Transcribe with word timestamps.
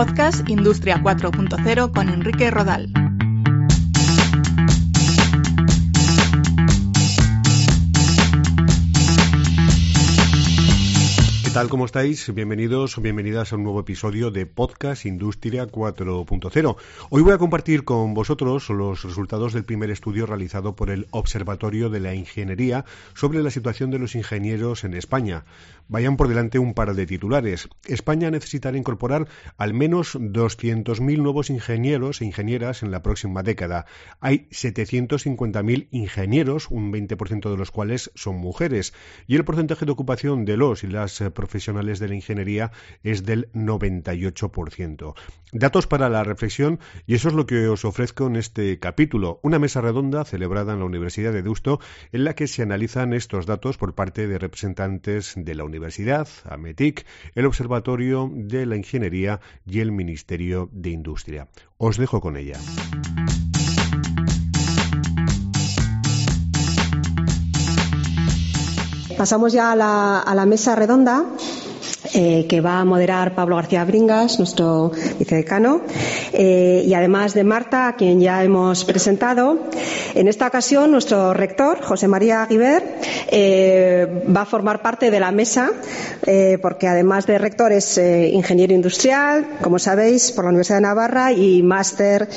Podcast 0.00 0.48
Industria 0.48 1.02
4.0 1.02 1.92
con 1.92 2.08
Enrique 2.08 2.50
Rodal. 2.50 2.90
¿Qué 11.50 11.54
tal? 11.54 11.68
¿Cómo 11.68 11.84
estáis? 11.84 12.32
Bienvenidos 12.32 12.96
o 12.96 13.00
bienvenidas 13.00 13.52
a 13.52 13.56
un 13.56 13.64
nuevo 13.64 13.80
episodio 13.80 14.30
de 14.30 14.46
Podcast 14.46 15.04
Industria 15.04 15.66
4.0. 15.66 16.76
Hoy 17.10 17.22
voy 17.22 17.32
a 17.32 17.38
compartir 17.38 17.82
con 17.82 18.14
vosotros 18.14 18.70
los 18.70 19.02
resultados 19.02 19.52
del 19.52 19.64
primer 19.64 19.90
estudio 19.90 20.26
realizado 20.26 20.76
por 20.76 20.90
el 20.90 21.08
Observatorio 21.10 21.90
de 21.90 21.98
la 21.98 22.14
Ingeniería 22.14 22.84
sobre 23.14 23.42
la 23.42 23.50
situación 23.50 23.90
de 23.90 23.98
los 23.98 24.14
ingenieros 24.14 24.84
en 24.84 24.94
España. 24.94 25.44
Vayan 25.90 26.16
por 26.16 26.28
delante 26.28 26.60
un 26.60 26.72
par 26.72 26.94
de 26.94 27.04
titulares. 27.04 27.68
España 27.84 28.30
necesitará 28.30 28.78
incorporar 28.78 29.26
al 29.58 29.74
menos 29.74 30.14
200.000 30.14 31.18
nuevos 31.18 31.50
ingenieros 31.50 32.20
e 32.20 32.26
ingenieras 32.26 32.84
en 32.84 32.92
la 32.92 33.02
próxima 33.02 33.42
década. 33.42 33.86
Hay 34.20 34.46
750.000 34.52 35.88
ingenieros, 35.90 36.70
un 36.70 36.92
20% 36.92 37.50
de 37.50 37.56
los 37.56 37.72
cuales 37.72 38.12
son 38.14 38.36
mujeres, 38.36 38.94
y 39.26 39.34
el 39.34 39.44
porcentaje 39.44 39.84
de 39.84 39.90
ocupación 39.90 40.44
de 40.44 40.56
los 40.56 40.84
y 40.84 40.86
las 40.86 41.20
profesionales 41.34 41.98
de 41.98 42.06
la 42.06 42.14
ingeniería 42.14 42.70
es 43.02 43.24
del 43.24 43.50
98%. 43.50 45.14
Datos 45.52 45.88
para 45.88 46.08
la 46.08 46.22
reflexión 46.22 46.78
y 47.08 47.14
eso 47.14 47.26
es 47.26 47.34
lo 47.34 47.46
que 47.46 47.66
os 47.66 47.84
ofrezco 47.84 48.28
en 48.28 48.36
este 48.36 48.78
capítulo, 48.78 49.40
una 49.42 49.58
mesa 49.58 49.80
redonda 49.80 50.24
celebrada 50.24 50.72
en 50.72 50.78
la 50.78 50.84
Universidad 50.84 51.32
de 51.32 51.42
Deusto 51.42 51.80
en 52.12 52.22
la 52.22 52.34
que 52.34 52.46
se 52.46 52.62
analizan 52.62 53.12
estos 53.12 53.46
datos 53.46 53.76
por 53.76 53.96
parte 53.96 54.28
de 54.28 54.38
representantes 54.38 55.34
de 55.36 55.54
la 55.56 55.64
Universidad, 55.64 55.79
AMETIC, 56.44 57.06
el 57.34 57.46
Observatorio 57.46 58.30
de 58.32 58.66
la 58.66 58.76
Ingeniería 58.76 59.40
y 59.66 59.80
el 59.80 59.92
Ministerio 59.92 60.68
de 60.72 60.90
Industria. 60.90 61.48
Os 61.78 61.96
dejo 61.96 62.20
con 62.20 62.36
ella. 62.36 62.58
Pasamos 69.16 69.52
ya 69.52 69.72
a 69.72 69.76
la, 69.76 70.20
a 70.20 70.34
la 70.34 70.46
mesa 70.46 70.74
redonda 70.74 71.26
eh, 72.14 72.46
que 72.48 72.62
va 72.62 72.80
a 72.80 72.84
moderar 72.86 73.34
Pablo 73.34 73.56
García 73.56 73.84
Bringas, 73.84 74.38
nuestro 74.38 74.90
vicedecano, 75.18 75.82
eh, 76.32 76.82
y 76.86 76.94
además 76.94 77.34
de 77.34 77.44
Marta, 77.44 77.88
a 77.88 77.96
quien 77.96 78.20
ya 78.20 78.42
hemos 78.42 78.84
presentado. 78.86 79.58
En 80.14 80.26
esta 80.26 80.46
ocasión, 80.46 80.90
nuestro 80.90 81.34
rector, 81.34 81.82
José 81.82 82.08
María 82.08 82.42
Aguiber, 82.42 82.82
eh, 83.28 84.24
va 84.34 84.42
a 84.42 84.46
formar 84.46 84.80
parte 84.80 85.10
de 85.10 85.20
la 85.20 85.30
mesa, 85.30 85.70
porque 86.62 86.86
además 86.86 87.26
de 87.26 87.38
rector 87.38 87.72
es 87.72 87.98
ingeniero 87.98 88.72
industrial, 88.72 89.46
como 89.62 89.78
sabéis, 89.78 90.32
por 90.32 90.44
la 90.44 90.50
Universidad 90.50 90.76
de 90.76 90.82
Navarra 90.82 91.32
y 91.32 91.62
máster 91.62 92.28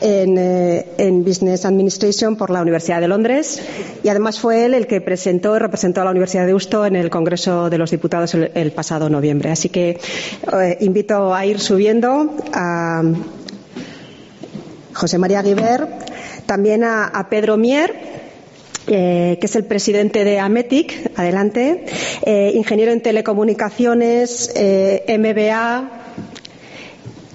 en, 0.00 1.24
Business 1.24 1.64
Administration 1.64 2.36
por 2.36 2.50
la 2.50 2.62
Universidad 2.62 3.00
de 3.00 3.08
Londres. 3.08 3.60
Y 4.02 4.08
además 4.08 4.40
fue 4.40 4.64
él 4.64 4.74
el 4.74 4.86
que 4.86 5.00
presentó 5.00 5.54
y 5.56 5.58
representó 5.58 6.00
a 6.00 6.04
la 6.04 6.10
Universidad 6.10 6.46
de 6.46 6.54
Usto 6.54 6.86
en 6.86 6.96
el 6.96 7.10
Congreso 7.10 7.68
de 7.68 7.78
los 7.78 7.90
Diputados 7.90 8.34
el, 8.34 8.50
el 8.54 8.72
pasado 8.72 9.08
noviembre. 9.12 9.50
Así 9.50 9.68
que 9.68 9.90
eh, 10.52 10.76
invito 10.80 11.34
a 11.34 11.46
ir 11.46 11.60
subiendo 11.60 12.34
a 12.52 13.02
José 14.94 15.18
María 15.18 15.42
Guiber, 15.42 15.86
también 16.46 16.82
a, 16.84 17.26
Pedro 17.30 17.56
Mier, 17.56 17.94
eh, 18.88 19.38
que 19.40 19.46
es 19.46 19.54
el 19.54 19.64
presidente 19.64 20.24
de 20.24 20.40
Ametic, 20.40 21.12
adelante, 21.16 21.86
eh, 22.26 22.52
ingeniero 22.54 22.92
en 22.92 23.00
telecomunicaciones, 23.00 24.52
MBA, 24.56 25.98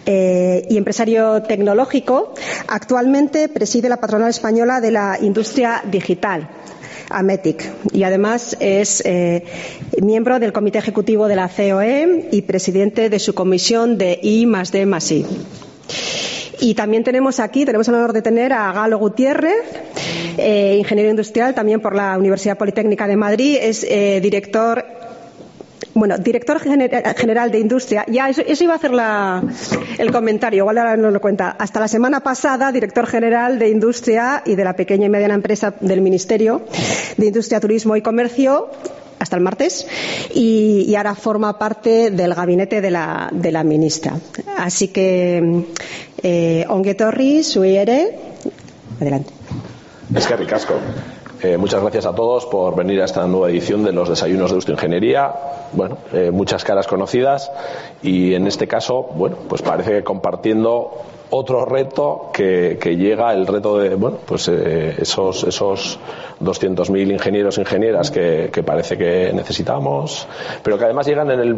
y 0.10 0.78
empresario 0.78 1.44
tecnológico, 1.44 2.34
actualmente 2.68 3.50
preside 3.50 3.90
la 3.90 3.98
patronal 3.98 4.30
española 4.30 4.80
de 4.80 4.92
la 4.92 5.18
industria 5.22 5.84
digital. 5.86 6.48
Ametic 7.10 7.70
y 7.92 8.04
además 8.04 8.58
es 8.60 9.02
eh, 9.06 9.44
miembro 10.02 10.40
del 10.40 10.54
Comité 10.54 10.80
Ejecutivo 10.80 11.28
de 11.28 11.36
la 11.36 11.50
COE 11.50 12.30
y 12.32 12.42
presidente 12.44 13.10
de 13.10 13.20
su 13.20 13.34
comisión 13.34 13.98
de 13.98 14.20
I 14.22 14.46
más 14.46 14.72
D 14.72 14.86
más 14.86 15.12
I. 15.12 15.26
Y 16.60 16.74
también 16.74 17.04
tenemos 17.04 17.40
aquí, 17.40 17.66
tenemos 17.66 17.88
el 17.88 17.96
honor 17.96 18.14
de 18.14 18.22
tener 18.22 18.52
a 18.52 18.72
Galo 18.72 18.98
Gutiérrez, 18.98 19.64
eh, 20.38 20.76
ingeniero 20.80 21.12
industrial 21.12 21.54
también 21.54 21.82
por 21.82 21.96
la 21.96 22.18
Universidad 22.18 22.58
Politécnica 22.58 23.08
de 23.08 23.16
Madrid, 23.16 23.58
es 23.62 23.84
eh, 23.84 24.20
director 24.22 24.84
bueno, 26.00 26.18
director 26.18 26.60
general 26.60 27.52
de 27.52 27.60
industria, 27.60 28.06
ya 28.08 28.30
eso, 28.30 28.42
iba 28.64 28.74
a 28.74 28.76
hacer 28.76 28.92
el 29.98 30.12
comentario, 30.12 30.64
igual 30.64 30.78
ahora 30.78 30.98
no 30.98 31.12
lo 31.12 31.20
cuenta. 31.20 31.56
Hasta 31.58 31.80
la 31.80 31.88
semana 31.88 32.22
pasada, 32.22 32.72
director 32.72 33.08
general 33.08 33.60
de 33.60 33.70
industria 33.70 34.44
y 34.46 34.56
de 34.56 34.64
la 34.64 34.76
pequeña 34.76 35.08
y 35.08 35.10
mediana 35.10 35.34
empresa 35.34 35.74
del 35.80 36.02
Ministerio 36.02 36.62
de 37.18 37.28
Industria, 37.28 37.60
Turismo 37.60 37.96
y 37.96 38.02
Comercio, 38.02 38.70
hasta 39.20 39.36
el 39.36 39.42
martes 39.42 39.88
y, 40.34 40.94
ahora 40.96 41.16
forma 41.16 41.58
parte 41.58 42.12
del 42.12 42.34
gabinete 42.34 42.82
de 42.82 42.92
la, 42.92 43.30
de 43.32 43.52
la 43.52 43.64
ministra. 43.64 44.14
Así 44.58 44.90
que, 44.90 45.66
eh, 46.22 46.66
Onguetorri, 46.70 47.44
Suiere, 47.44 48.20
adelante. 49.00 49.32
Es 50.16 50.28
que 50.28 50.36
ricasco. 50.36 50.76
Eh, 51.44 51.56
muchas 51.56 51.82
gracias 51.82 52.08
a 52.08 52.16
todos 52.16 52.48
por 52.48 52.76
venir 52.76 53.00
a 53.02 53.06
esta 53.06 53.28
nueva 53.28 53.50
edición 53.50 53.84
de 53.84 53.92
los 53.92 54.10
desayunos 54.10 54.66
de 54.66 54.72
Ingeniería. 54.72 55.32
Bueno, 55.72 55.98
eh, 56.12 56.32
muchas 56.32 56.64
caras 56.64 56.88
conocidas 56.88 57.52
y 58.02 58.34
en 58.34 58.48
este 58.48 58.68
caso, 58.68 59.04
bueno, 59.04 59.38
pues 59.48 59.62
parece 59.62 59.92
que 59.92 60.04
compartiendo 60.04 60.94
otro 61.30 61.66
reto 61.66 62.32
que, 62.34 62.78
llega, 62.98 63.34
el 63.34 63.46
reto 63.46 63.78
de, 63.78 63.94
bueno, 63.96 64.18
pues 64.26 64.48
eh, 64.48 64.96
esos, 64.98 65.44
esos 65.44 66.00
200.000 66.42 67.12
ingenieros 67.12 67.58
e 67.58 67.62
ingenieras 67.62 68.10
que, 68.10 68.50
que 68.52 68.64
parece 68.64 68.98
que 68.98 69.32
necesitamos, 69.34 70.28
pero 70.64 70.78
que 70.78 70.86
además 70.86 71.06
llegan 71.06 71.30
en 71.30 71.40
el 71.40 71.58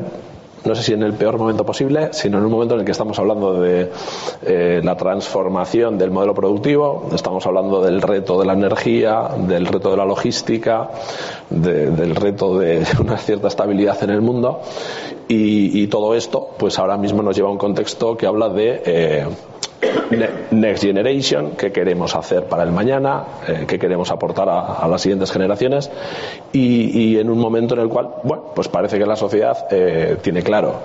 no 0.65 0.75
sé 0.75 0.83
si 0.83 0.93
en 0.93 1.03
el 1.03 1.13
peor 1.13 1.37
momento 1.37 1.65
posible, 1.65 2.09
sino 2.11 2.37
en 2.37 2.45
un 2.45 2.51
momento 2.51 2.73
en 2.75 2.81
el 2.81 2.85
que 2.85 2.91
estamos 2.91 3.17
hablando 3.19 3.61
de 3.61 3.91
eh, 4.43 4.81
la 4.83 4.95
transformación 4.95 5.97
del 5.97 6.11
modelo 6.11 6.33
productivo, 6.33 7.09
estamos 7.13 7.45
hablando 7.45 7.81
del 7.81 8.01
reto 8.01 8.39
de 8.39 8.45
la 8.45 8.53
energía, 8.53 9.29
del 9.37 9.65
reto 9.65 9.91
de 9.91 9.97
la 9.97 10.05
logística, 10.05 10.89
del 11.49 12.15
reto 12.15 12.57
de 12.59 12.85
una 12.99 13.17
cierta 13.17 13.47
estabilidad 13.47 14.03
en 14.03 14.09
el 14.09 14.21
mundo. 14.21 14.61
Y, 15.31 15.85
todo 15.87 16.15
esto, 16.15 16.49
pues 16.57 16.79
ahora 16.79 16.97
mismo 16.97 17.21
nos 17.21 17.35
lleva 17.35 17.49
a 17.49 17.51
un 17.51 17.59
contexto 17.59 18.17
que 18.17 18.25
habla 18.25 18.49
de 18.49 18.81
eh, 18.83 19.27
Next 20.51 20.83
Generation, 20.83 21.51
qué 21.51 21.71
queremos 21.71 22.15
hacer 22.15 22.45
para 22.45 22.63
el 22.63 22.71
mañana, 22.71 23.23
eh, 23.47 23.65
qué 23.67 23.77
queremos 23.79 24.11
aportar 24.11 24.49
a, 24.49 24.87
las 24.87 25.01
siguientes 25.01 25.31
generaciones 25.31 25.89
y, 26.51 27.17
en 27.17 27.29
un 27.29 27.39
momento 27.39 27.75
en 27.75 27.81
el 27.81 27.89
cual, 27.89 28.09
bueno, 28.23 28.51
pues 28.55 28.67
parece 28.67 28.97
que 28.97 29.05
la 29.05 29.15
sociedad 29.15 29.67
eh, 29.71 30.17
tiene 30.21 30.41
claro 30.41 30.79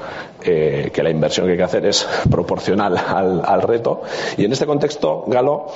eh, 0.44 0.90
que 0.92 1.02
la 1.02 1.10
inversión 1.10 1.46
que 1.46 1.52
hay 1.52 1.58
que 1.58 1.64
hacer 1.64 1.86
es 1.86 2.06
proporcional 2.30 2.96
al, 2.96 3.62
reto 3.62 4.02
y 4.36 4.44
en 4.44 4.52
este 4.52 4.66
contexto, 4.66 5.24
Galo, 5.26 5.68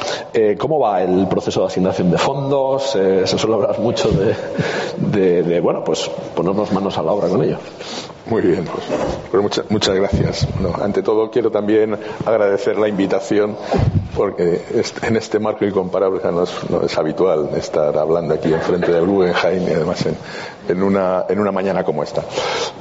¿cómo 0.58 0.78
va 0.78 1.02
el 1.02 1.26
proceso 1.26 1.60
de 1.60 1.66
asignación 1.66 2.10
de 2.10 2.18
fondos? 2.18 2.90
se 2.90 3.26
suele 3.26 3.54
hablar 3.54 3.78
mucho 3.78 4.10
de, 4.10 5.42
de, 5.42 5.60
bueno, 5.60 5.82
pues 5.84 6.10
ponernos 6.34 6.70
manos 6.72 6.98
a 6.98 7.02
la 7.02 7.12
obra 7.12 7.28
con 7.28 7.42
ello. 7.42 7.58
Muy 8.28 8.42
bien, 8.42 8.64
pues, 8.64 8.84
pues 9.30 9.42
muchas, 9.42 9.70
muchas 9.70 9.96
gracias. 9.96 10.48
ante 10.82 11.02
todo, 11.02 11.30
quiero 11.30 11.50
también 11.50 11.96
agradecer 12.26 12.76
la 12.76 12.86
invitación, 12.86 13.56
porque 14.14 14.62
en 15.02 15.16
este 15.16 15.38
marco 15.38 15.64
incomparable 15.64 16.20
no 16.24 16.42
es, 16.42 16.50
no 16.68 16.82
es 16.82 16.98
habitual 16.98 17.50
estar 17.56 17.96
hablando 17.96 18.34
aquí 18.34 18.52
enfrente 18.52 18.92
del 18.92 19.06
Guggenheim 19.06 19.62
y 19.62 19.72
además 19.72 20.04
en, 20.04 20.16
en, 20.68 20.82
una, 20.82 21.24
en 21.26 21.38
una 21.38 21.52
mañana 21.52 21.84
como 21.84 22.02
esta. 22.02 22.22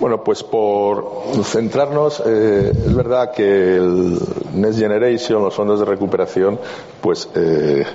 Bueno, 0.01 0.21
pues 0.21 0.43
por 0.43 1.23
centrarnos, 1.43 2.21
eh, 2.25 2.71
es 2.73 2.95
verdad 2.95 3.31
que 3.31 3.75
el 3.75 4.19
Next 4.53 4.79
Generation, 4.79 5.43
los 5.43 5.53
fondos 5.53 5.79
de 5.79 5.85
recuperación, 5.85 6.59
pues 6.99 7.29
eh, 7.35 7.85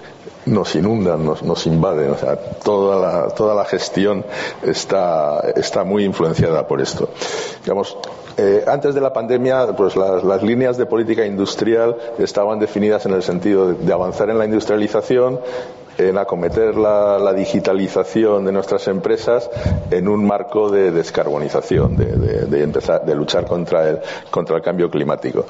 nos 0.47 0.75
inundan, 0.75 1.25
nos, 1.25 1.43
nos 1.43 1.67
invaden. 1.67 2.11
O 2.11 2.19
sea, 2.19 2.37
toda 2.37 2.99
la, 2.99 3.29
toda 3.35 3.55
la 3.55 3.65
gestión 3.65 4.25
está, 4.63 5.41
está 5.57 5.85
muy 5.85 6.05
influenciada 6.05 6.67
por 6.67 6.81
esto. 6.81 7.09
Digamos, 7.63 7.97
eh, 8.37 8.65
antes 8.67 8.95
de 8.95 9.01
la 9.01 9.13
pandemia, 9.13 9.67
pues 9.77 9.95
las, 9.97 10.43
líneas 10.43 10.77
de 10.77 10.87
política 10.87 11.25
industrial 11.27 11.97
estaban 12.19 12.59
definidas 12.59 13.05
en 13.07 13.13
el 13.13 13.23
sentido 13.23 13.75
de 13.75 13.93
avanzar 13.93 14.31
en 14.31 14.39
la 14.39 14.47
industrialización 14.47 15.41
en 15.99 16.19
acometer 16.19 16.77
la, 16.77 17.33
digitalización 17.33 18.45
de 18.45 18.53
nuestras 18.53 18.87
empresas 18.89 19.51
en 19.91 20.09
un 20.09 20.27
marco 20.27 20.71
de 20.71 20.91
descarbonización, 20.91 21.97
de 21.97 23.15
luchar 23.15 23.47
contra 23.47 23.89
el, 23.89 24.01
contra 24.31 24.57
el 24.57 24.63
cambio 24.63 24.91
climático. 24.91 25.47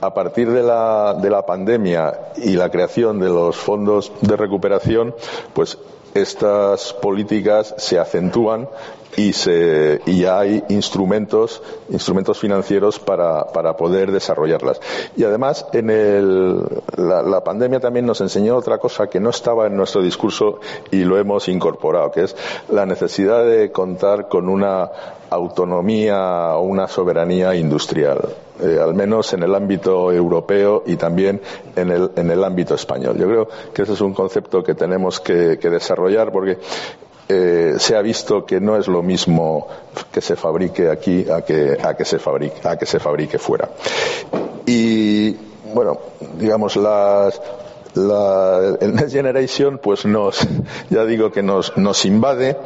A 0.00 0.12
partir 0.12 0.50
de 0.50 0.62
la, 0.62 1.14
de 1.20 1.30
la 1.30 1.44
pandemia 1.44 2.32
y 2.36 2.54
la 2.54 2.70
creación 2.70 3.18
de 3.18 3.28
los 3.28 3.56
fondos 3.56 4.12
de 4.20 4.36
recuperación, 4.36 5.14
pues 5.52 5.78
estas 6.14 6.92
políticas 6.92 7.74
se 7.76 7.98
acentúan 7.98 8.68
y, 9.16 9.32
se, 9.32 10.00
y 10.06 10.24
hay 10.24 10.64
instrumentos, 10.68 11.62
instrumentos 11.90 12.38
financieros 12.38 12.98
para, 12.98 13.46
para 13.46 13.76
poder 13.76 14.12
desarrollarlas. 14.12 14.80
Y 15.16 15.24
además, 15.24 15.66
en 15.72 15.90
el, 15.90 16.60
la, 16.96 17.42
pandemia 17.44 17.80
también 17.80 18.06
nos 18.06 18.20
enseñó 18.20 18.56
otra 18.56 18.78
cosa 18.78 19.08
que 19.08 19.20
no 19.20 19.30
estaba 19.30 19.66
en 19.66 19.76
nuestro 19.76 20.02
discurso 20.02 20.60
y 20.90 21.04
lo 21.04 21.18
hemos 21.18 21.48
incorporado, 21.48 22.10
que 22.10 22.24
es 22.24 22.36
la 22.68 22.86
necesidad 22.86 23.44
de 23.44 23.70
contar 23.70 24.28
con 24.28 24.48
una 24.48 24.90
autonomía 25.30 26.54
o 26.56 26.62
una 26.62 26.86
soberanía 26.86 27.54
industrial, 27.54 28.20
eh, 28.60 28.78
al 28.80 28.94
menos 28.94 29.32
en 29.32 29.42
el 29.42 29.54
ámbito 29.54 30.12
europeo 30.12 30.84
y 30.86 30.96
también 30.96 31.40
en 31.74 31.90
el, 31.90 32.10
en 32.16 32.30
el 32.30 32.44
ámbito 32.44 32.74
español. 32.74 33.16
Yo 33.18 33.26
creo 33.26 33.48
que 33.72 33.82
ese 33.82 33.94
es 33.94 34.00
un 34.00 34.14
concepto 34.14 34.62
que 34.62 34.74
tenemos 34.74 35.20
que 35.20 35.56
desarrollar 35.56 36.30
porque 36.30 36.58
eh, 37.28 37.74
se 37.78 37.96
ha 37.96 38.02
visto 38.02 38.44
que 38.44 38.60
no 38.60 38.76
es 38.76 38.88
lo 38.88 39.02
mismo 39.02 39.68
que 40.12 40.20
se 40.20 40.36
fabrique 40.36 40.90
aquí 40.90 41.26
a 41.30 41.42
que, 41.42 41.78
a 41.82 41.94
que 41.96 42.04
se 42.04 42.18
fabrique, 42.18 42.66
a 42.66 42.76
que 42.76 42.86
se 42.86 42.98
fabrique 42.98 43.38
fuera. 43.38 43.68
Y 44.66 45.32
bueno, 45.72 45.98
digamos 46.38 46.76
las 46.76 47.40
la, 47.94 48.76
el 48.80 48.94
Next 48.94 49.12
Generation 49.12 49.78
pues 49.78 50.04
nos, 50.04 50.46
ya 50.90 51.04
digo 51.04 51.30
que 51.30 51.42
nos, 51.42 51.76
nos 51.76 52.04
invade. 52.04 52.56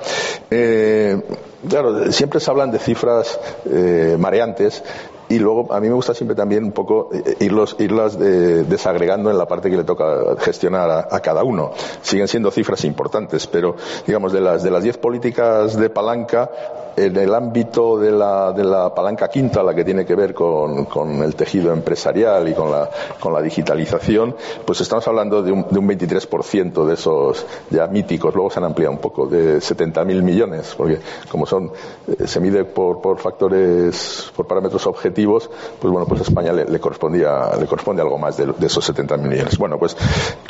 Eh, 0.50 1.20
claro, 1.68 2.10
siempre 2.12 2.40
se 2.40 2.50
hablan 2.50 2.70
de 2.70 2.78
cifras 2.78 3.38
eh, 3.70 4.16
mareantes 4.18 4.82
y 5.28 5.38
luego 5.38 5.72
a 5.72 5.80
mí 5.80 5.88
me 5.88 5.94
gusta 5.94 6.14
siempre 6.14 6.34
también 6.34 6.64
un 6.64 6.72
poco 6.72 7.10
eh, 7.12 7.36
irlos, 7.40 7.76
irlas 7.78 8.18
de, 8.18 8.64
desagregando 8.64 9.30
en 9.30 9.38
la 9.38 9.46
parte 9.46 9.70
que 9.70 9.76
le 9.76 9.84
toca 9.84 10.36
gestionar 10.38 10.90
a, 10.90 11.08
a, 11.10 11.20
cada 11.20 11.42
uno. 11.42 11.72
Siguen 12.02 12.28
siendo 12.28 12.50
cifras 12.50 12.84
importantes, 12.84 13.46
pero 13.46 13.76
digamos 14.06 14.32
de 14.32 14.40
las 14.40 14.62
de 14.62 14.70
las 14.70 14.82
diez 14.82 14.96
políticas 14.96 15.76
de 15.76 15.90
palanca 15.90 16.50
en 16.98 17.16
el 17.16 17.32
ámbito 17.34 17.96
de 17.96 18.10
la, 18.10 18.52
de 18.52 18.64
la 18.64 18.92
palanca 18.92 19.28
quinta, 19.28 19.62
la 19.62 19.74
que 19.74 19.84
tiene 19.84 20.04
que 20.04 20.16
ver 20.16 20.34
con, 20.34 20.86
el 21.22 21.34
tejido 21.36 21.72
empresarial 21.72 22.48
y 22.48 22.54
con 22.54 22.70
la, 22.70 22.90
con 23.20 23.32
la 23.32 23.40
digitalización, 23.40 24.34
pues 24.66 24.80
estamos 24.80 25.06
hablando 25.06 25.42
de 25.42 25.52
un, 25.52 25.66
de 25.70 25.78
un 25.78 25.88
23% 25.88 26.84
de 26.84 26.94
esos 26.94 27.46
ya 27.70 27.86
míticos. 27.86 28.34
Luego 28.34 28.50
se 28.50 28.58
han 28.58 28.64
ampliado 28.64 28.92
un 28.92 28.98
poco, 28.98 29.26
de 29.26 29.58
70.000 29.58 30.22
millones, 30.22 30.74
porque 30.76 30.98
como 31.30 31.46
son, 31.46 31.70
eh, 32.06 32.26
se 32.26 32.40
mide 32.40 32.64
por, 32.64 33.00
por 33.00 33.18
factores, 33.18 34.32
por 34.34 34.46
parámetros 34.46 34.86
objetivos, 34.86 35.48
pues 35.80 35.92
bueno, 35.92 36.06
pues 36.06 36.22
España 36.22 36.52
le, 36.52 36.64
le 36.64 36.80
correspondía, 36.80 37.50
le 37.58 37.66
corresponde 37.66 38.02
algo 38.02 38.18
más 38.18 38.36
de, 38.36 38.46
de 38.46 38.66
esos 38.66 38.88
70.000 38.92 39.18
millones. 39.18 39.56
Bueno, 39.56 39.78
pues 39.78 39.96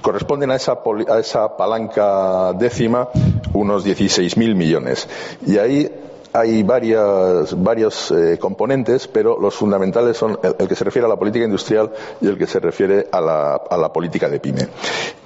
corresponden 0.03 0.51
a 0.51 0.57
esa, 0.57 0.79
a 1.09 1.19
esa 1.19 1.57
palanca 1.57 2.55
décima 2.55 3.09
unos 3.53 3.87
16.000 3.87 4.55
millones. 4.55 5.09
Y 5.47 5.59
ahí 5.59 6.08
hay 6.39 6.63
varias, 6.63 7.63
varios 7.63 8.11
eh, 8.11 8.39
componentes, 8.39 9.09
pero 9.09 9.39
los 9.41 9.55
fundamentales 9.55 10.17
son 10.17 10.39
el, 10.43 10.69
que 10.69 10.75
se 10.75 10.85
refiere 10.85 11.07
a 11.07 11.09
la 11.09 11.17
política 11.17 11.45
industrial 11.45 11.91
y 12.21 12.29
el 12.29 12.39
que 12.39 12.47
se 12.47 12.61
refiere 12.61 13.09
a 13.11 13.21
la 13.21 13.93
política 13.93 14.29
de 14.29 14.41
pyme. 14.41 14.69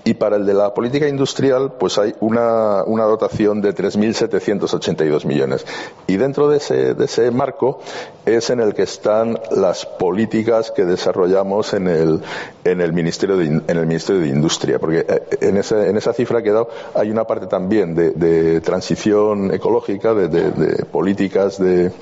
Y 0.05 0.15
para 0.15 0.37
el 0.37 0.47
de 0.47 0.55
la 0.55 0.75
política 0.75 1.09
industrial, 1.09 1.73
pues 1.79 1.99
hay 1.99 2.15
una, 2.21 2.83
una 2.85 3.05
dotación 3.05 3.61
de 3.61 3.75
3.782 3.75 5.25
millones. 5.25 5.65
Y 6.07 6.17
dentro 6.17 6.49
de 6.49 6.57
ese, 6.57 6.95
de 6.95 7.05
ese 7.05 7.31
marco 7.31 7.81
es 8.27 8.51
en 8.51 8.61
el 8.61 8.75
que 8.75 8.83
están 8.83 9.39
las 9.51 9.87
políticas 9.87 10.71
que 10.71 10.85
desarrollamos 10.85 11.75
en 11.75 11.89
el, 11.89 12.21
en 12.65 12.81
el, 12.81 12.93
Ministerio, 12.93 13.37
de, 13.37 13.47
en 13.47 13.63
el 13.69 13.87
Ministerio 13.87 14.23
de 14.23 14.29
Industria. 14.29 14.79
Porque 14.79 15.07
eh, 15.09 15.23
en 15.41 15.57
esa, 15.57 15.87
en 15.87 15.97
esa 15.97 16.13
cifra 16.13 16.43
que 16.43 16.51
he 16.51 16.53
hay 16.95 17.11
una 17.11 17.25
parte 17.25 17.47
también 17.47 17.95
de, 17.95 18.11
de 18.11 18.61
transición 18.61 19.53
ecológica, 19.53 20.15
de, 20.15 20.29
de 20.29 20.85
políticas 20.85 21.59
de, 21.59 21.93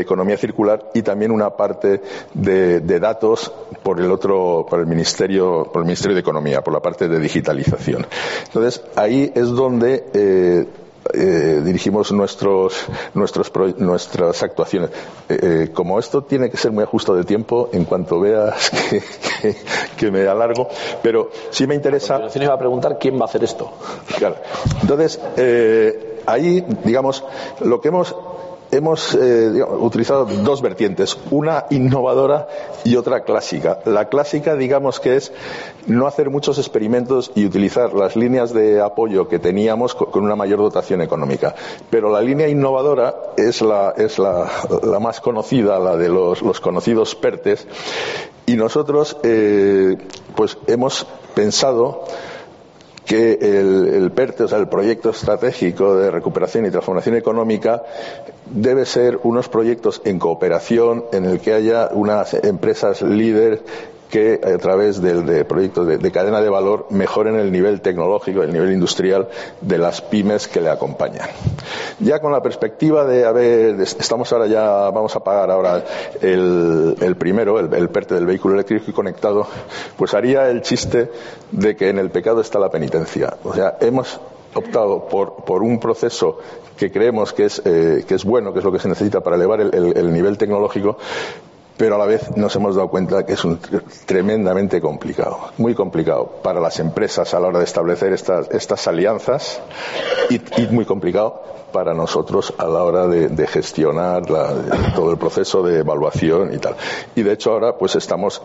economía 0.00 0.36
circular 0.36 0.90
y 0.94 1.02
también 1.02 1.30
una 1.30 1.50
parte 1.50 2.00
de, 2.34 2.80
datos 2.98 3.52
por 3.82 4.00
el 4.00 4.10
otro, 4.10 4.66
por 4.68 4.80
el 4.80 4.86
Ministerio, 4.86 5.68
por 5.72 5.82
el 5.82 5.86
Ministerio 5.86 6.14
de 6.14 6.20
Economía, 6.20 6.62
por 6.62 6.72
la 6.72 6.80
parte 6.80 7.08
de 7.08 7.18
digitalización. 7.28 8.06
Entonces, 8.46 8.82
ahí 8.96 9.30
es 9.34 9.48
donde 9.48 10.04
eh, 10.14 10.66
eh, 11.12 11.62
dirigimos 11.64 12.10
nuestros, 12.12 12.86
nuestros 13.14 13.52
nuestras 13.78 14.42
actuaciones. 14.42 14.90
Eh, 15.28 15.70
como 15.72 15.98
esto 15.98 16.22
tiene 16.22 16.50
que 16.50 16.56
ser 16.56 16.72
muy 16.72 16.84
ajustado 16.84 17.18
de 17.18 17.24
tiempo, 17.24 17.68
en 17.72 17.84
cuanto 17.84 18.18
veas 18.20 18.70
que, 18.90 19.02
que, 19.42 19.56
que 19.96 20.10
me 20.10 20.26
alargo, 20.26 20.68
pero 21.02 21.30
sí 21.50 21.66
me 21.66 21.74
interesa. 21.74 22.14
A 22.14 22.16
continuación 22.16 22.44
iba 22.44 22.54
a 22.54 22.58
preguntar 22.58 22.98
quién 22.98 23.16
va 23.18 23.22
a 23.22 23.24
hacer 23.26 23.44
esto. 23.44 23.70
Claro. 24.16 24.36
Entonces, 24.80 25.20
ahí, 26.26 26.64
digamos, 26.84 27.24
lo 27.60 27.80
que 27.80 27.88
hemos 27.88 28.14
hemos 28.70 29.14
eh, 29.14 29.62
utilizado 29.62 30.24
dos 30.26 30.62
vertientes, 30.62 31.18
una 31.30 31.66
innovadora 31.70 32.48
y 32.84 32.96
otra 32.96 33.20
clásica. 33.22 33.80
La 33.84 34.08
clásica, 34.08 34.54
digamos 34.56 35.00
que 35.00 35.16
es 35.16 35.32
no 35.86 36.06
hacer 36.06 36.30
muchos 36.30 36.58
experimentos 36.58 37.30
y 37.34 37.44
utilizar 37.46 37.94
las 37.94 38.16
líneas 38.16 38.52
de 38.52 38.80
apoyo 38.80 39.28
que 39.28 39.38
teníamos 39.38 39.94
con 39.94 40.24
una 40.24 40.36
mayor 40.36 40.58
dotación 40.58 41.00
económica. 41.00 41.54
Pero 41.90 42.10
la 42.10 42.20
línea 42.20 42.48
innovadora 42.48 43.14
es 43.36 43.62
la, 43.62 43.94
más 45.00 45.20
conocida, 45.20 45.78
la 45.78 45.96
de 45.96 46.08
los, 46.08 46.42
los 46.42 46.60
conocidos 46.60 47.14
PERTES, 47.14 47.66
y 48.46 48.56
nosotros 48.56 49.16
eh, 49.22 49.96
pues 50.34 50.58
hemos 50.66 51.06
pensado 51.34 52.04
que 53.08 53.38
el, 53.40 53.88
el, 53.88 54.10
PERTE, 54.12 54.44
o 54.44 54.48
sea, 54.48 54.58
el 54.58 54.68
Proyecto 54.68 55.10
Estratégico 55.10 55.96
de 55.96 56.10
Recuperación 56.10 56.66
y 56.66 56.70
Transformación 56.70 57.16
Económica, 57.16 57.82
debe 58.44 58.84
ser 58.84 59.18
unos 59.22 59.48
proyectos 59.48 60.02
en 60.04 60.18
cooperación 60.18 61.06
en 61.12 61.24
el 61.24 61.40
que 61.40 61.54
haya 61.54 61.88
unas 61.90 62.34
empresas 62.34 63.00
líderes 63.00 63.60
que 64.08 64.40
a 64.42 64.58
través 64.58 65.00
del 65.00 65.26
de 65.26 65.44
proyectos 65.44 65.86
de, 65.86 65.98
de, 65.98 66.10
cadena 66.10 66.40
de 66.40 66.48
valor 66.48 66.86
mejoren 66.90 67.36
el 67.36 67.52
nivel 67.52 67.80
tecnológico, 67.80 68.42
el 68.42 68.52
nivel 68.52 68.72
industrial 68.72 69.28
de 69.60 69.78
las 69.78 70.00
pymes 70.00 70.48
que 70.48 70.60
le 70.60 70.70
acompañan. 70.70 71.28
Ya 72.00 72.20
con 72.20 72.32
la 72.32 72.42
perspectiva 72.42 73.04
de, 73.04 73.24
a 73.24 73.32
ver, 73.32 73.80
estamos 73.80 74.32
ahora 74.32 74.46
ya, 74.46 74.90
vamos 74.90 75.14
a 75.16 75.20
pagar 75.20 75.50
ahora 75.50 75.84
el, 76.20 77.16
primero, 77.18 77.58
el, 77.58 77.88
PERTE 77.90 78.14
del 78.14 78.26
vehículo 78.26 78.54
eléctrico 78.54 78.84
y 78.88 78.92
conectado, 78.92 79.46
pues 79.96 80.14
haría 80.14 80.48
el 80.48 80.62
chiste 80.62 81.10
de 81.50 81.76
que 81.76 81.88
en 81.88 81.98
el 81.98 82.10
pecado 82.10 82.40
está 82.40 82.58
la 82.58 82.70
penitencia. 82.70 83.36
O 83.44 83.54
sea, 83.54 83.76
hemos 83.80 84.20
optado 84.54 85.06
por, 85.08 85.44
por 85.44 85.62
un 85.62 85.78
proceso 85.78 86.38
que 86.76 86.90
creemos 86.90 87.32
que 87.32 87.44
es, 87.44 87.60
eh, 87.64 88.04
que 88.06 88.14
es 88.14 88.24
bueno, 88.24 88.52
que 88.52 88.60
es 88.60 88.64
lo 88.64 88.72
que 88.72 88.78
se 88.78 88.88
necesita 88.88 89.20
para 89.20 89.36
elevar 89.36 89.60
el, 89.60 89.74
el, 89.74 89.96
el 89.96 90.12
nivel 90.12 90.38
tecnológico, 90.38 90.96
pero 91.78 91.94
a 91.94 91.98
la 91.98 92.06
vez 92.06 92.36
nos 92.36 92.54
hemos 92.56 92.74
dado 92.74 92.88
cuenta 92.88 93.24
que 93.24 93.34
es 93.34 93.44
un 93.44 93.58
tremendamente 94.04 94.80
complicado, 94.80 95.38
muy 95.58 95.74
complicado 95.74 96.26
para 96.42 96.60
las 96.60 96.80
empresas 96.80 97.32
a 97.32 97.40
la 97.40 97.46
hora 97.46 97.60
de 97.60 97.64
establecer 97.64 98.12
estas, 98.12 98.50
estas 98.50 98.86
alianzas 98.88 99.62
y, 100.28 100.40
muy 100.70 100.84
complicado 100.84 101.42
para 101.72 101.94
nosotros 101.94 102.52
a 102.58 102.66
la 102.66 102.82
hora 102.82 103.06
de, 103.06 103.46
gestionar 103.46 104.26
todo 104.94 105.12
el 105.12 105.18
proceso 105.18 105.62
de 105.62 105.78
evaluación 105.78 106.52
y 106.52 106.58
tal. 106.58 106.74
Y 107.14 107.22
de 107.22 107.32
hecho 107.32 107.52
ahora 107.52 107.76
pues 107.78 107.94
estamos 107.94 108.42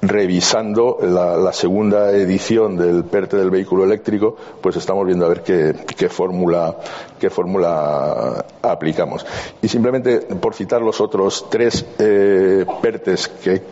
revisando 0.00 0.98
la, 1.02 1.52
segunda 1.52 2.12
edición 2.12 2.76
del 2.76 3.04
PERTE 3.04 3.36
del 3.36 3.50
vehículo 3.50 3.84
eléctrico, 3.84 4.36
pues 4.60 4.76
estamos 4.76 5.04
viendo 5.06 5.26
a 5.26 5.28
ver 5.28 5.42
qué, 5.42 6.08
fórmula 6.08 6.76
qué 7.18 7.30
fórmula 7.30 8.44
aplicamos. 8.62 9.26
Y 9.60 9.68
simplemente 9.68 10.20
por 10.20 10.54
citar 10.54 10.82
los 10.82 11.00
otros 11.00 11.46
tres 11.50 11.84
eh, 11.98 12.64
PERTES 12.80 13.28
que 13.28 13.62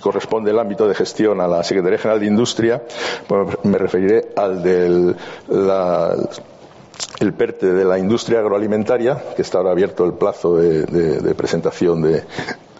corresponde 0.00 0.50
el 0.50 0.58
ámbito 0.58 0.88
de 0.88 0.94
gestión 0.94 1.40
a 1.40 1.48
la 1.48 1.62
Secretaría 1.62 1.98
General 1.98 2.20
de 2.20 2.26
Industria, 2.26 2.82
pues 3.26 3.58
me 3.64 3.76
referiré 3.76 4.30
al 4.36 4.62
del 4.62 5.16
la, 5.48 6.16
el 7.20 7.32
PERTE 7.32 7.72
de 7.72 7.84
la 7.84 7.98
industria 7.98 8.40
agroalimentaria, 8.40 9.22
que 9.34 9.42
está 9.42 9.58
ahora 9.58 9.70
abierto 9.70 10.04
el 10.04 10.14
plazo 10.14 10.56
de, 10.56 11.34
presentación 11.34 12.02
de, 12.02 12.24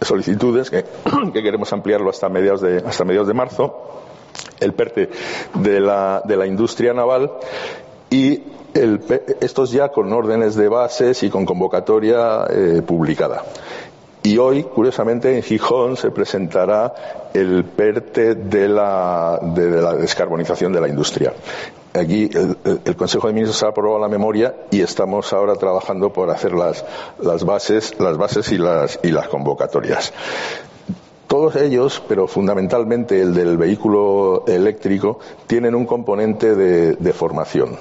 solicitudes 0.01 0.71
que, 0.71 0.85
que, 1.33 1.43
queremos 1.43 1.73
ampliarlo 1.73 2.11
hasta 2.11 2.29
mediados 2.29 2.61
de, 2.61 2.79
hasta 2.79 3.05
mediados 3.05 3.29
de 3.29 3.35
marzo, 3.35 4.03
el 4.61 4.75
PERTE 4.75 5.11
de 5.55 5.81
la, 5.81 6.23
de 6.25 6.37
la 6.37 6.47
industria 6.47 6.93
naval 6.93 7.31
y 8.11 8.43
estos 9.41 9.73
ya 9.73 9.89
con 9.89 10.13
órdenes 10.13 10.55
de 10.55 10.69
bases 10.69 11.23
y 11.23 11.31
con 11.31 11.47
convocatoria 11.47 12.47
eh, 12.51 12.83
publicada. 12.87 13.43
Y 14.23 14.39
hoy, 14.39 14.65
curiosamente, 14.65 15.35
en 15.35 15.43
Gijón 15.43 15.97
se 15.97 16.11
presentará 16.11 17.31
el 17.33 17.65
PERTE 17.65 18.35
de 18.35 18.69
la, 18.69 19.39
de 19.41 19.81
la 19.81 19.95
descarbonización 19.95 20.73
de 20.73 20.81
la 20.81 20.89
industria. 20.89 21.33
Aquí 21.99 22.29
el, 22.33 22.97
Consejo 22.97 23.29
de 23.29 23.35
Ministros 23.35 23.63
ha 23.63 23.69
aprobado 23.69 24.01
la 24.01 24.09
memoria 24.09 24.55
y 24.71 24.81
estamos 24.81 25.33
ahora 25.33 25.55
trabajando 25.55 26.13
por 26.13 26.31
hacer 26.31 26.53
las, 26.53 26.85
las 27.21 27.45
bases, 27.45 27.99
las 27.99 28.17
bases 28.17 28.53
y 28.53 28.59
las, 28.59 28.99
y 29.03 29.11
las 29.11 29.29
convocatorias. 29.29 30.13
Todos 31.27 31.57
ellos, 31.57 32.03
pero 32.07 32.29
fundamentalmente 32.29 33.21
el 33.21 33.35
del 33.35 33.57
vehículo 33.57 34.45
eléctrico, 34.47 35.19
tienen 35.47 35.75
un 35.75 35.87
componente 35.87 36.55
de 36.55 37.13
formación 37.13 37.79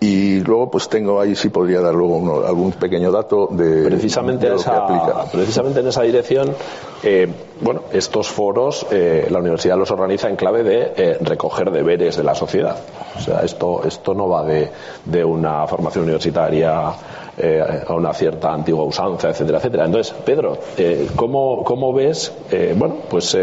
Y 0.00 0.40
luego, 0.40 0.70
pues 0.70 0.88
tengo 0.88 1.20
ahí, 1.20 1.34
sí 1.34 1.48
podría 1.48 1.80
dar 1.80 1.92
luego 1.92 2.46
algún 2.46 2.70
pequeño 2.70 3.10
dato 3.10 3.48
de. 3.50 3.84
Precisamente, 3.84 4.54
esa, 4.54 4.86
precisamente 5.32 5.80
en 5.80 5.88
esa 5.88 6.02
dirección, 6.02 6.54
eh, 7.02 7.26
bueno, 7.60 7.82
estos 7.92 8.28
foros 8.28 8.86
eh, 8.92 9.26
la 9.28 9.40
universidad 9.40 9.76
los 9.76 9.90
organiza 9.90 10.28
en 10.28 10.36
clave 10.36 10.62
de 10.62 10.92
eh, 10.96 11.18
recoger 11.20 11.72
deberes 11.72 12.16
de 12.16 12.22
la 12.22 12.36
sociedad. 12.36 12.76
O 13.16 13.20
sea, 13.20 13.40
esto, 13.40 13.82
esto 13.84 14.14
no 14.14 14.28
va 14.28 14.44
de, 14.44 14.70
de 15.04 15.24
una 15.24 15.66
formación 15.66 16.04
universitaria 16.04 16.92
eh, 17.40 17.84
a 17.86 17.94
una 17.94 18.12
cierta 18.12 18.52
antigua 18.52 18.84
usanza, 18.84 19.30
etcétera, 19.30 19.58
etcétera. 19.58 19.84
Entonces, 19.84 20.14
Pedro, 20.24 20.58
eh, 20.76 21.08
¿cómo, 21.14 21.62
¿cómo, 21.64 21.92
ves, 21.92 22.32
eh, 22.50 22.74
bueno, 22.76 22.96
pues, 23.08 23.36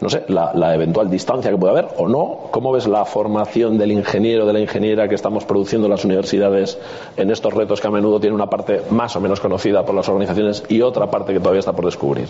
no 0.00 0.08
sé, 0.08 0.24
la, 0.28 0.74
eventual 0.74 1.08
distancia 1.08 1.50
que 1.50 1.56
puede 1.56 1.72
haber 1.72 1.88
o 1.98 2.08
no? 2.08 2.48
¿Cómo 2.50 2.72
ves 2.72 2.86
la 2.86 3.04
formación 3.04 3.78
del 3.78 3.92
ingeniero, 3.92 4.46
de 4.46 4.52
la 4.52 4.60
ingeniera 4.60 5.08
que 5.08 5.14
estamos 5.14 5.44
produciendo 5.44 5.86
en 5.86 5.92
las 5.92 6.04
universidades 6.04 6.78
en 7.16 7.30
estos 7.30 7.54
retos 7.54 7.80
que 7.80 7.86
a 7.86 7.90
menudo 7.90 8.18
tienen 8.18 8.34
una 8.34 8.50
parte 8.50 8.82
más 8.90 9.14
o 9.16 9.20
menos 9.20 9.40
conocida 9.40 9.84
por 9.84 9.94
las 9.94 10.08
organizaciones 10.08 10.64
y 10.68 10.82
otra 10.82 11.10
parte 11.10 11.32
que 11.32 11.38
todavía 11.38 11.60
está 11.60 11.72
por 11.72 11.84
descubrir? 11.84 12.28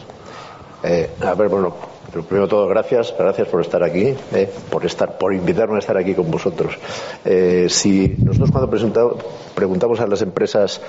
A 0.82 1.34
ver, 1.34 1.48
bueno, 1.48 1.74
primero 2.12 2.46
de 2.46 2.50
todo, 2.50 2.68
gracias, 2.68 3.14
gracias 3.18 3.48
por 3.48 3.60
estar 3.60 3.82
aquí, 3.82 4.14
por 4.70 4.84
estar, 4.86 5.18
por 5.18 5.34
invitarme 5.34 5.76
a 5.76 5.78
estar 5.78 5.96
aquí 5.96 6.14
con 6.14 6.30
vosotros. 6.30 6.78
si 7.68 8.16
nosotros 8.24 8.50
cuando 8.50 8.70
preguntamos 9.54 10.00
a 10.00 10.06
las 10.06 10.22
empresas 10.22 10.80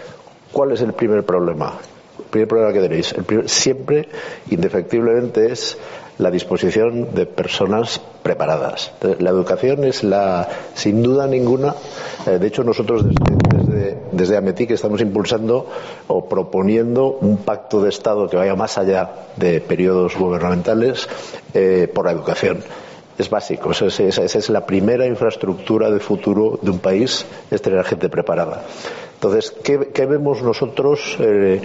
¿Cuál 0.52 0.72
es 0.72 0.82
el 0.82 0.94
primer 0.94 1.24
problema? 1.24 1.74
El 2.18 2.26
primer 2.26 2.48
problema 2.48 2.74
que 2.74 2.82
tenéis, 2.82 3.16
siempre, 3.46 4.10
indefectiblemente, 4.50 5.52
es 5.52 5.78
la 6.20 6.30
disposición 6.30 7.16
de 7.16 7.26
personas 7.26 8.00
preparadas. 8.22 8.92
La 9.20 9.30
educación 9.32 9.86
es 9.86 10.04
la, 10.04 10.48
sin 10.76 11.02
duda 11.02 11.26
ninguna, 11.28 11.74
eh, 12.28 12.38
de 12.38 12.48
hecho 12.48 12.64
nosotros 12.64 13.06
desde, 13.06 13.98
desde, 14.12 14.38
AMETIC 14.38 14.72
estamos 14.72 15.02
impulsando 15.02 15.68
o 16.08 16.28
proponiendo 16.28 17.18
un 17.22 17.38
pacto 17.38 17.82
de 17.82 17.90
Estado 17.90 18.30
que 18.30 18.36
vaya 18.36 18.56
más 18.56 18.78
allá 18.78 19.10
de 19.38 19.62
periodos 19.62 20.18
gubernamentales 20.18 21.08
eh, 21.54 21.90
por 21.92 22.06
la 22.06 22.12
educación 22.12 22.64
es 23.18 23.30
básico. 23.30 23.72
Esa 23.72 23.86
es, 24.24 24.50
la 24.50 24.66
primera 24.66 25.06
infraestructura 25.06 25.92
de 25.92 26.00
futuro 26.00 26.58
de 26.62 26.72
un 26.72 26.80
país, 26.80 27.26
es 27.52 27.62
tener 27.62 27.84
gente 27.84 28.08
preparada. 28.08 28.64
Entonces, 29.16 29.54
¿qué, 29.62 30.06
vemos 30.06 30.42
nosotros, 30.42 31.18
eh, 31.20 31.60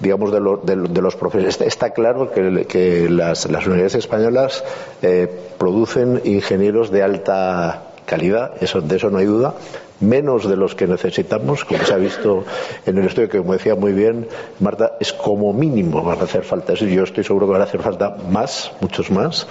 digamos, 0.00 0.32
de, 0.32 1.00
los 1.02 1.16
profesores? 1.16 1.60
Está, 1.60 1.90
claro 1.90 2.30
que, 2.30 3.08
las, 3.10 3.46
universidades 3.46 3.94
españolas 3.96 4.64
eh, 5.02 5.28
producen 5.58 6.20
ingenieros 6.24 6.90
de 6.90 7.02
alta 7.02 7.84
calidad, 8.06 8.54
eso, 8.62 8.80
de 8.80 8.96
eso 8.96 9.10
no 9.10 9.18
hay 9.18 9.26
duda, 9.26 9.54
menos 10.00 10.48
de 10.48 10.56
los 10.56 10.74
que 10.74 10.86
necesitamos, 10.86 11.64
como 11.64 11.84
se 11.84 11.92
ha 11.92 11.96
visto 11.96 12.44
en 12.86 12.98
el 12.98 13.06
estudio 13.06 13.28
que, 13.28 13.38
como 13.38 13.52
decía 13.52 13.74
muy 13.74 13.92
bien 13.92 14.28
Marta, 14.60 14.96
es 15.00 15.12
como 15.12 15.52
mínimo 15.52 16.02
van 16.02 16.20
a 16.20 16.24
hacer 16.24 16.44
falta. 16.44 16.74
Yo 16.74 17.02
estoy 17.02 17.24
seguro 17.24 17.46
que 17.46 17.52
van 17.52 17.62
a 17.62 17.64
hacer 17.64 17.82
falta 17.82 18.16
más, 18.30 18.72
muchos 18.80 19.10
más, 19.10 19.46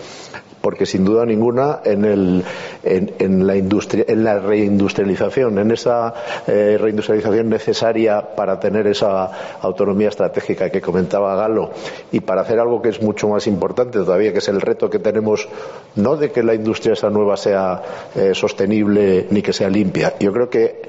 porque 0.68 0.86
sin 0.86 1.06
duda 1.06 1.26
ninguna 1.26 1.80
en, 1.86 2.04
el, 2.04 2.44
en, 2.84 3.48
la, 3.48 3.56
industria, 3.56 4.04
en 4.06 4.26
la 4.26 4.38
reindustrialización, 4.38 5.60
en 5.60 5.72
esa 5.72 6.14
eh, 6.46 6.78
reindustrialización 6.78 7.48
necesaria 7.48 8.36
para 8.36 8.60
tener 8.60 8.86
esa 8.86 9.32
autonomía 9.62 10.10
estratégica 10.10 10.70
que 10.70 10.82
comentaba 10.82 11.38
Galo 11.38 11.72
y 12.12 12.20
para 12.20 12.42
hacer 12.42 12.60
algo 12.60 12.82
que 12.82 12.90
es 12.90 13.02
mucho 13.02 13.30
más 13.30 13.48
importante 13.48 14.00
todavía, 14.00 14.34
que 14.34 14.40
es 14.40 14.50
el 14.50 14.60
reto 14.60 14.90
que 14.90 15.00
tenemos, 15.00 15.48
no 15.96 16.18
de 16.18 16.32
que 16.32 16.44
la 16.44 16.54
industria 16.54 16.92
esa 16.92 17.10
nueva 17.10 17.38
sea 17.38 17.82
eh, 18.14 18.32
sostenible 18.34 19.28
ni 19.30 19.42
que 19.42 19.54
sea 19.54 19.70
limpia. 19.70 20.16
Yo 20.20 20.34
creo 20.34 20.50
que 20.50 20.82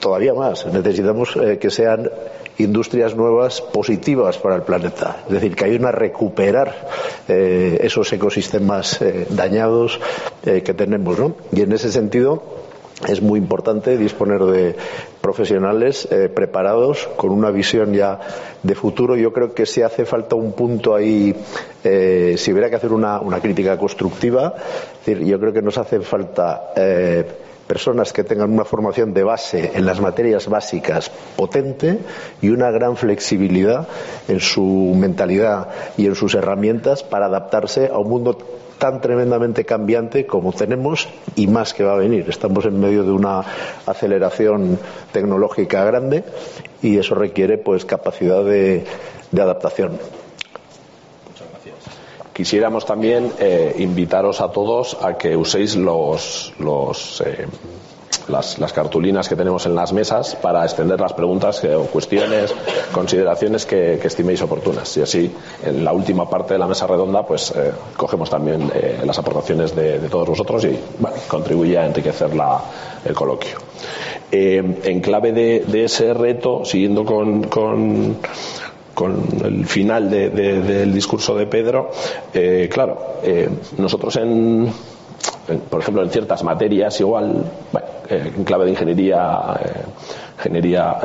todavía 0.00 0.34
más 0.34 0.66
necesitamos 0.66 1.36
eh, 1.36 1.58
que 1.58 1.70
sean 1.70 2.10
industrias 2.58 3.14
nuevas 3.14 3.60
positivas 3.60 4.38
para 4.38 4.56
el 4.56 4.62
planeta. 4.62 5.22
Es 5.26 5.32
decir, 5.32 5.54
que 5.54 5.64
hay 5.64 5.76
una 5.76 5.92
recuperar 5.92 6.88
eh, 7.28 7.78
esos 7.80 8.12
ecosistemas 8.12 9.00
eh, 9.00 9.26
dañados 9.30 10.00
eh, 10.44 10.62
que 10.62 10.74
tenemos. 10.74 11.18
¿no? 11.18 11.36
Y 11.52 11.62
en 11.62 11.72
ese 11.72 11.90
sentido, 11.90 12.42
es 13.06 13.22
muy 13.22 13.38
importante 13.38 13.96
disponer 13.96 14.42
de 14.42 14.74
profesionales 15.20 16.08
preparados 16.34 17.08
con 17.16 17.30
una 17.30 17.52
visión 17.52 17.92
ya 17.92 18.18
de 18.64 18.74
futuro. 18.74 19.14
Yo 19.14 19.32
creo 19.32 19.54
que 19.54 19.66
si 19.66 19.82
hace 19.82 20.04
falta 20.04 20.34
un 20.34 20.50
punto 20.50 20.96
ahí, 20.96 21.32
si 21.84 22.52
hubiera 22.52 22.68
que 22.68 22.74
hacer 22.74 22.92
una, 22.92 23.20
una 23.20 23.38
crítica 23.38 23.78
constructiva, 23.78 24.54
es 24.56 25.06
decir, 25.06 25.24
yo 25.24 25.38
creo 25.38 25.52
que 25.52 25.62
nos 25.62 25.78
hace 25.78 26.00
falta 26.00 26.72
personas 27.68 28.12
que 28.12 28.24
tengan 28.24 28.52
una 28.52 28.64
formación 28.64 29.14
de 29.14 29.22
base 29.22 29.72
en 29.74 29.86
las 29.86 30.00
materias 30.00 30.48
básicas 30.48 31.10
potente 31.36 32.00
y 32.42 32.48
una 32.48 32.70
gran 32.70 32.96
flexibilidad 32.96 33.86
en 34.26 34.40
su 34.40 34.94
mentalidad 34.96 35.68
y 35.96 36.06
en 36.06 36.14
sus 36.16 36.34
herramientas 36.34 37.04
para 37.04 37.26
adaptarse 37.26 37.88
a 37.92 37.98
un 37.98 38.08
mundo 38.08 38.38
tan 38.78 39.00
tremendamente 39.00 39.64
cambiante 39.64 40.26
como 40.26 40.52
tenemos 40.52 41.08
y 41.36 41.46
más 41.46 41.74
que 41.74 41.84
va 41.84 41.92
a 41.92 41.98
venir. 41.98 42.26
Estamos 42.28 42.64
en 42.64 42.80
medio 42.80 43.04
de 43.04 43.10
una 43.10 43.44
aceleración 43.86 44.78
tecnológica 45.12 45.84
grande 45.84 46.24
y 46.80 46.96
eso 46.98 47.14
requiere 47.14 47.58
pues 47.58 47.84
capacidad 47.84 48.44
de, 48.44 48.84
de 49.30 49.42
adaptación. 49.42 49.98
Quisiéramos 52.38 52.86
también 52.86 53.32
eh, 53.40 53.74
invitaros 53.78 54.40
a 54.40 54.52
todos 54.52 54.96
a 55.02 55.18
que 55.18 55.36
uséis 55.36 55.74
los, 55.74 56.52
los 56.60 57.20
eh, 57.26 57.48
las, 58.28 58.72
cartulinas 58.72 59.28
que 59.28 59.34
tenemos 59.34 59.66
en 59.66 59.74
las 59.74 59.92
mesas 59.92 60.36
para 60.36 60.62
extender 60.62 61.00
las 61.00 61.14
preguntas 61.14 61.64
o 61.64 61.86
cuestiones, 61.86 62.54
consideraciones 62.92 63.66
que, 63.66 63.94
estiméis 63.94 64.40
oportunas. 64.40 64.96
Y 64.96 65.02
así, 65.02 65.34
en 65.64 65.84
la 65.84 65.92
última 65.92 66.30
parte 66.30 66.54
de 66.54 66.60
la 66.60 66.68
mesa 66.68 66.86
redonda, 66.86 67.26
pues 67.26 67.52
eh, 67.56 67.72
cogemos 67.96 68.30
también 68.30 68.70
las 69.04 69.18
aportaciones 69.18 69.74
de, 69.74 69.98
todos 70.08 70.28
vosotros 70.28 70.64
y 70.64 70.78
bueno, 71.00 71.16
contribuye 71.26 71.76
a 71.76 71.86
enriquecer 71.86 72.36
la, 72.36 72.60
el 73.04 73.16
coloquio. 73.16 73.58
en 74.30 75.00
clave 75.00 75.32
de, 75.32 75.64
de, 75.66 75.86
ese 75.86 76.14
reto, 76.14 76.64
siguiendo 76.64 77.04
con, 77.04 77.42
con 77.48 78.18
con 78.98 79.22
el 79.44 79.64
final 79.64 80.10
del 80.10 80.92
discurso 80.92 81.36
de 81.36 81.46
Pedro, 81.46 81.88
eh, 82.34 82.68
claro, 82.68 83.20
eh, 83.22 83.48
nosotros 83.76 84.16
en, 84.16 84.68
por 85.70 85.80
ejemplo, 85.80 86.02
en 86.02 86.10
ciertas 86.10 86.42
materias, 86.42 86.98
igual, 86.98 87.44
eh, 88.10 88.32
en 88.36 88.42
clave 88.42 88.64
de 88.64 88.72
ingeniería, 88.72 89.56
ingeniería 90.36 90.98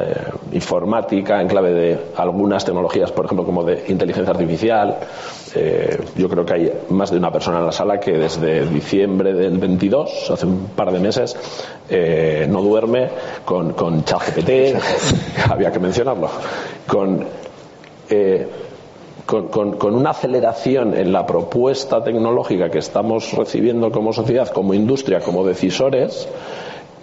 informática, 0.54 1.40
en 1.40 1.48
clave 1.48 1.72
de 1.72 2.00
algunas 2.18 2.66
tecnologías, 2.66 3.12
por 3.12 3.26
ejemplo, 3.26 3.46
como 3.46 3.64
de 3.64 3.86
inteligencia 3.88 4.32
artificial, 4.32 4.98
yo 6.16 6.28
creo 6.28 6.44
que 6.44 6.54
hay 6.54 6.74
más 6.90 7.12
de 7.12 7.18
una 7.18 7.32
persona 7.32 7.60
en 7.60 7.68
la 7.68 7.72
sala 7.72 8.00
que 8.00 8.14
desde 8.14 8.66
diciembre 8.66 9.36
del 9.36 9.60
22, 9.60 10.32
hace 10.32 10.48
un 10.48 10.70
par 10.76 10.92
de 10.92 11.00
meses, 11.00 11.38
no 12.50 12.62
duerme 12.64 13.10
con, 13.46 13.74
con 13.74 14.04
ChatGPT, 14.04 14.82
había 15.52 15.72
que 15.72 15.78
mencionarlo, 15.78 16.28
con 16.88 17.24
eh, 18.10 18.48
con, 19.26 19.96
una 19.96 20.10
aceleración 20.12 20.94
en 20.96 21.12
la 21.14 21.26
propuesta 21.26 22.04
tecnológica 22.04 22.70
que 22.70 22.80
estamos 22.80 23.34
recibiendo 23.34 23.92
como 23.92 24.14
sociedad, 24.14 24.50
como 24.50 24.74
industria, 24.74 25.22
como 25.22 25.46
decisores, 25.46 26.28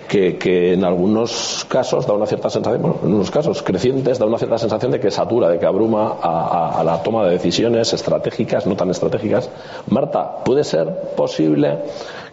que, 0.09 0.73
en 0.73 0.85
algunos 0.85 1.65
casos 1.69 2.07
da 2.07 2.15
una 2.15 2.27
cierta 2.27 2.51
sensación, 2.51 2.97
en 3.05 3.15
unos 3.15 3.31
casos 3.31 3.63
crecientes, 3.63 4.19
da 4.19 4.27
una 4.27 4.39
cierta 4.39 4.59
sensación 4.59 4.91
de 4.91 5.01
que 5.01 5.11
satura, 5.11 5.49
de 5.49 5.59
que 5.59 5.67
abruma 5.67 6.17
a, 6.21 6.83
la 6.85 7.03
toma 7.03 7.25
de 7.25 7.33
decisiones 7.33 7.93
estratégicas, 7.93 8.67
no 8.67 8.75
tan 8.75 8.91
estratégicas. 8.91 9.49
Marta, 9.89 10.45
¿puede 10.45 10.65
ser 10.65 11.13
posible 11.17 11.79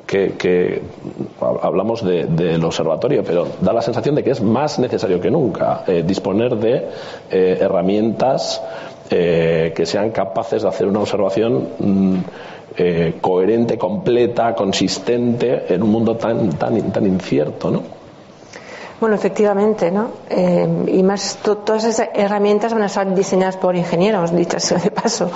que, 0.07 0.81
hablamos 1.39 2.03
del 2.03 2.63
observatorio, 2.63 3.23
pero 3.23 3.47
da 3.61 3.73
la 3.73 3.81
sensación 3.81 4.15
de 4.15 4.23
que 4.23 4.31
es 4.31 4.41
más 4.41 4.79
necesario 4.79 5.19
que 5.19 5.29
nunca 5.29 5.83
eh, 5.85 6.03
disponer 6.07 6.55
de 6.55 6.87
eh, 7.29 7.57
herramientas 7.59 8.61
eh, 9.09 9.73
que 9.75 9.85
sean 9.85 10.11
capaces 10.11 10.63
de 10.63 10.69
hacer 10.69 10.87
una 10.87 11.01
observación 11.01 11.67
mm, 11.79 12.15
coherente, 13.21 13.77
completa, 13.77 14.53
consistente 14.53 15.73
en 15.73 15.81
un 15.81 15.89
mundo 15.89 16.15
tan, 16.15 16.49
tan, 16.49 16.91
tan 16.91 17.07
incierto, 17.07 17.71
¿no? 17.71 17.81
Bueno, 18.99 19.15
efectivamente, 19.15 19.91
¿no? 19.91 20.09
Eh, 20.27 20.67
y 20.87 21.03
más, 21.03 21.37
todas 21.43 21.83
esas 21.83 22.09
herramientas 22.15 22.73
van 22.73 22.81
a 22.81 22.87
estar 22.87 23.13
diseñadas 23.13 23.55
por 23.55 23.75
ingenieros, 23.75 24.35
dicho 24.35 24.59
sea 24.59 24.79
de 24.79 24.89
paso. 24.89 25.29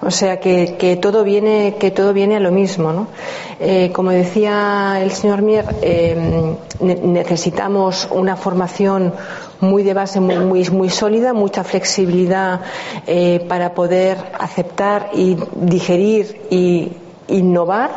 O 0.00 0.12
sea 0.12 0.38
que, 0.38 0.76
que, 0.78 0.94
todo 0.96 1.24
viene, 1.24 1.74
que 1.80 1.90
todo 1.90 2.12
viene 2.12 2.36
a 2.36 2.40
lo 2.40 2.52
mismo, 2.52 2.92
¿no? 2.92 3.08
Eh, 3.58 3.90
como 3.92 4.12
decía 4.12 5.00
el 5.02 5.10
señor 5.10 5.42
Mier, 5.42 5.64
eh, 5.82 6.54
necesitamos 6.80 8.06
una 8.12 8.36
formación 8.36 9.12
muy 9.58 9.82
de 9.82 9.92
base, 9.92 10.20
muy, 10.20 10.38
muy, 10.38 10.70
muy 10.70 10.88
sólida, 10.88 11.32
mucha 11.32 11.64
flexibilidad 11.64 12.60
para 13.48 13.74
poder 13.74 14.18
aceptar 14.38 15.10
y 15.12 15.36
digerir 15.56 16.40
y 16.48 16.92
innovar 17.30 17.90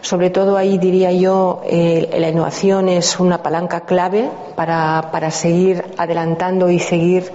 Sobre 0.00 0.30
todo 0.30 0.56
ahí 0.56 0.78
diría 0.78 1.12
yo, 1.12 1.60
eh, 1.64 2.08
la 2.18 2.28
innovación 2.28 2.88
es 2.88 3.18
una 3.18 3.42
palanca 3.42 3.80
clave 3.80 4.30
para, 4.54 5.10
para 5.10 5.30
seguir 5.30 5.84
adelantando 5.96 6.70
y 6.70 6.78
seguir 6.78 7.30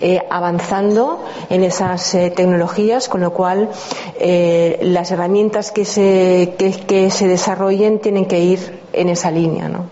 eh, 0.00 0.20
avanzando 0.30 1.24
en 1.50 1.64
esas 1.64 2.14
eh, 2.14 2.32
tecnologías, 2.34 3.08
con 3.08 3.20
lo 3.20 3.32
cual 3.32 3.68
las 4.80 5.10
herramientas 5.10 5.72
que 5.72 5.84
se, 5.84 6.54
que, 6.56 7.10
se 7.10 7.28
desarrollen 7.28 7.98
tienen 7.98 8.26
que 8.26 8.40
ir 8.40 8.80
en 8.92 9.08
esa 9.08 9.30
línea. 9.30 9.68
¿no? 9.68 9.86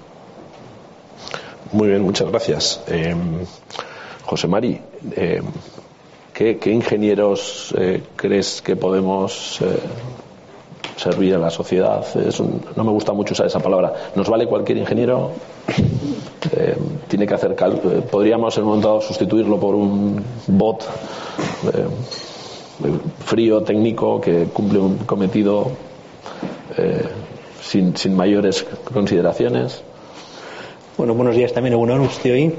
Muy 1.73 1.89
bien, 1.89 2.03
muchas 2.03 2.29
gracias. 2.29 2.81
José 4.25 4.47
Mari, 4.47 4.81
¿qué, 6.33 6.59
ingenieros 6.67 7.75
crees 8.17 8.63
que 8.63 8.77
podemos 8.77 9.61
servir 10.97 11.35
a 11.35 11.39
la 11.39 11.51
sociedad. 11.51 12.05
no 12.77 12.85
me 12.85 12.91
gusta 12.91 13.13
mucho 13.13 13.33
usar 13.33 13.47
esa 13.47 13.61
palabra. 13.61 13.93
¿Nos 14.15 14.29
vale 14.29 14.47
cualquier 14.47 14.79
ingeniero? 14.79 15.31
Eh, 16.55 16.77
tiene 17.09 17.27
que 17.27 17.35
hacer 17.35 17.53
eh, 17.53 18.03
podríamos 18.11 18.57
en 18.59 18.65
un 18.65 18.69
momento 18.71 18.89
dado 18.89 19.01
sustituirlo 19.01 19.59
por 19.59 19.75
un 19.75 20.23
bot 20.49 20.83
eh, 20.83 21.87
frío 23.25 23.63
técnico 23.63 24.21
que 24.21 24.45
cumple 24.53 24.81
un 24.81 24.99
cometido 24.99 25.71
sin, 27.61 27.97
sin, 27.97 28.17
mayores 28.17 28.67
consideraciones 28.93 29.83
bueno 30.97 31.15
buenos 31.15 31.37
días 31.37 31.53
también 31.53 31.77
estoy 32.05 32.31
hoy 32.31 32.55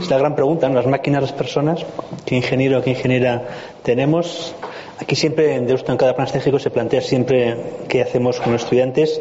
es 0.00 0.10
la 0.10 0.16
gran 0.16 0.34
pregunta 0.34 0.68
las 0.70 0.86
máquinas 0.86 1.22
las 1.22 1.32
personas 1.32 1.84
qué 2.24 2.36
ingeniero 2.36 2.82
qué 2.82 2.90
ingeniera 2.90 3.46
tenemos 3.82 4.54
Aquí 5.00 5.14
siempre, 5.14 5.54
en 5.54 5.66
Deusto, 5.66 5.92
en 5.92 5.98
cada 5.98 6.14
plan 6.14 6.26
estratégico, 6.26 6.58
se 6.58 6.70
plantea 6.70 7.00
siempre 7.00 7.56
qué 7.88 8.02
hacemos 8.02 8.40
con 8.40 8.52
los 8.52 8.62
estudiantes, 8.62 9.20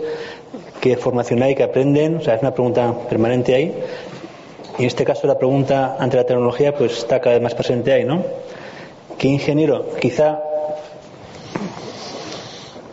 qué 0.82 0.98
formación 0.98 1.44
hay, 1.44 1.54
qué 1.54 1.64
aprenden. 1.64 2.18
O 2.18 2.22
sea, 2.22 2.36
es 2.36 2.42
una 2.42 2.54
pregunta 2.54 2.94
permanente 3.08 3.54
ahí. 3.54 3.76
Y 4.80 4.82
en 4.82 4.88
este 4.88 5.06
caso, 5.06 5.28
la 5.28 5.38
pregunta 5.38 5.96
ante 6.00 6.18
la 6.18 6.26
tecnología, 6.26 6.74
pues 6.74 6.98
está 6.98 7.20
cada 7.20 7.36
vez 7.36 7.44
más 7.44 7.54
presente 7.54 7.94
ahí, 7.94 8.06
¿no? 8.06 8.24
¿Qué 9.18 9.28
ingeniero? 9.28 9.88
Quizá 10.00 10.40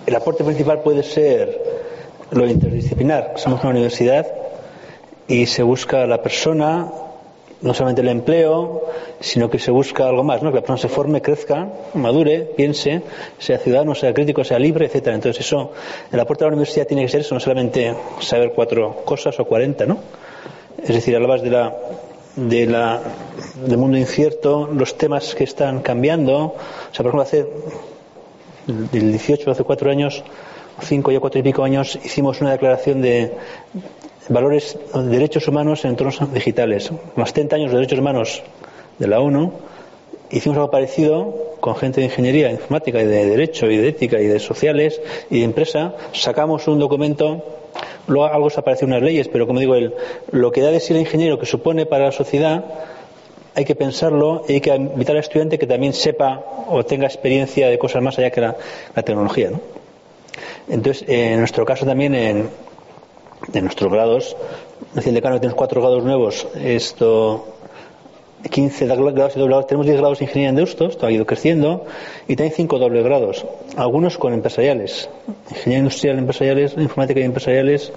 el 0.07 0.15
aporte 0.15 0.45
principal 0.45 0.83
puede 0.83 1.03
ser 1.03 1.63
lo 2.31 2.47
interdisciplinar. 2.47 3.33
Somos 3.37 3.61
una 3.61 3.71
universidad 3.71 4.27
y 5.27 5.47
se 5.47 5.63
busca 5.63 6.07
la 6.07 6.23
persona 6.23 6.91
no 7.63 7.73
solamente 7.73 8.03
el 8.03 8.09
empleo, 8.09 8.85
sino 9.21 9.49
que 9.49 9.59
se 9.59 9.71
busca 9.71 10.09
algo 10.09 10.23
más, 10.23 10.43
¿no? 10.43 10.51
que 10.51 10.57
la 10.57 10.61
persona 10.61 10.79
se 10.79 10.89
forme, 10.89 11.23
crezca, 11.23 11.69
madure, 11.95 12.41
piense, 12.41 13.03
sea 13.39 13.59
ciudadano, 13.59 13.95
sea 13.95 14.13
crítico, 14.13 14.45
sea 14.45 14.59
libre, 14.59 14.87
etcétera. 14.87 15.17
Entonces 15.17 15.47
eso, 15.47 15.73
el 16.13 16.21
aporte 16.21 16.45
a 16.45 16.49
la 16.49 16.53
universidad 16.53 16.87
tiene 16.87 17.03
que 17.03 17.09
ser 17.09 17.23
eso, 17.23 17.35
no 17.35 17.41
solamente 17.41 17.95
saber 18.21 18.53
cuatro 18.55 19.03
cosas 19.05 19.39
o 19.41 19.45
cuarenta, 19.45 19.87
¿no? 19.87 19.99
Es 20.83 20.95
decir, 20.95 21.15
hablabas 21.17 21.43
de 21.43 21.51
la, 21.51 21.75
de 22.37 22.67
la, 22.67 23.01
del 23.67 23.79
mundo 23.79 23.97
incierto, 23.97 24.69
los 24.73 24.99
temas 24.99 25.35
que 25.35 25.45
están 25.45 25.81
cambiando. 25.81 26.37
O 26.37 26.55
sea, 26.93 27.03
por 27.03 27.07
ejemplo, 27.07 27.23
hace 27.23 27.47
del 28.67 29.11
18, 29.11 29.51
hace 29.51 29.65
cuatro 29.65 29.91
años, 29.91 30.23
cinco 30.83 31.11
ya 31.13 31.21
cuatro 31.21 31.41
y 31.41 31.43
pico 31.43 31.65
años, 31.65 31.99
hicimos 32.05 32.41
una 32.41 32.53
declaración 32.53 33.01
de, 33.01 33.33
valores, 34.29 34.79
derechos 34.95 35.47
humanos 35.49 35.85
en 35.85 35.91
entornos 35.93 36.33
digitales. 36.33 36.91
Más 37.17 37.33
30 37.33 37.57
años 37.57 37.71
de 37.71 37.77
derechos 37.77 37.99
humanos 37.99 38.43
de 38.99 39.07
la 39.07 39.21
ONU, 39.21 39.53
hicimos 40.31 40.57
algo 40.57 40.71
parecido 40.71 41.57
con 41.61 41.77
gente 41.77 42.01
de 42.01 42.07
ingeniería 42.07 42.51
informática 42.51 43.01
y 43.01 43.07
de 43.07 43.27
derecho 43.27 43.71
y 43.71 43.77
de 43.77 43.89
ética 43.89 44.21
y 44.21 44.27
de 44.27 44.39
sociales 44.41 45.01
y 45.31 45.39
de 45.39 45.45
empresa. 45.45 45.95
Sacamos 46.13 46.67
un 46.69 46.79
documento, 46.79 47.45
luego 48.07 48.27
algo 48.27 48.51
se 48.51 48.61
apareció 48.61 48.87
en 48.87 48.93
unas 48.93 49.03
leyes, 49.03 49.29
pero 49.29 49.47
como 49.47 49.61
digo, 49.61 49.75
el, 49.75 49.95
lo 50.31 50.53
que 50.53 50.61
da 50.61 50.71
de 50.71 50.81
sí 50.81 50.93
el 50.93 51.01
ingeniero 51.01 51.39
que 51.39 51.47
supone 51.47 51.87
para 51.87 52.07
la 52.07 52.13
sociedad, 52.13 52.65
hay 53.55 53.65
que 53.65 53.75
pensarlo 53.75 54.45
y 54.49 54.55
hay 54.55 54.61
que 54.61 54.75
invitar 54.75 55.17
al 55.17 55.21
estudiante 55.21 55.59
que 55.59 55.67
también 55.67 55.93
sepa 55.93 56.45
o 56.69 56.85
tenga 56.85 57.07
experiencia 57.07 57.69
de 57.69 57.79
cosas 57.79 58.03
más 58.03 58.19
allá 58.19 58.31
que 58.31 58.41
la, 58.41 58.57
tecnología. 59.05 59.53
Entonces, 60.69 61.05
en 61.09 61.39
nuestro 61.39 61.65
caso 61.65 61.87
también, 61.87 62.15
en, 62.15 62.49
de 63.49 63.63
nuestros 63.63 63.93
grados. 63.93 64.37
Decía 64.95 65.11
el 65.11 65.15
decano 65.15 65.41
tenemos 65.41 65.57
cuatro 65.57 65.81
grados 65.81 66.05
nuevos, 66.05 66.47
esto 66.55 67.55
15 68.49 68.87
grados 68.87 69.37
y 69.37 69.39
doble 69.39 69.51
grados. 69.51 69.67
Tenemos 69.67 69.87
10 69.87 69.99
grados 69.99 70.19
de 70.19 70.25
ingeniería 70.25 70.51
en 70.51 70.57
Deusto, 70.57 70.87
esto 70.87 71.07
ha 71.07 71.11
ido 71.11 71.27
creciendo, 71.27 71.87
y 72.29 72.37
también 72.37 72.55
5 72.55 72.79
doble 72.79 73.03
grados, 73.03 73.45
algunos 73.77 74.19
con 74.19 74.33
empresariales, 74.33 75.09
ingeniería 75.51 75.79
industrial 75.79 76.19
empresariales, 76.19 76.75
informática 76.77 77.21
y 77.21 77.25
empresariales. 77.25 77.93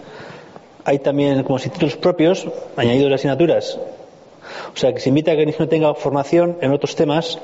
Hay 0.85 0.99
también 0.99 1.43
como 1.43 1.57
institutos 1.57 1.97
propios, 1.97 2.47
añadidos 2.77 3.09
de 3.09 3.15
asignaturas. 3.15 3.77
O 4.73 4.77
sea, 4.77 4.93
que 4.93 5.01
se 5.01 5.09
invita 5.09 5.31
a 5.31 5.35
que 5.35 5.41
el 5.41 5.49
ingeniero 5.49 5.69
tenga 5.69 5.93
formación 5.95 6.57
en 6.61 6.71
otros 6.71 6.95
temas 6.95 7.39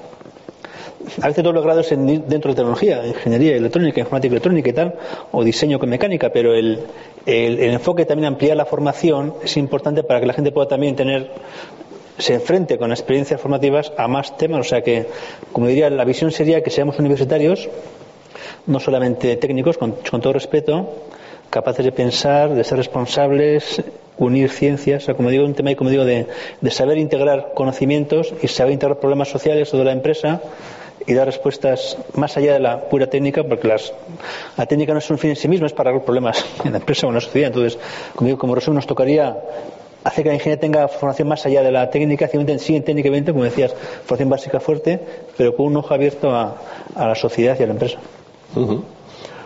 a 1.21 1.27
veces 1.27 1.43
doble 1.43 1.61
grados 1.61 1.89
dentro 1.89 2.51
de 2.51 2.55
tecnología, 2.55 3.05
ingeniería 3.05 3.55
electrónica, 3.55 3.99
informática 3.99 4.33
electrónica 4.33 4.69
y 4.69 4.73
tal, 4.73 4.95
o 5.31 5.43
diseño 5.43 5.79
con 5.79 5.89
mecánica, 5.89 6.29
pero 6.31 6.53
el, 6.53 6.79
el, 7.25 7.59
enfoque 7.59 8.05
también 8.05 8.27
ampliar 8.33 8.57
la 8.57 8.65
formación 8.65 9.35
es 9.43 9.57
importante 9.57 10.03
para 10.03 10.19
que 10.19 10.25
la 10.25 10.33
gente 10.33 10.51
pueda 10.51 10.67
también 10.67 10.95
tener 10.95 11.31
se 12.17 12.35
enfrente 12.35 12.77
con 12.77 12.91
experiencias 12.91 13.41
formativas 13.41 13.91
a 13.97 14.07
más 14.07 14.37
temas, 14.37 14.59
o 14.61 14.63
sea 14.63 14.81
que, 14.81 15.07
como 15.51 15.67
diría, 15.67 15.89
la 15.89 16.05
visión 16.05 16.31
sería 16.31 16.61
que 16.61 16.69
seamos 16.69 16.99
universitarios, 16.99 17.69
no 18.67 18.79
solamente 18.79 19.35
técnicos, 19.37 19.77
con, 19.77 19.95
todo 19.95 20.33
respeto, 20.33 20.93
capaces 21.53 21.85
de 21.85 21.91
pensar, 21.91 22.49
de 22.55 22.63
ser 22.63 22.79
responsables, 22.79 23.83
unir 24.17 24.49
ciencias, 24.49 25.03
o 25.03 25.05
sea, 25.05 25.13
como 25.13 25.29
digo, 25.29 25.45
un 25.45 25.53
tema 25.53 25.69
y 25.69 25.75
como 25.75 25.91
digo, 25.91 26.03
de, 26.03 26.25
saber 26.71 26.97
integrar 26.97 27.51
conocimientos 27.53 28.33
y 28.41 28.47
saber 28.47 28.73
integrar 28.73 28.99
problemas 28.99 29.29
sociales 29.29 29.71
o 29.71 29.77
de 29.77 29.83
la 29.83 29.91
empresa 29.91 30.41
y 31.05 31.13
dar 31.13 31.27
respuestas 31.27 31.95
más 32.15 32.37
allá 32.37 32.53
de 32.53 32.59
la 32.59 32.89
pura 32.89 33.05
técnica, 33.07 33.43
porque 33.43 33.67
las, 33.67 33.93
la 34.57 34.65
técnica 34.65 34.93
no 34.93 34.99
es 34.99 35.09
un 35.11 35.19
fin 35.19 35.29
en 35.29 35.35
sí 35.35 35.47
mismo, 35.47 35.67
es 35.67 35.73
para 35.73 35.91
los 35.91 36.01
problemas 36.01 36.43
en 36.65 36.71
la 36.71 36.79
empresa 36.79 37.05
o 37.05 37.09
en 37.09 37.15
la 37.15 37.21
sociedad. 37.21 37.49
Entonces, 37.49 37.77
como 38.15 38.27
digo, 38.27 38.39
como 38.39 38.55
resumen, 38.55 38.77
nos 38.77 38.87
tocaría 38.87 39.37
hacer 40.03 40.23
que 40.23 40.29
la 40.29 40.35
ingeniería 40.35 40.59
tenga 40.59 40.87
formación 40.87 41.27
más 41.27 41.45
allá 41.45 41.61
de 41.61 41.71
la 41.71 41.87
técnica, 41.91 42.27
sí 42.57 42.81
técnicamente, 42.81 43.31
como 43.31 43.43
decías, 43.43 43.75
formación 44.05 44.29
básica 44.29 44.59
fuerte, 44.59 44.99
pero 45.37 45.55
con 45.55 45.67
un 45.67 45.77
ojo 45.77 45.93
abierto 45.93 46.31
a, 46.31 46.55
la 46.95 47.15
sociedad 47.15 47.55
y 47.59 47.63
a 47.63 47.67
la 47.67 47.73
empresa. 47.73 47.99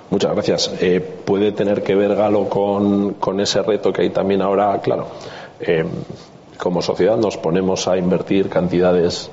Muchas 0.10 0.34
gracias. 0.34 0.74
Eh, 0.80 1.02
¿Puede 1.02 1.52
tener 1.52 1.84
que 1.84 1.96
ver 1.96 2.16
Galo 2.16 2.48
con, 2.50 3.40
ese 3.40 3.62
reto 3.62 3.92
que 3.92 4.04
hay 4.04 4.10
también 4.10 4.42
ahora? 4.42 4.80
Claro, 4.82 5.08
eh, 5.60 5.86
como 6.58 6.82
sociedad 6.82 7.18
nos 7.18 7.38
ponemos 7.38 7.88
a 7.88 7.98
invertir 7.98 8.50
cantidades 8.50 9.30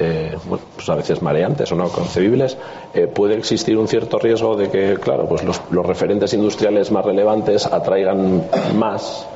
eh, 0.00 0.36
bueno, 0.44 0.62
pues 0.76 0.88
a 0.88 0.94
veces 0.94 1.22
mareantes 1.22 1.72
o 1.72 1.74
no 1.74 1.88
concebibles, 1.88 2.56
eh, 2.94 3.08
puede 3.08 3.36
existir 3.36 3.76
un 3.76 3.88
cierto 3.88 4.18
riesgo 4.18 4.56
de 4.56 4.70
que, 4.70 4.96
claro, 5.00 5.26
pues 5.28 5.42
los, 5.42 5.60
referentes 5.84 6.32
industriales 6.34 6.92
más 6.92 7.04
relevantes 7.04 7.66
atraigan 7.66 8.44
más. 8.76 9.26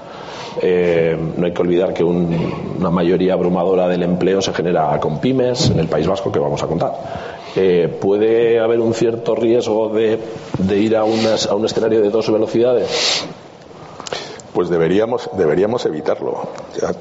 Eh, 0.61 1.17
no 1.37 1.47
hay 1.47 1.53
que 1.53 1.63
olvidar 1.63 1.95
que 1.95 2.05
una 2.05 2.91
mayoría 2.91 3.33
abrumadora 3.33 3.89
del 3.89 4.03
empleo 4.05 4.41
se 4.41 4.53
genera 4.53 5.01
con 5.01 5.19
pymes 5.19 5.71
en 5.71 5.81
el 5.81 5.89
País 5.89 6.07
Vasco 6.07 6.31
que 6.31 6.39
vamos 6.39 6.63
a 6.63 6.67
contar. 6.69 6.93
¿Puede 8.01 8.61
haber 8.61 8.81
un 8.81 8.95
cierto 8.95 9.35
riesgo 9.35 9.91
de, 9.91 10.19
ir 10.77 10.97
a, 10.97 11.05
un 11.05 11.65
escenario 11.65 12.01
de 12.01 12.11
dos 12.11 12.31
velocidades? 12.31 13.27
Pues 14.55 14.69
deberíamos, 14.69 15.87
evitarlo, 15.87 16.49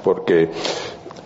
porque 0.04 0.50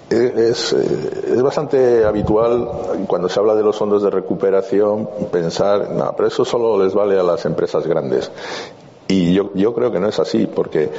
es, 0.10 0.74
es, 0.74 1.42
bastante 1.42 2.06
habitual 2.06 3.06
cuando 3.08 3.30
se 3.30 3.40
habla 3.40 3.56
de 3.56 3.64
los 3.64 3.78
fondos 3.78 4.04
de 4.04 4.10
recuperación 4.10 5.10
pensar, 5.32 5.90
no, 5.92 6.14
pero 6.16 6.28
eso 6.28 6.46
solo 6.46 6.84
les 6.84 6.94
vale 6.94 7.20
a 7.20 7.24
las 7.24 7.46
empresas 7.46 7.86
grandes. 7.88 8.32
Y 9.08 9.34
yo, 9.34 9.52
yo 9.54 9.74
creo 9.74 9.92
que 9.92 10.00
no 10.00 10.08
es 10.08 10.20
así, 10.20 10.48
porque 10.48 10.90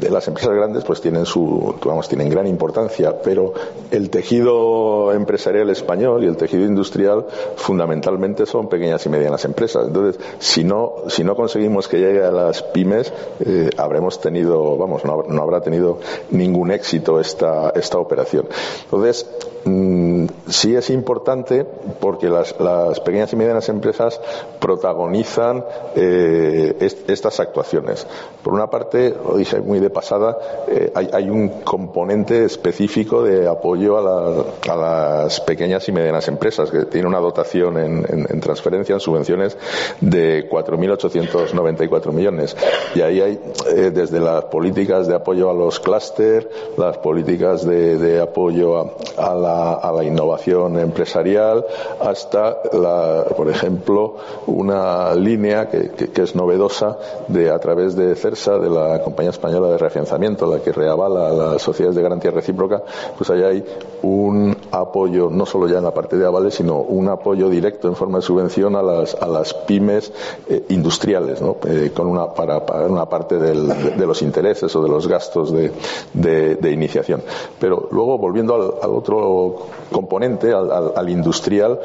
las 0.00 0.26
empresas 0.26 0.54
grandes 0.54 0.84
pues 0.84 1.00
tienen 1.00 1.26
su, 1.26 1.74
vamos, 1.84 2.08
tienen 2.08 2.30
gran 2.30 2.46
importancia, 2.46 3.20
pero 3.22 3.52
el 3.90 4.08
tejido 4.10 5.12
empresarial 5.12 5.68
español 5.70 6.24
y 6.24 6.26
el 6.26 6.36
tejido 6.36 6.64
industrial 6.64 7.26
fundamentalmente 7.56 8.46
son 8.46 8.68
pequeñas 8.68 9.04
y 9.04 9.10
medianas 9.10 9.44
empresas. 9.44 9.86
Entonces, 9.86 10.20
si 10.38 10.64
no, 10.64 10.94
si 11.08 11.24
no 11.24 11.36
conseguimos 11.36 11.88
que 11.88 11.98
llegue 11.98 12.24
a 12.24 12.30
las 12.30 12.62
pymes, 12.62 13.12
eh, 13.44 13.70
habremos 13.76 14.20
tenido, 14.20 14.76
vamos, 14.78 15.04
no, 15.04 15.24
no, 15.28 15.42
habrá 15.42 15.60
tenido 15.60 15.98
ningún 16.30 16.70
éxito 16.70 17.20
esta, 17.20 17.70
esta 17.70 17.98
operación. 17.98 18.48
Entonces, 18.84 19.28
mm, 19.64 20.26
sí 20.48 20.74
es 20.74 20.88
importante 20.88 21.66
porque 22.00 22.30
las, 22.30 22.54
pequeñas 23.00 23.32
y 23.32 23.36
medianas 23.36 23.68
empresas 23.68 24.20
protagonizan 24.58 25.64
eh, 25.94 26.76
estas 27.08 27.40
actuaciones. 27.52 28.06
Por 28.42 28.54
una 28.54 28.68
parte, 28.68 29.14
lo 29.24 29.36
dije 29.36 29.60
muy 29.60 29.78
de 29.78 29.90
pasada, 29.90 30.38
eh, 30.68 30.90
hay, 30.94 31.28
un 31.28 31.60
componente 31.62 32.44
específico 32.44 33.22
de 33.22 33.46
apoyo 33.46 33.98
a, 33.98 34.76
las 34.76 35.40
pequeñas 35.42 35.86
y 35.88 35.92
medianas 35.92 36.28
empresas, 36.28 36.70
que 36.70 36.86
tiene 36.86 37.06
una 37.06 37.20
dotación 37.20 37.78
en, 37.78 38.40
transferencia, 38.40 38.94
en 38.94 39.00
subvenciones, 39.00 39.56
de 40.00 40.48
4.894 40.48 42.12
millones. 42.12 42.56
Y 42.94 43.02
ahí 43.02 43.20
hay, 43.20 43.40
eh, 43.68 43.90
desde 43.92 44.18
las 44.18 44.44
políticas 44.46 45.06
de 45.06 45.14
apoyo 45.14 45.50
a 45.50 45.54
los 45.54 45.78
clúster, 45.78 46.48
las 46.76 46.98
políticas 46.98 47.66
de, 47.66 48.20
apoyo 48.20 48.92
a, 49.18 49.34
la, 49.34 49.74
a 49.74 49.92
la 49.92 50.04
innovación, 50.04 50.78
empresarial 50.78 51.64
hasta, 52.00 52.58
la, 52.72 53.24
por 53.36 53.48
ejemplo, 53.48 54.16
una 54.46 55.14
línea 55.14 55.68
que, 55.68 56.22
es 56.22 56.34
novedosa 56.34 56.98
de 57.28 57.41
a 57.50 57.58
través 57.58 57.96
de 57.96 58.14
CERSA, 58.14 58.58
de 58.58 58.70
la 58.70 59.02
Compañía 59.02 59.30
Española 59.30 59.68
de 59.68 59.78
Reafianzamiento, 59.78 60.46
la 60.46 60.60
que 60.60 60.72
reavala 60.72 61.30
las 61.32 61.62
sociedades 61.62 61.96
de 61.96 62.02
garantía 62.02 62.30
recíproca, 62.30 62.82
pues 63.16 63.30
allá 63.30 63.48
hay 63.48 63.64
un 64.02 64.56
apoyo, 64.70 65.30
no 65.30 65.46
solo 65.46 65.68
ya 65.68 65.78
en 65.78 65.84
la 65.84 65.94
parte 65.94 66.16
de 66.16 66.26
avales, 66.26 66.54
sino 66.54 66.80
un 66.80 67.08
apoyo 67.08 67.48
directo 67.48 67.88
en 67.88 67.96
forma 67.96 68.18
de 68.18 68.22
subvención 68.22 68.76
a 68.76 68.82
las, 68.82 69.14
a 69.14 69.26
las 69.26 69.54
pymes 69.54 70.12
eh, 70.48 70.64
industriales, 70.70 71.40
¿no? 71.40 71.56
Eh, 71.66 71.92
con 71.94 72.06
una, 72.06 72.32
para 72.34 72.64
pagar 72.64 72.90
una 72.90 73.06
parte 73.06 73.38
de, 73.38 73.54
los 73.54 74.22
intereses 74.22 74.74
o 74.74 74.82
de 74.82 74.88
los 74.88 75.06
gastos 75.06 75.52
de, 75.52 75.70
de, 76.12 76.70
iniciación. 76.70 77.22
Pero 77.58 77.88
luego, 77.92 78.18
volviendo 78.18 78.54
al 78.54 78.90
otro 78.90 79.66
componente, 79.90 80.52
al, 80.52 81.08
industrial, 81.08 81.80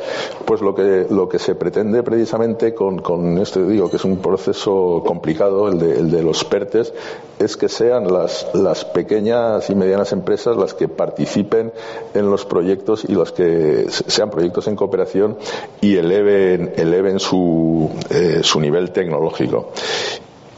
pues 0.45 0.61
lo 0.61 0.73
que, 0.73 1.07
lo 1.09 1.27
que 1.27 1.39
se 1.39 1.55
pretende 1.55 2.03
precisamente 2.03 2.73
con, 2.73 2.99
con 2.99 3.37
esto, 3.37 3.65
digo 3.65 3.89
que 3.89 3.97
es 3.97 4.05
un 4.05 4.17
proceso 4.17 5.03
complicado, 5.05 5.46
el 5.47 6.09
de, 6.11 6.23
los 6.23 6.43
PERTES, 6.43 6.93
es 7.39 7.57
que 7.57 7.69
sean 7.69 8.11
las, 8.11 8.47
las 8.53 8.85
pequeñas 8.85 9.69
y 9.69 9.75
medianas 9.75 10.11
empresas 10.11 10.57
las 10.57 10.73
que 10.73 10.87
participen 10.87 11.71
en 12.13 12.29
los 12.29 12.45
proyectos 12.45 13.05
y 13.07 13.13
los 13.13 13.31
que 13.31 13.85
sean 13.89 14.29
proyectos 14.29 14.67
en 14.67 14.75
cooperación 14.75 15.37
y 15.81 15.97
eleven, 15.97 16.73
eleven 16.75 17.19
su, 17.19 17.89
eh, 18.09 18.39
su 18.43 18.59
nivel 18.59 18.91
tecnológico. 18.91 19.71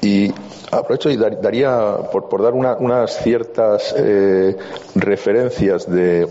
Y 0.02 0.32
aprovecho 0.71 1.10
y 1.10 1.17
daría, 1.17 1.97
por, 2.12 2.30
por 2.30 2.41
dar 2.41 2.54
unas 2.54 3.21
ciertas 3.21 3.93
eh, 3.97 4.56
referencias 4.95 5.89
de 5.89 6.28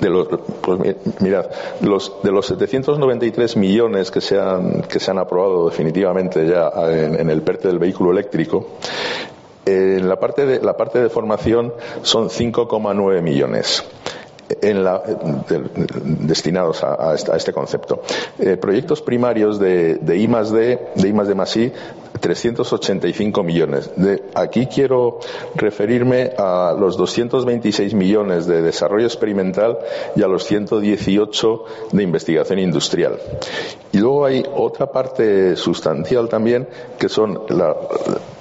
de 0.00 0.08
los, 0.08 0.28
pues 0.60 0.96
mirad, 1.20 1.46
los, 1.80 2.22
de 2.22 2.32
los 2.32 2.46
793 2.46 3.56
millones 3.56 4.10
que 4.10 4.20
se 4.20 4.38
han, 4.38 4.82
que 4.82 5.00
se 5.00 5.10
han 5.10 5.18
aprobado 5.18 5.68
definitivamente 5.68 6.46
ya 6.46 6.70
en, 6.90 7.28
el 7.30 7.42
PERTE 7.42 7.68
del 7.68 7.78
vehículo 7.78 8.10
eléctrico, 8.10 8.66
en 9.64 10.08
la 10.08 10.18
parte 10.18 10.44
de, 10.46 10.60
la 10.60 10.76
parte 10.76 11.00
de 11.00 11.08
formación 11.08 11.72
son 12.02 12.28
5,9 12.28 13.22
millones. 13.22 13.84
En 14.60 14.84
la, 14.84 15.02
destinados 16.04 16.84
a, 16.84 17.14
este 17.14 17.52
concepto. 17.54 18.02
Eh, 18.38 18.58
proyectos 18.58 19.00
primarios 19.00 19.58
de, 19.58 19.94
de 19.94 20.16
I 20.18 20.26
D, 20.26 20.78
de 20.94 21.08
I 21.08 21.12
D 21.12 21.34
más 21.34 21.56
I, 21.56 21.72
385 22.20 23.42
millones. 23.42 23.90
Aquí 24.34 24.66
quiero 24.66 25.20
referirme 25.54 26.32
a 26.36 26.74
los 26.78 26.96
226 26.96 27.94
millones 27.94 28.46
de 28.46 28.62
desarrollo 28.62 29.06
experimental 29.06 29.78
y 30.14 30.22
a 30.22 30.28
los 30.28 30.44
118 30.44 31.64
de 31.92 32.02
investigación 32.02 32.58
industrial. 32.58 33.18
Y 33.92 33.98
luego 33.98 34.24
hay 34.24 34.44
otra 34.54 34.90
parte 34.90 35.56
sustancial 35.56 36.28
también, 36.28 36.68
que 36.98 37.08
son 37.08 37.40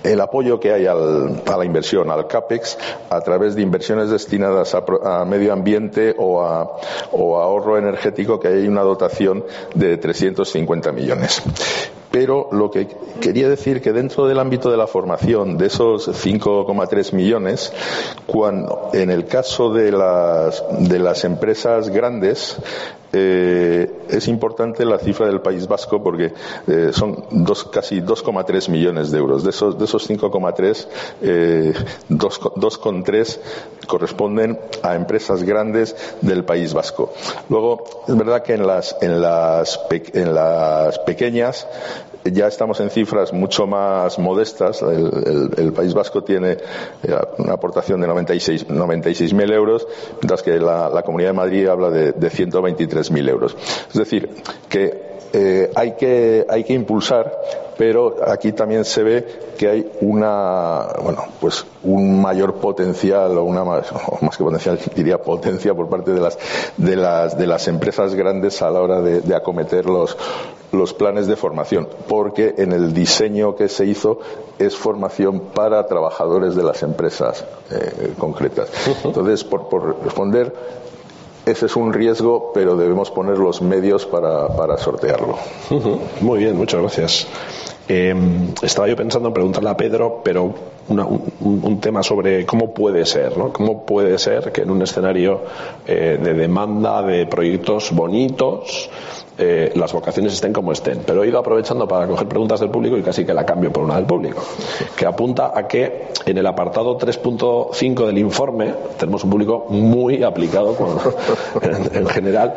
el 0.03 0.21
apoyo 0.21 0.59
que 0.59 0.73
hay 0.73 0.85
a 0.85 0.93
la 0.95 1.65
inversión, 1.65 2.09
al 2.09 2.27
CAPEX, 2.27 2.77
a 3.09 3.21
través 3.21 3.55
de 3.55 3.61
inversiones 3.61 4.09
destinadas 4.09 4.75
a, 4.75 5.25
medio 5.25 5.53
ambiente 5.53 6.15
o 6.17 6.41
o 7.11 7.37
a 7.37 7.43
ahorro 7.43 7.77
energético, 7.77 8.39
que 8.39 8.47
hay 8.47 8.67
una 8.67 8.81
dotación 8.81 9.43
de 9.75 9.97
350 9.97 10.91
millones. 10.91 11.43
Pero 12.11 12.49
lo 12.51 12.69
que 12.69 12.87
quería 13.21 13.47
decir 13.47 13.81
que 13.81 13.93
dentro 13.93 14.27
del 14.27 14.39
ámbito 14.39 14.69
de 14.69 14.77
la 14.77 14.87
formación, 14.87 15.57
de 15.57 15.67
esos 15.67 16.09
5,3 16.09 17.13
millones, 17.13 17.71
cuando, 18.25 18.89
en 18.93 19.09
el 19.09 19.25
caso 19.25 19.73
de 19.73 19.91
las, 19.91 20.63
de 20.79 20.99
las 20.99 21.23
empresas 21.23 21.89
grandes, 21.89 22.57
eh, 23.13 23.80
es 24.11 24.27
importante 24.27 24.85
la 24.85 24.97
cifra 24.99 25.27
del 25.27 25.41
País 25.41 25.67
Vasco 25.67 26.03
porque 26.03 26.33
eh, 26.67 26.91
son 26.93 27.25
dos, 27.31 27.65
casi 27.65 28.01
2,3 28.01 28.69
millones 28.69 29.11
de 29.11 29.17
euros. 29.17 29.43
De 29.43 29.49
esos, 29.49 29.77
de 29.77 29.85
esos 29.85 30.09
5,3, 30.09 30.87
eh, 31.21 31.73
2,3 32.09 33.39
corresponden 33.87 34.59
a 34.83 34.95
empresas 34.95 35.43
grandes 35.43 35.95
del 36.21 36.43
País 36.43 36.73
Vasco. 36.73 37.13
Luego, 37.49 37.83
es 38.07 38.15
verdad 38.15 38.43
que 38.43 38.53
en 38.53 38.67
las, 38.67 38.95
en 39.01 39.21
las, 39.21 39.79
en 40.13 40.33
las 40.33 40.99
pequeñas 40.99 41.67
ya 42.25 42.47
estamos 42.47 42.79
en 42.79 42.89
cifras 42.89 43.33
mucho 43.33 43.67
más 43.67 44.19
modestas. 44.19 44.81
El, 44.81 45.73
País 45.73 45.93
Vasco 45.93 46.23
tiene 46.23 46.51
eh, 46.51 47.15
una 47.37 47.53
aportación 47.53 48.01
de 48.01 48.07
96.000 48.07 48.67
96 48.67 49.33
euros, 49.51 49.87
mientras 50.21 50.43
que 50.43 50.59
la, 50.59 51.01
Comunidad 51.03 51.29
de 51.29 51.33
Madrid 51.33 51.67
habla 51.67 51.89
de, 51.89 52.11
de 52.11 52.29
123.000 52.29 53.29
euros. 53.29 53.55
Es 53.89 53.97
decir, 53.97 54.29
que 54.69 55.11
eh, 55.33 55.71
hay, 55.75 55.95
que, 55.95 56.45
hay 56.49 56.65
que 56.65 56.73
impulsar, 56.73 57.31
pero 57.77 58.17
aquí 58.27 58.51
también 58.51 58.83
se 58.83 59.01
ve 59.01 59.25
que 59.57 59.69
hay 59.69 59.91
una, 60.01 60.87
bueno, 61.01 61.23
pues 61.39 61.65
un 61.83 62.21
mayor 62.21 62.55
potencial 62.55 63.37
o 63.37 63.43
una 63.43 63.63
más, 63.63 63.87
más 64.21 64.35
que 64.35 64.43
potencial, 64.43 64.77
diría 64.93 65.19
potencia 65.19 65.73
por 65.73 65.87
parte 65.87 66.11
de 66.11 66.19
las, 66.19 66.37
de 66.75 66.97
las, 66.97 67.37
de 67.37 67.47
las 67.47 67.67
empresas 67.69 68.13
grandes 68.13 68.61
a 68.61 68.69
la 68.71 68.81
hora 68.81 69.01
de, 69.01 69.33
acometer 69.33 69.85
los, 69.85 70.17
los 70.71 70.93
planes 70.93 71.27
de 71.27 71.35
formación, 71.35 71.87
porque 72.07 72.55
en 72.57 72.71
el 72.71 72.93
diseño 72.93 73.55
que 73.55 73.67
se 73.67 73.85
hizo 73.85 74.19
es 74.57 74.75
formación 74.75 75.39
para 75.53 75.85
trabajadores 75.85 76.55
de 76.55 76.63
las 76.63 76.83
empresas 76.83 77.45
eh, 77.71 78.13
concretas. 78.17 78.69
Entonces, 79.03 79.43
por, 79.43 79.67
por 79.67 80.03
responder, 80.03 80.53
ese 81.45 81.65
es 81.65 81.75
un 81.75 81.91
riesgo, 81.91 82.51
pero 82.53 82.75
debemos 82.75 83.09
poner 83.11 83.37
los 83.37 83.61
medios 83.61 84.05
para, 84.05 84.47
para 84.49 84.77
sortearlo. 84.77 85.37
Muy 86.21 86.39
bien, 86.39 86.55
muchas 86.55 86.81
gracias. 86.81 87.27
Em, 87.87 88.53
estaba 88.61 88.87
yo 88.87 88.95
pensando 88.95 89.29
en 89.29 89.33
preguntarle 89.33 89.69
a 89.69 89.75
Pedro, 89.75 90.21
pero 90.23 90.53
un, 90.87 91.79
tema 91.81 92.03
sobre 92.03 92.45
cómo 92.45 92.73
puede 92.73 93.05
ser, 93.05 93.37
¿no? 93.37 93.51
Cómo 93.51 93.85
puede 93.85 94.17
ser 94.17 94.51
que 94.51 94.61
en 94.61 94.71
un 94.71 94.81
escenario 94.81 95.41
eh, 95.87 96.19
de 96.21 96.33
demanda 96.33 97.01
de 97.01 97.25
proyectos 97.25 97.91
bonitos, 97.91 98.89
eh, 99.41 99.71
las 99.75 99.93
vocaciones 99.93 100.33
estén 100.33 100.53
como 100.53 100.71
estén. 100.71 100.99
Pero 101.05 101.23
he 101.23 101.27
ido 101.27 101.39
aprovechando 101.39 101.87
para 101.87 102.07
coger 102.07 102.27
preguntas 102.27 102.59
del 102.59 102.69
público 102.69 102.97
y 102.97 103.01
casi 103.01 103.25
que 103.25 103.33
la 103.33 103.45
cambio 103.45 103.71
por 103.71 103.83
una 103.83 103.95
del 103.95 104.05
público, 104.05 104.41
que 104.95 105.05
apunta 105.05 105.51
a 105.55 105.67
que 105.67 106.09
en 106.25 106.37
el 106.37 106.45
apartado 106.45 106.97
3.5 106.97 108.05
del 108.05 108.17
informe 108.17 108.73
tenemos 108.97 109.23
un 109.23 109.29
público 109.29 109.65
muy 109.69 110.23
aplicado 110.23 110.75
en, 111.61 112.05
general. 112.07 112.55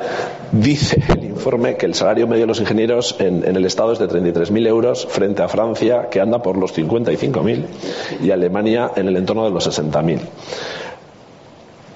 Dice 0.52 1.02
el 1.08 1.24
informe 1.24 1.76
que 1.76 1.86
el 1.86 1.94
salario 1.94 2.26
medio 2.26 2.42
de 2.42 2.48
los 2.48 2.60
ingenieros 2.60 3.16
en, 3.18 3.46
en 3.46 3.56
el 3.56 3.64
Estado 3.64 3.92
es 3.92 3.98
de 3.98 4.08
33.000 4.08 4.66
euros 4.66 5.06
frente 5.06 5.42
a 5.42 5.48
Francia, 5.48 6.08
que 6.10 6.20
anda 6.20 6.42
por 6.42 6.56
los 6.56 6.76
55.000, 6.76 7.64
y 8.22 8.30
Alemania 8.30 8.92
en 8.96 9.08
el 9.08 9.16
entorno 9.16 9.44
de 9.44 9.50
los 9.50 9.66
60.000. 9.66 10.20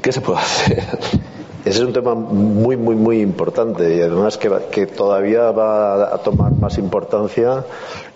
¿Qué 0.03 0.13
se 0.13 0.21
puede 0.21 0.39
hacer? 0.39 0.83
Ese 1.65 1.81
es 1.81 1.85
un 1.85 1.93
tema 1.93 2.15
muy, 2.15 2.77
muy, 2.77 2.95
muy 2.95 3.21
importante 3.21 3.97
y 3.97 4.01
además 4.01 4.39
que, 4.39 4.87
todavía 4.87 5.51
va 5.51 6.15
a 6.15 6.19
tomar 6.19 6.53
más 6.53 6.79
importancia 6.79 7.65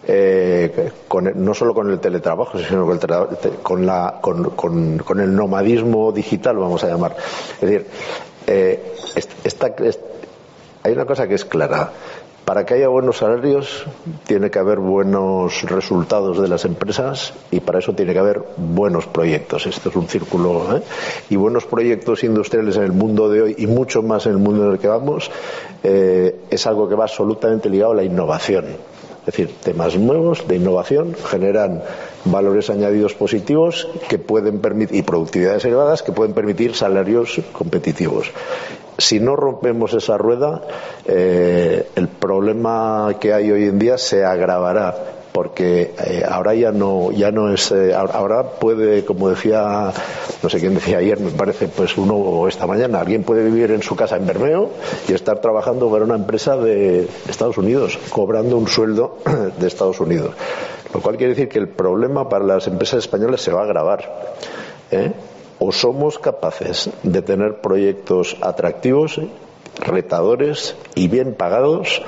eh, 0.04 0.90
no 1.34 1.54
solo 1.54 1.74
con 1.74 1.90
el 1.90 2.00
teletrabajo, 2.00 2.58
sino 2.58 2.86
con 2.86 2.98
el, 2.98 3.58
con, 3.62 3.86
la, 3.86 4.18
con, 4.20 5.20
el 5.20 5.34
nomadismo 5.34 6.12
digital, 6.12 6.56
vamos 6.56 6.82
a 6.84 6.88
llamar. 6.88 7.16
Es 7.54 7.60
decir, 7.60 7.86
eh, 8.46 8.94
hay 10.82 10.92
una 10.92 11.04
cosa 11.04 11.28
que 11.28 11.34
es 11.34 11.44
clara. 11.44 11.92
Para 12.52 12.66
que 12.66 12.74
haya 12.74 12.88
buenos 12.88 13.16
salarios 13.16 13.86
tiene 14.26 14.50
que 14.50 14.58
haber 14.58 14.78
buenos 14.78 15.62
resultados 15.62 16.38
de 16.38 16.48
las 16.48 16.66
empresas 16.66 17.32
y 17.50 17.60
para 17.60 17.78
eso 17.78 17.94
tiene 17.94 18.12
que 18.12 18.18
haber 18.18 18.42
buenos 18.58 19.06
proyectos. 19.06 19.66
Esto 19.66 19.88
es 19.88 19.96
un 19.96 20.06
círculo. 20.06 20.76
¿eh? 20.76 20.82
Y 21.30 21.36
buenos 21.36 21.64
proyectos 21.64 22.22
industriales 22.24 22.76
en 22.76 22.82
el 22.82 22.92
mundo 22.92 23.30
de 23.30 23.40
hoy 23.40 23.54
y 23.56 23.66
mucho 23.66 24.02
más 24.02 24.26
en 24.26 24.32
el 24.32 24.38
mundo 24.38 24.66
en 24.66 24.72
el 24.72 24.78
que 24.78 24.86
vamos 24.86 25.30
eh, 25.82 26.40
es 26.50 26.66
algo 26.66 26.90
que 26.90 26.94
va 26.94 27.04
absolutamente 27.04 27.70
ligado 27.70 27.92
a 27.92 27.94
la 27.94 28.04
innovación. 28.04 28.66
Es 28.66 29.26
decir, 29.26 29.54
temas 29.62 29.96
nuevos 29.96 30.46
de 30.46 30.56
innovación 30.56 31.14
generan 31.24 31.82
valores 32.26 32.68
añadidos 32.68 33.14
positivos 33.14 33.88
que 34.10 34.18
pueden 34.18 34.60
permitir 34.60 34.98
y 34.98 35.02
productividades 35.02 35.64
elevadas 35.64 36.02
que 36.02 36.12
pueden 36.12 36.34
permitir 36.34 36.74
salarios 36.74 37.40
competitivos 37.52 38.30
si 39.02 39.20
no 39.20 39.36
rompemos 39.36 39.92
esa 39.94 40.16
rueda, 40.16 40.62
eh, 41.06 41.88
el 41.96 42.08
problema 42.08 43.16
que 43.20 43.34
hay 43.34 43.50
hoy 43.50 43.64
en 43.64 43.78
día 43.78 43.98
se 43.98 44.24
agravará 44.24 44.94
porque 45.32 45.94
eh, 46.04 46.22
ahora 46.28 46.54
ya 46.54 46.72
no 46.72 47.10
ya 47.10 47.30
no 47.30 47.52
es 47.52 47.72
eh, 47.72 47.94
ahora 47.94 48.42
puede 48.42 49.04
como 49.06 49.30
decía 49.30 49.90
no 50.42 50.48
sé 50.50 50.60
quién 50.60 50.74
decía 50.74 50.98
ayer 50.98 51.18
me 51.20 51.30
parece 51.30 51.68
pues 51.68 51.96
uno 51.96 52.16
o 52.16 52.46
esta 52.48 52.66
mañana 52.66 53.00
alguien 53.00 53.24
puede 53.24 53.42
vivir 53.42 53.70
en 53.70 53.82
su 53.82 53.96
casa 53.96 54.16
en 54.16 54.26
Bermeo 54.26 54.68
y 55.08 55.14
estar 55.14 55.40
trabajando 55.40 55.90
para 55.90 56.04
una 56.04 56.16
empresa 56.16 56.58
de 56.58 57.08
Estados 57.30 57.56
Unidos 57.56 57.98
cobrando 58.10 58.58
un 58.58 58.68
sueldo 58.68 59.20
de 59.58 59.66
Estados 59.66 60.00
Unidos 60.00 60.34
lo 60.92 61.00
cual 61.00 61.16
quiere 61.16 61.32
decir 61.32 61.48
que 61.48 61.58
el 61.58 61.68
problema 61.68 62.28
para 62.28 62.44
las 62.44 62.66
empresas 62.66 62.98
españolas 62.98 63.40
se 63.40 63.52
va 63.52 63.62
a 63.62 63.64
agravar 63.64 64.34
¿eh? 64.90 65.12
O 65.64 65.70
somos 65.70 66.18
capaces 66.18 66.90
de 67.04 67.22
tener 67.22 67.60
proyectos 67.60 68.36
atractivos 68.40 69.20
retadores 69.78 70.74
y 70.96 71.06
bien 71.06 71.34
pagados 71.34 72.02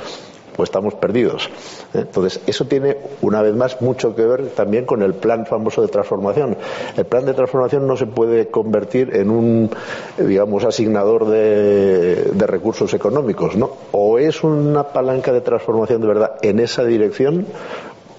pues 0.57 0.69
estamos 0.69 0.95
perdidos. 0.95 1.51
Entonces, 1.93 2.40
eso 2.47 2.67
tiene, 2.67 2.97
una 3.23 3.43
vez 3.43 3.55
más, 3.55 3.81
mucho 3.81 4.14
que 4.14 4.25
ver 4.25 4.51
también 4.51 4.87
con 4.87 5.03
el 5.03 5.14
plan 5.14 5.47
famoso 5.47 5.83
de 5.83 5.88
transformación. 5.88 6.57
El 6.97 7.07
plan 7.07 7.25
de 7.27 7.35
transformación 7.35 7.87
no 7.87 7.97
se 7.97 8.07
puede 8.07 8.49
convertir 8.49 9.17
en 9.17 9.31
un, 9.31 9.71
digamos, 10.17 10.64
asignador 10.64 11.27
de, 11.27 12.33
recursos 12.47 12.93
económicos, 12.95 13.57
¿no? 13.57 13.71
O 13.93 14.19
es 14.19 14.45
una 14.45 14.85
palanca 14.85 15.33
de 15.33 15.40
transformación 15.40 16.03
de 16.03 16.07
verdad 16.07 16.37
en 16.43 16.61
esa 16.61 16.85
dirección, 16.85 17.47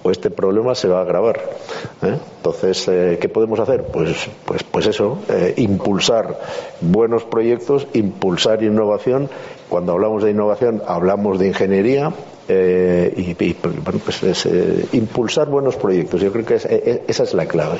o 0.02 0.10
este 0.10 0.30
problema 0.30 0.74
se 0.74 0.88
va 0.88 0.98
a 0.98 1.02
agravar. 1.02 1.40
¿eh? 2.02 2.18
Entonces, 2.36 2.86
eh, 2.88 3.18
¿qué 3.20 3.28
podemos 3.28 3.58
hacer? 3.58 3.84
Pues, 3.84 4.28
pues, 4.44 4.62
pues 4.62 4.86
eso, 4.86 5.18
eh, 5.28 5.54
impulsar 5.56 6.38
buenos 6.80 7.24
proyectos, 7.24 7.86
impulsar 7.92 8.62
innovación 8.62 9.28
cuando 9.68 9.92
hablamos 9.92 10.22
de 10.22 10.30
innovación, 10.30 10.82
hablamos 10.86 11.38
de 11.38 11.48
ingeniería 11.48 12.12
eh, 12.48 13.12
y, 13.16 13.54
pues 13.54 14.46
eh, 14.46 14.86
impulsar 14.92 15.48
buenos 15.48 15.76
proyectos. 15.76 16.20
Yo 16.20 16.32
creo 16.32 16.44
que 16.44 16.54
eh, 16.54 17.02
esa 17.08 17.24
es 17.24 17.34
la 17.34 17.46
clave. 17.46 17.78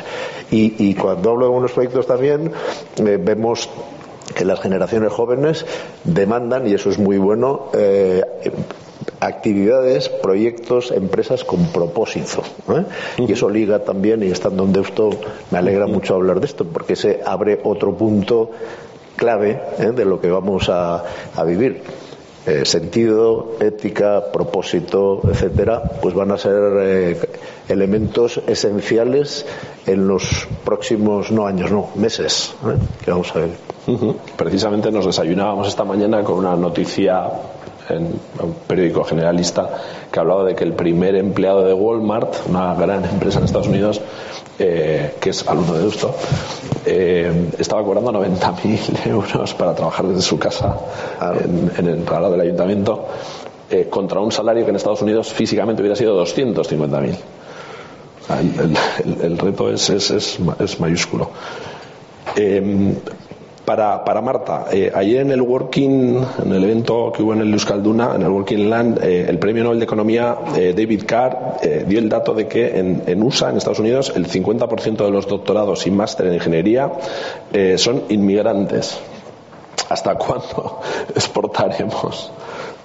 Y, 0.51 0.95
cuando 0.95 1.31
hablo 1.31 1.47
de 1.47 1.53
buenos 1.53 1.73
proyectos 1.73 2.07
también 2.07 2.53
vemos 2.99 3.69
que 4.35 4.45
las 4.45 4.61
generaciones 4.61 5.13
jóvenes 5.13 5.65
demandan, 6.05 6.67
y 6.67 6.75
eso 6.75 6.91
es 6.91 6.99
muy 6.99 7.19
bueno, 7.19 7.71
actividades, 9.21 10.09
proyectos, 10.09 10.91
empresas 10.91 11.45
con 11.45 11.67
propósito. 11.67 12.43
Y 13.19 13.33
eso 13.33 13.49
liga 13.49 13.81
también, 13.81 14.23
y 14.23 14.27
estando 14.27 14.65
en 14.65 14.73
Deusto, 14.73 15.11
me 15.51 15.59
alegra 15.59 15.87
mucho 15.87 16.15
hablar 16.15 16.41
de 16.41 16.47
esto, 16.47 16.65
porque 16.65 16.97
se 16.97 17.21
abre 17.25 17.61
otro 17.65 17.97
punto 17.97 18.51
clave 19.17 19.61
¿eh? 19.79 19.93
de 19.93 20.05
lo 20.05 20.21
que 20.21 20.31
vamos 20.31 20.69
a, 20.69 21.03
vivir. 21.47 21.83
Eh, 22.47 22.65
sentido, 22.65 23.57
ética, 23.59 24.31
propósito, 24.33 25.21
etcétera, 25.29 25.83
pues 26.01 26.15
van 26.15 26.31
a 26.31 26.39
ser 26.39 26.55
eh, 26.79 27.19
elementos 27.69 28.41
esenciales 28.47 29.45
en 29.85 30.07
los 30.07 30.47
próximos, 30.65 31.33
no 31.33 31.49
años, 31.49 31.73
no, 31.73 31.89
meses, 31.97 32.55
que 33.05 33.11
vamos 33.11 33.35
a 33.35 33.41
ver. 33.41 33.51
Precisamente 34.37 34.93
nos 34.93 35.07
desayunábamos 35.07 35.67
esta 35.67 35.83
mañana 35.83 36.23
con 36.23 36.37
una 36.39 36.55
noticia 36.55 37.29
en 37.89 38.19
un 38.43 38.55
periódico 38.67 39.05
generalista 39.05 39.69
que 40.11 40.21
hablaba 40.21 40.45
de 40.45 40.55
que 40.55 40.65
el 40.65 40.73
primer 40.73 41.15
empleado 41.15 41.65
de 41.65 41.73
Walmart, 41.73 42.49
una 42.49 42.75
gran 42.75 43.05
empresa 43.05 43.39
en 43.39 43.45
Estados 43.45 43.69
Unidos, 43.69 44.01
eh, 44.59 45.15
que 45.21 45.31
es 45.31 45.47
alumno 45.47 45.75
de 45.75 45.81
Deusto, 45.81 46.15
eh, 46.85 47.51
estaba 47.59 47.83
cobrando 47.85 48.13
90.000 48.13 49.07
euros 49.07 49.55
para 49.55 49.75
trabajar 49.75 50.07
desde 50.07 50.23
su 50.23 50.39
casa 50.39 50.79
en, 51.79 51.87
el 51.87 52.07
ralo 52.07 52.31
del 52.31 52.41
ayuntamiento, 52.41 53.07
eh, 53.71 53.89
contra 53.91 54.21
un 54.21 54.33
salario 54.33 54.65
que 54.65 54.71
en 54.71 54.77
Estados 54.77 55.03
Unidos 55.03 55.33
físicamente 55.33 55.83
hubiera 55.83 55.97
sido 55.97 56.25
250.000. 56.25 57.17
El, 58.29 59.23
el, 59.23 59.39
reto 59.39 59.71
es, 59.71 59.89
es, 59.89 60.11
es, 60.11 60.81
mayúsculo. 60.81 61.31
Para, 63.67 64.05
para 64.05 64.21
Marta, 64.21 64.67
eh, 64.71 64.93
ayer 64.95 65.23
en 65.23 65.33
el 65.33 65.43
Working, 65.43 66.25
en 66.45 66.53
el 66.53 66.63
evento 66.63 67.11
que 67.13 67.21
hubo 67.25 67.33
en 67.33 67.41
el 67.41 67.53
Euskalduna, 67.53 68.15
en 68.15 68.23
el 68.23 68.29
Working 68.29 68.71
Land, 68.71 69.03
eh, 69.03 69.27
el 69.29 69.41
premio 69.41 69.65
Nobel 69.65 69.81
de 69.81 69.85
Economía, 69.85 70.37
eh, 70.57 70.73
David 70.73 71.03
Carr, 71.05 71.57
dio 71.89 71.99
el 71.99 72.09
dato 72.09 72.33
de 72.33 72.47
que 72.47 72.79
en, 72.79 73.03
en 73.09 73.21
USA, 73.25 73.51
en 73.51 73.57
Estados 73.57 73.81
Unidos, 73.81 74.13
el 74.15 74.29
50% 74.29 75.05
de 75.05 75.11
los 75.11 75.27
doctorados 75.27 75.85
y 75.89 75.91
máster 75.91 76.29
en 76.29 76.35
ingeniería 76.35 76.93
son 77.77 78.05
inmigrantes. 78.09 79.01
¿Hasta 79.89 80.15
cuándo 80.15 80.81
exportaremos? 81.17 82.31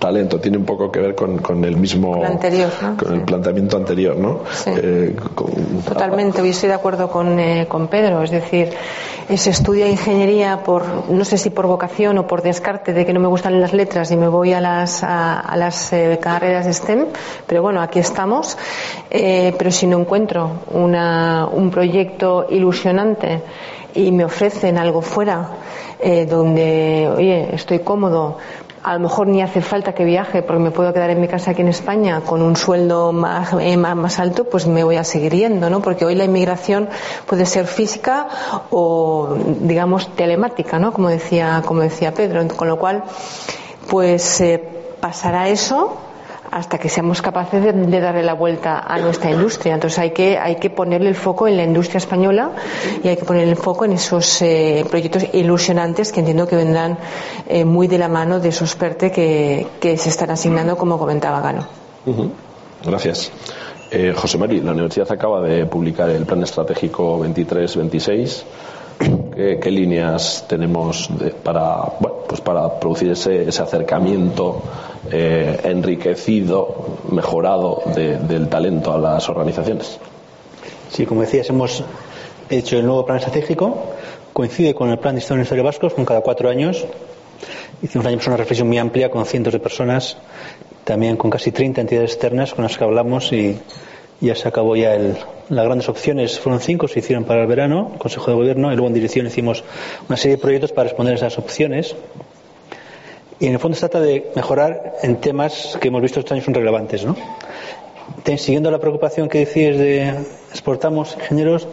Talento. 0.01 0.39
Tiene 0.39 0.57
un 0.57 0.65
poco 0.65 0.91
que 0.91 0.99
ver 0.99 1.15
con, 1.15 1.37
con 1.37 1.63
el 1.63 1.77
mismo. 1.77 2.21
Con 2.97 3.13
el 3.13 3.21
planteamiento 3.21 3.77
anterior, 3.77 4.17
¿no? 4.17 4.39
Eh, 4.65 5.15
Totalmente. 5.87 6.41
Hoy 6.41 6.49
estoy 6.49 6.69
de 6.69 6.75
acuerdo 6.75 7.09
con, 7.09 7.39
eh, 7.39 7.67
con 7.69 7.87
Pedro. 7.87 8.23
Es 8.23 8.31
decir, 8.31 8.71
se 9.33 9.49
estudia 9.51 9.87
ingeniería 9.87 10.63
por, 10.63 11.09
no 11.09 11.23
sé 11.23 11.37
si 11.37 11.51
por 11.51 11.67
vocación 11.67 12.17
o 12.17 12.27
por 12.27 12.41
descarte 12.41 12.93
de 12.93 13.05
que 13.05 13.13
no 13.13 13.19
me 13.19 13.27
gustan 13.27 13.61
las 13.61 13.73
letras 13.73 14.11
y 14.11 14.17
me 14.17 14.27
voy 14.27 14.53
a 14.53 14.59
las, 14.59 15.03
a, 15.03 15.55
las 15.55 15.93
eh, 15.93 16.17
carreras 16.19 16.65
de 16.65 16.73
STEM. 16.73 17.05
Pero 17.45 17.61
bueno, 17.61 17.79
aquí 17.79 17.99
estamos. 17.99 18.57
pero 19.09 19.71
si 19.71 19.85
no 19.85 19.99
encuentro 19.99 20.63
una, 20.71 21.47
un 21.47 21.69
proyecto 21.69 22.47
ilusionante 22.49 23.41
y 23.93 24.11
me 24.11 24.25
ofrecen 24.25 24.77
algo 24.79 25.01
fuera, 25.01 25.49
donde, 26.27 27.07
oye, 27.15 27.53
estoy 27.53 27.79
cómodo, 27.79 28.37
a 28.83 28.93
lo 28.93 28.99
mejor 28.99 29.27
ni 29.27 29.41
hace 29.41 29.61
falta 29.61 29.93
que 29.93 30.03
viaje 30.03 30.41
porque 30.41 30.61
me 30.61 30.71
puedo 30.71 30.93
quedar 30.93 31.09
en 31.09 31.21
mi 31.21 31.27
casa 31.27 31.51
aquí 31.51 31.61
en 31.61 31.67
España 31.67 32.21
con 32.21 32.41
un 32.41 32.55
sueldo 32.55 33.11
más, 33.11 33.53
eh, 33.59 33.77
más, 33.77 34.19
alto, 34.19 34.45
pues 34.45 34.67
me 34.67 34.83
voy 34.83 34.95
a 34.95 35.03
seguir 35.03 35.33
yendo, 35.33 35.69
¿no? 35.69 35.81
Porque 35.81 36.05
hoy 36.05 36.15
la 36.15 36.25
inmigración 36.25 36.89
puede 37.25 37.45
ser 37.45 37.67
física 37.67 38.27
o, 38.69 39.35
digamos, 39.61 40.15
telemática, 40.15 40.79
¿no? 40.79 40.93
Como 40.93 41.09
decía, 41.09 41.61
como 41.65 41.81
decía 41.81 42.13
Pedro. 42.13 42.41
Con 42.55 42.67
lo 42.67 42.77
cual, 42.77 43.03
pues 43.87 44.41
eh, 44.41 44.63
pasará 44.99 45.49
eso 45.49 45.97
hasta 46.51 46.77
que 46.77 46.89
seamos 46.89 47.21
capaces 47.21 47.63
de, 47.63 47.99
darle 48.01 48.23
la 48.23 48.33
vuelta 48.33 48.79
a 48.79 48.99
nuestra 48.99 49.31
industria. 49.31 49.73
Entonces 49.73 49.97
hay 49.99 50.11
que, 50.11 50.37
hay 50.37 50.55
que 50.57 50.69
ponerle 50.69 51.09
el 51.09 51.15
foco 51.15 51.47
en 51.47 51.55
la 51.55 51.63
industria 51.63 51.97
española 51.97 52.51
y 53.03 53.07
hay 53.07 53.15
que 53.15 53.23
ponerle 53.23 53.51
el 53.51 53.57
foco 53.57 53.85
en 53.85 53.93
esos 53.93 54.41
eh, 54.41 54.85
proyectos 54.89 55.25
ilusionantes 55.33 56.11
que 56.11 56.19
entiendo 56.19 56.47
que 56.47 56.57
vendrán 56.57 56.97
eh, 57.47 57.63
muy 57.63 57.87
de 57.87 57.97
la 57.97 58.09
mano 58.09 58.39
de 58.39 58.49
esos 58.49 58.75
PERTE 58.75 59.11
que, 59.11 59.97
se 59.97 60.09
están 60.09 60.29
asignando, 60.31 60.77
como 60.77 60.97
comentaba 60.97 61.41
Gano. 61.41 61.65
Gracias. 62.83 63.31
Eh, 63.89 64.13
José 64.15 64.37
Mari, 64.37 64.61
la 64.61 64.71
universidad 64.71 65.11
acaba 65.11 65.41
de 65.41 65.65
publicar 65.65 66.09
el 66.09 66.25
Plan 66.25 66.41
Estratégico 66.43 67.19
23-26 67.19 68.43
¿Qué, 69.35 69.71
líneas 69.71 70.45
tenemos 70.47 71.09
para, 71.43 71.83
pues 72.27 72.41
para 72.41 72.79
producir 72.79 73.11
ese, 73.11 73.47
acercamiento 73.47 74.61
eh, 75.11 75.59
enriquecido, 75.63 76.99
mejorado 77.09 77.81
del 77.95 78.47
talento 78.49 78.93
a 78.93 78.97
las 78.99 79.27
organizaciones? 79.29 79.99
Sí, 80.91 81.05
como 81.05 81.21
decías, 81.21 81.49
hemos 81.49 81.83
hecho 82.49 82.77
el 82.77 82.85
nuevo 82.85 83.05
plan 83.05 83.17
estratégico, 83.17 83.85
coincide 84.33 84.75
con 84.75 84.89
el 84.89 84.99
plan 84.99 85.15
de 85.15 85.19
Historia 85.19 85.35
Universitario 85.35 85.63
Vascos, 85.63 85.93
con 85.93 86.05
cada 86.05 86.21
cuatro 86.21 86.49
años. 86.49 86.85
Hicimos 87.81 88.05
una 88.27 88.37
reflexión 88.37 88.67
muy 88.67 88.77
amplia 88.77 89.09
con 89.09 89.25
cientos 89.25 89.53
de 89.53 89.59
personas, 89.59 90.17
también 90.83 91.17
con 91.17 91.31
casi 91.31 91.51
30 91.51 91.81
entidades 91.81 92.11
externas 92.11 92.53
con 92.53 92.63
las 92.63 92.77
que 92.77 92.83
hablamos 92.83 93.31
y 93.31 93.57
ya 94.21 94.35
se 94.35 94.47
acabó 94.47 94.75
ya 94.75 94.95
el, 94.95 95.17
las 95.49 95.65
grandes 95.65 95.89
opciones 95.89 96.39
fueron 96.39 96.61
cinco, 96.61 96.87
se 96.87 96.99
hicieron 96.99 97.25
para 97.25 97.41
el 97.41 97.47
verano, 97.47 97.95
Consejo 97.97 98.31
de 98.31 98.37
Gobierno, 98.37 98.71
y 98.71 98.75
luego 98.75 98.87
en 98.87 98.93
dirección 98.93 99.27
hicimos 99.27 99.63
una 100.07 100.15
serie 100.15 100.37
de 100.37 100.41
proyectos 100.41 100.71
para 100.71 100.85
responder 100.85 101.13
a 101.13 101.17
esas 101.17 101.37
opciones. 101.37 101.95
Y 103.39 103.47
en 103.47 103.53
el 103.53 103.59
fondo 103.59 103.75
se 103.75 103.81
trata 103.81 103.99
de 103.99 104.31
mejorar 104.35 104.93
en 105.01 105.17
temas 105.17 105.77
que 105.81 105.87
hemos 105.87 106.01
visto 106.01 106.19
estos 106.19 106.31
años 106.31 106.45
son 106.45 106.53
relevantes, 106.53 107.03
¿no? 107.03 107.17
Siguiendo 108.37 108.69
la 108.71 108.79
preocupación 108.79 109.27
que 109.27 109.39
decías 109.39 109.77
de 109.77 110.13
exportamos 110.51 111.15
ingenieros, 111.15 111.67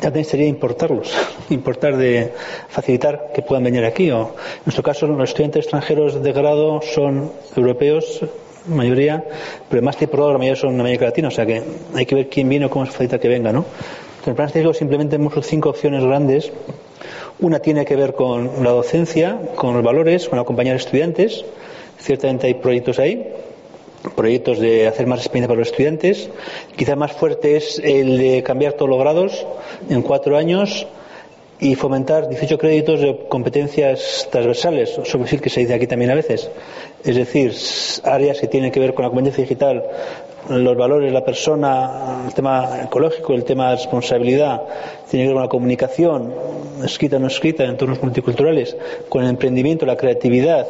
también 0.00 0.24
sería 0.24 0.46
importarlos, 0.46 1.12
importar 1.50 1.96
de 1.96 2.32
facilitar 2.68 3.30
que 3.34 3.42
puedan 3.42 3.64
venir 3.64 3.84
aquí. 3.84 4.10
O, 4.10 4.20
en 4.20 4.62
nuestro 4.66 4.82
caso, 4.82 5.06
los 5.06 5.30
estudiantes 5.30 5.64
extranjeros 5.64 6.22
de 6.22 6.32
grado 6.32 6.80
son 6.82 7.32
europeos, 7.56 8.20
mayoría, 8.66 9.24
pero 9.68 9.80
el 9.80 9.84
máster 9.84 10.08
por 10.08 10.20
la 10.20 10.38
mayoría 10.38 10.56
son 10.56 10.74
en 10.74 10.80
América 10.80 11.06
Latina, 11.06 11.28
o 11.28 11.30
sea 11.30 11.46
que 11.46 11.62
hay 11.94 12.06
que 12.06 12.14
ver 12.14 12.28
quién 12.28 12.48
viene 12.48 12.66
o 12.66 12.70
cómo 12.70 12.86
se 12.86 12.92
facilita 12.92 13.18
que 13.18 13.28
venga, 13.28 13.52
¿no? 13.52 13.64
En 14.24 14.30
el 14.30 14.34
plan 14.36 14.46
estratégico 14.46 14.74
simplemente 14.74 15.16
hemos 15.16 15.34
cinco 15.44 15.70
opciones 15.70 16.04
grandes. 16.04 16.52
Una 17.40 17.58
tiene 17.58 17.84
que 17.84 17.96
ver 17.96 18.14
con 18.14 18.62
la 18.62 18.70
docencia, 18.70 19.36
con 19.56 19.74
los 19.74 19.82
valores, 19.82 20.28
con 20.28 20.38
acompañar 20.38 20.76
estudiantes. 20.76 21.44
Ciertamente 21.98 22.46
hay 22.46 22.54
proyectos 22.54 23.00
ahí, 23.00 23.32
proyectos 24.14 24.60
de 24.60 24.86
hacer 24.86 25.08
más 25.08 25.20
experiencia 25.20 25.48
para 25.48 25.58
los 25.58 25.68
estudiantes. 25.68 26.30
Quizá 26.76 26.94
más 26.94 27.12
fuerte 27.12 27.56
es 27.56 27.80
el 27.80 28.18
de 28.18 28.42
cambiar 28.44 28.74
todos 28.74 28.88
los 28.90 28.98
grados 29.00 29.46
en 29.88 30.02
cuatro 30.02 30.36
años 30.36 30.86
y 31.62 31.76
fomentar 31.76 32.28
18 32.28 32.58
créditos 32.58 33.00
de 33.00 33.16
competencias 33.28 34.26
transversales, 34.32 34.98
sobre 35.04 35.22
decir 35.22 35.40
que 35.40 35.48
se 35.48 35.60
dice 35.60 35.74
aquí 35.74 35.86
también 35.86 36.10
a 36.10 36.16
veces. 36.16 36.50
Es 37.04 37.14
decir, 37.14 37.54
áreas 38.02 38.40
que 38.40 38.48
tienen 38.48 38.72
que 38.72 38.80
ver 38.80 38.94
con 38.94 39.04
la 39.04 39.10
competencia 39.10 39.44
digital, 39.44 39.84
los 40.48 40.76
valores, 40.76 41.12
la 41.12 41.24
persona, 41.24 42.24
el 42.26 42.34
tema 42.34 42.82
ecológico, 42.82 43.32
el 43.34 43.44
tema 43.44 43.70
de 43.70 43.76
responsabilidad, 43.76 44.60
tiene 45.08 45.26
que 45.26 45.28
ver 45.28 45.34
con 45.34 45.42
la 45.44 45.48
comunicación, 45.48 46.34
escrita 46.84 47.18
o 47.18 47.20
no 47.20 47.28
escrita, 47.28 47.62
en 47.62 47.70
entornos 47.70 48.02
multiculturales, 48.02 48.76
con 49.08 49.22
el 49.22 49.30
emprendimiento, 49.30 49.86
la 49.86 49.96
creatividad. 49.96 50.66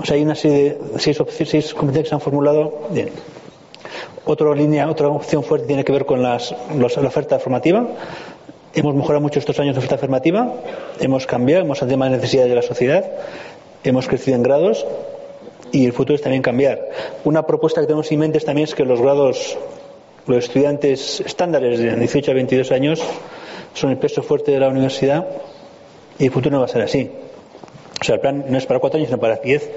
O 0.00 0.04
sea, 0.04 0.16
hay 0.16 0.22
una 0.22 0.34
serie 0.34 0.78
de 0.92 0.98
seis, 0.98 1.16
seis 1.44 1.74
competencias 1.74 2.02
que 2.02 2.08
se 2.08 2.14
han 2.16 2.20
formulado. 2.20 2.88
Otra 4.24 4.52
línea, 4.54 4.88
otra 4.88 5.08
opción 5.08 5.44
fuerte 5.44 5.68
tiene 5.68 5.84
que 5.84 5.92
ver 5.92 6.06
con 6.06 6.22
las, 6.22 6.54
la 6.76 6.86
oferta 6.86 7.38
formativa. 7.38 7.86
Hemos 8.74 8.94
mejorado 8.94 9.20
mucho 9.20 9.38
estos 9.38 9.58
años 9.60 9.74
de 9.74 9.80
oferta 9.80 9.98
formativa, 9.98 10.54
hemos 10.98 11.26
cambiado, 11.26 11.62
hemos 11.62 11.78
atendido 11.78 11.98
más 11.98 12.10
necesidades 12.10 12.48
de 12.48 12.56
la 12.56 12.62
sociedad, 12.62 13.04
hemos 13.84 14.08
crecido 14.08 14.34
en 14.36 14.42
grados 14.42 14.86
y 15.72 15.84
el 15.84 15.92
futuro 15.92 16.14
es 16.14 16.22
también 16.22 16.42
cambiar. 16.42 16.88
Una 17.24 17.46
propuesta 17.46 17.82
que 17.82 17.86
tenemos 17.86 18.10
en 18.10 18.20
mente 18.20 18.40
también 18.40 18.64
es 18.64 18.74
que 18.74 18.84
los 18.84 19.00
grados, 19.02 19.58
los 20.26 20.44
estudiantes 20.44 21.20
estándares 21.20 21.80
de 21.80 21.94
18 21.96 22.30
a 22.30 22.34
22 22.34 22.72
años 22.72 23.02
son 23.74 23.90
el 23.90 23.98
peso 23.98 24.22
fuerte 24.22 24.52
de 24.52 24.60
la 24.60 24.68
universidad 24.68 25.26
y 26.18 26.24
el 26.24 26.30
futuro 26.30 26.54
no 26.54 26.60
va 26.60 26.64
a 26.64 26.68
ser 26.68 26.82
así. 26.82 27.10
O 28.00 28.04
sea, 28.04 28.14
el 28.14 28.20
plan 28.22 28.46
no 28.48 28.56
es 28.56 28.64
para 28.64 28.80
cuatro 28.80 28.96
años, 28.96 29.08
sino 29.08 29.20
para 29.20 29.36
diez. 29.36 29.70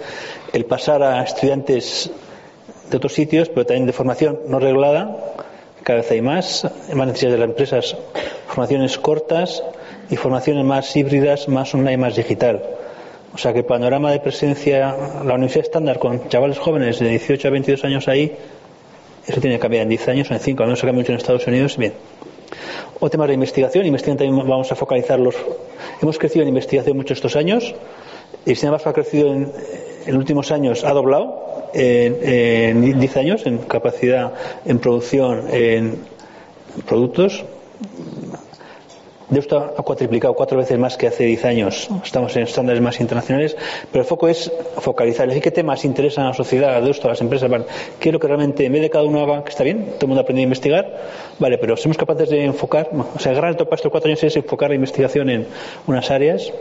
El 0.53 0.65
pasar 0.65 1.03
a 1.03 1.21
estudiantes 1.21 2.09
de 2.89 2.97
otros 2.97 3.13
sitios, 3.13 3.49
pero 3.49 3.65
también 3.65 3.87
de 3.87 3.93
formación 3.93 4.39
no 4.47 4.59
reglada, 4.59 5.17
cada 5.85 5.99
vez 5.99 6.09
hay 6.09 6.21
más, 6.21 6.67
más 6.95 7.07
necesidades 7.07 7.33
de 7.33 7.37
las 7.37 7.49
empresas, 7.49 7.95
formaciones 8.47 8.97
cortas 8.97 9.61
y 10.09 10.15
formaciones 10.15 10.65
más 10.65 10.95
híbridas, 10.95 11.47
más 11.47 11.75
online, 11.75 11.97
más 11.97 12.15
digital. 12.15 12.63
O 13.35 13.37
sea 13.37 13.53
que 13.53 13.59
el 13.59 13.65
panorama 13.65 14.11
de 14.11 14.19
presencia, 14.19 14.95
la 15.23 15.35
universidad 15.35 15.65
estándar 15.65 15.99
con 15.99 16.27
chavales 16.27 16.57
jóvenes 16.57 16.97
de 16.97 17.09
18 17.09 17.47
a 17.47 17.51
22 17.51 17.85
años 17.85 18.07
ahí, 18.07 18.35
eso 19.27 19.39
tiene 19.39 19.57
que 19.57 19.59
cambiar 19.59 19.83
en 19.83 19.89
10 19.89 20.07
años 20.07 20.31
o 20.31 20.33
en 20.33 20.39
5, 20.39 20.63
al 20.63 20.69
menos 20.69 20.79
se 20.79 20.87
cambia 20.87 21.01
mucho 21.03 21.11
en 21.11 21.17
Estados 21.19 21.45
Unidos, 21.45 21.77
bien. 21.77 21.93
O 22.99 23.07
temas 23.07 23.27
de 23.27 23.35
investigación, 23.35 23.85
investigación 23.85 24.27
también 24.27 24.49
vamos 24.49 24.71
a 24.71 24.75
focalizarlos. 24.75 25.35
Hemos 26.01 26.17
crecido 26.17 26.41
en 26.41 26.49
investigación 26.49 26.97
mucho 26.97 27.13
estos 27.13 27.35
años, 27.35 27.75
y 28.43 28.55
sin 28.55 28.69
embargo 28.69 28.89
ha 28.89 28.93
crecido 28.93 29.31
en, 29.31 29.51
en 30.07 30.17
últimos 30.17 30.51
años, 30.51 30.83
ha 30.83 30.93
doblado 30.93 31.54
en, 31.75 32.83
en 32.83 32.99
10 32.99 33.17
años 33.17 33.45
en 33.45 33.59
capacidad, 33.59 34.33
en 34.65 34.79
producción, 34.79 35.45
en 35.51 35.99
productos 36.87 37.45
de 39.29 39.39
esto 39.39 39.57
ha 39.57 39.81
cuatriplicado 39.81 40.35
cuatro 40.35 40.57
veces 40.57 40.77
más 40.77 40.97
que 40.97 41.07
hace 41.07 41.25
diez 41.25 41.43
años. 41.45 41.89
Estamos 42.03 42.35
en 42.35 42.43
estándares 42.43 42.81
más 42.81 42.99
internacionales, 42.99 43.57
pero 43.91 44.03
el 44.03 44.07
foco 44.07 44.27
es 44.27 44.51
focalizar. 44.77 45.27
¿Qué 45.39 45.51
temas 45.51 45.83
interesan 45.83 46.25
a 46.25 46.27
la 46.29 46.33
sociedad, 46.33 46.75
a 46.75 46.89
esto, 46.89 47.07
a 47.07 47.11
las 47.11 47.21
empresas? 47.21 47.49
¿Qué 47.99 48.09
es 48.09 48.13
lo 48.13 48.19
que 48.19 48.27
realmente, 48.27 48.65
en 48.65 48.73
vez 48.73 48.81
de 48.83 48.89
cada 48.89 49.03
uno 49.03 49.23
haga, 49.23 49.43
que 49.43 49.49
está 49.49 49.63
bien, 49.63 49.85
todo 49.85 50.01
el 50.01 50.07
mundo 50.09 50.21
aprende 50.21 50.41
a 50.41 50.43
investigar? 50.43 51.01
Vale, 51.39 51.57
pero 51.57 51.75
somos 51.75 51.97
capaces 51.97 52.29
de 52.29 52.45
enfocar, 52.45 52.89
o 52.93 53.19
sea, 53.19 53.31
el 53.31 53.37
gran 53.37 53.53
reto 53.53 53.67
estos 53.71 53.91
cuatro 53.91 54.09
años 54.09 54.23
es 54.23 54.35
enfocar 54.35 54.69
la 54.69 54.75
investigación 54.75 55.29
en 55.29 55.47
unas 55.87 56.11
áreas. 56.11 56.51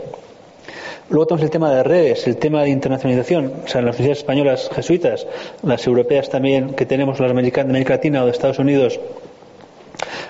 Luego 1.09 1.27
tenemos 1.27 1.43
el 1.43 1.51
tema 1.51 1.71
de 1.71 1.83
redes, 1.83 2.25
el 2.25 2.37
tema 2.37 2.63
de 2.63 2.69
internacionalización, 2.69 3.53
o 3.65 3.67
sea, 3.67 3.81
las 3.81 3.95
universidades 3.95 4.17
españolas 4.17 4.69
jesuitas, 4.73 5.27
las 5.61 5.85
europeas 5.85 6.29
también 6.29 6.73
que 6.73 6.85
tenemos, 6.87 7.19
las 7.19 7.27
de 7.27 7.31
América 7.31 7.63
Latina 7.63 8.23
o 8.23 8.25
de 8.25 8.31
Estados 8.31 8.57
Unidos, 8.57 8.99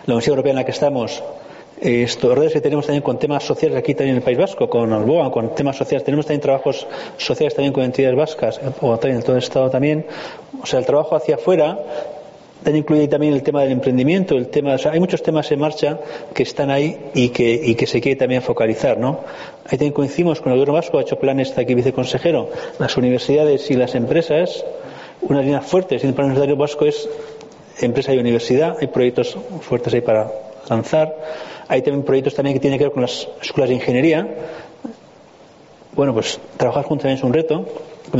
la 0.05 0.13
Universidad 0.13 0.33
Europea 0.33 0.51
en 0.51 0.55
la 0.57 0.65
que 0.65 0.71
estamos, 0.71 1.23
estos 1.79 2.38
redes 2.38 2.53
que 2.53 2.61
tenemos 2.61 2.85
también 2.85 3.03
con 3.03 3.19
temas 3.19 3.43
sociales 3.43 3.77
aquí 3.77 3.93
también 3.93 4.15
en 4.15 4.17
el 4.17 4.23
País 4.23 4.38
Vasco, 4.38 4.69
con 4.69 4.91
Alboa, 4.93 5.31
con 5.31 5.55
temas 5.55 5.75
sociales. 5.75 6.03
Tenemos 6.03 6.25
también 6.25 6.41
trabajos 6.41 6.88
sociales 7.17 7.53
también 7.53 7.73
con 7.73 7.83
entidades 7.83 8.15
vascas, 8.15 8.59
o 8.81 8.97
también 8.97 9.17
en 9.17 9.23
todo 9.23 9.33
el 9.33 9.43
Estado 9.43 9.69
también. 9.69 10.05
O 10.61 10.65
sea, 10.65 10.79
el 10.79 10.85
trabajo 10.85 11.15
hacia 11.15 11.35
afuera 11.35 11.77
también 12.65 12.84
incluye 12.84 13.08
también 13.08 13.34
el 13.34 13.43
tema 13.43 13.62
del 13.62 13.73
emprendimiento, 13.73 14.36
el 14.36 14.47
tema, 14.47 14.75
hay 14.91 14.99
muchos 14.99 15.21
temas 15.21 15.51
en 15.51 15.60
marcha 15.60 15.99
que 16.34 16.41
están 16.41 16.71
ahí 16.71 16.97
y 17.13 17.30
que, 17.30 17.86
se 17.86 18.01
quiere 18.01 18.15
también 18.15 18.41
focalizar, 18.41 18.97
¿no? 18.97 19.19
Ahí 19.65 19.78
también 19.78 19.93
coincidimos 19.93 20.41
con 20.41 20.51
el 20.51 20.58
gobierno 20.58 20.73
vasco, 20.73 20.97
ha 20.97 21.01
hecho 21.01 21.19
planes, 21.19 21.49
está 21.49 21.62
aquí 21.62 21.75
viceconsejero, 21.75 22.49
las 22.80 22.97
universidades 22.97 23.69
y 23.69 23.75
las 23.75 23.93
empresas, 23.93 24.65
unas 25.21 25.45
líneas 25.45 25.63
fuertes 25.63 26.04
y 26.04 26.08
el 26.08 26.15
plan 26.15 26.25
universitario 26.25 26.56
vasco 26.56 26.86
es 26.86 27.08
empresa 27.82 28.15
y 28.15 28.17
universidad, 28.17 28.78
hay 28.82 28.88
proyectos 28.88 29.38
fuertes 29.62 29.93
ahí 29.93 30.01
para 30.01 30.32
lanzar. 30.67 31.15
Hay 31.67 31.84
también 31.84 32.04
proyectos 32.04 32.34
también 32.34 32.56
que 32.56 32.60
tienen 32.60 32.80
que 32.80 32.86
ver 32.86 32.93
con 32.93 33.04
las 33.04 33.28
escuelas 33.43 33.69
de 33.69 33.75
ingeniería. 33.75 34.28
Bueno, 35.95 36.15
pues 36.15 36.39
trabajar 36.58 36.84
juntos 36.86 37.04
también 37.04 37.19
es 37.19 37.23
un 37.23 37.34
reto. 37.34 37.65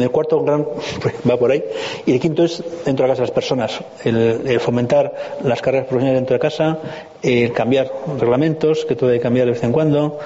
El 0.02 0.12
cuarto 0.12 0.44
gran 0.44 0.66
va 1.30 1.38
por 1.38 1.52
ahí. 1.52 1.64
Y 2.06 2.14
el 2.14 2.20
quinto 2.20 2.44
es 2.44 2.64
dentro 2.86 3.04
de 3.04 3.10
la 3.10 3.14
casa 3.14 3.22
de 3.22 3.28
las 3.28 3.32
personas. 3.32 3.84
El, 4.04 4.60
fomentar 4.60 5.14
las 5.44 5.62
carreras 5.62 5.88
profesionales 5.88 6.22
dentro 6.22 6.36
de 6.36 6.40
casa, 6.40 6.80
el 7.22 7.52
cambiar 7.54 7.92
reglamentos, 8.20 8.86
que 8.86 8.96
todo 8.96 9.10
hay 9.10 9.18
que 9.18 9.24
cambiar 9.24 9.46
de 9.46 9.54
vez 9.54 9.64
en 9.64 9.72
cuando, 9.72 10.20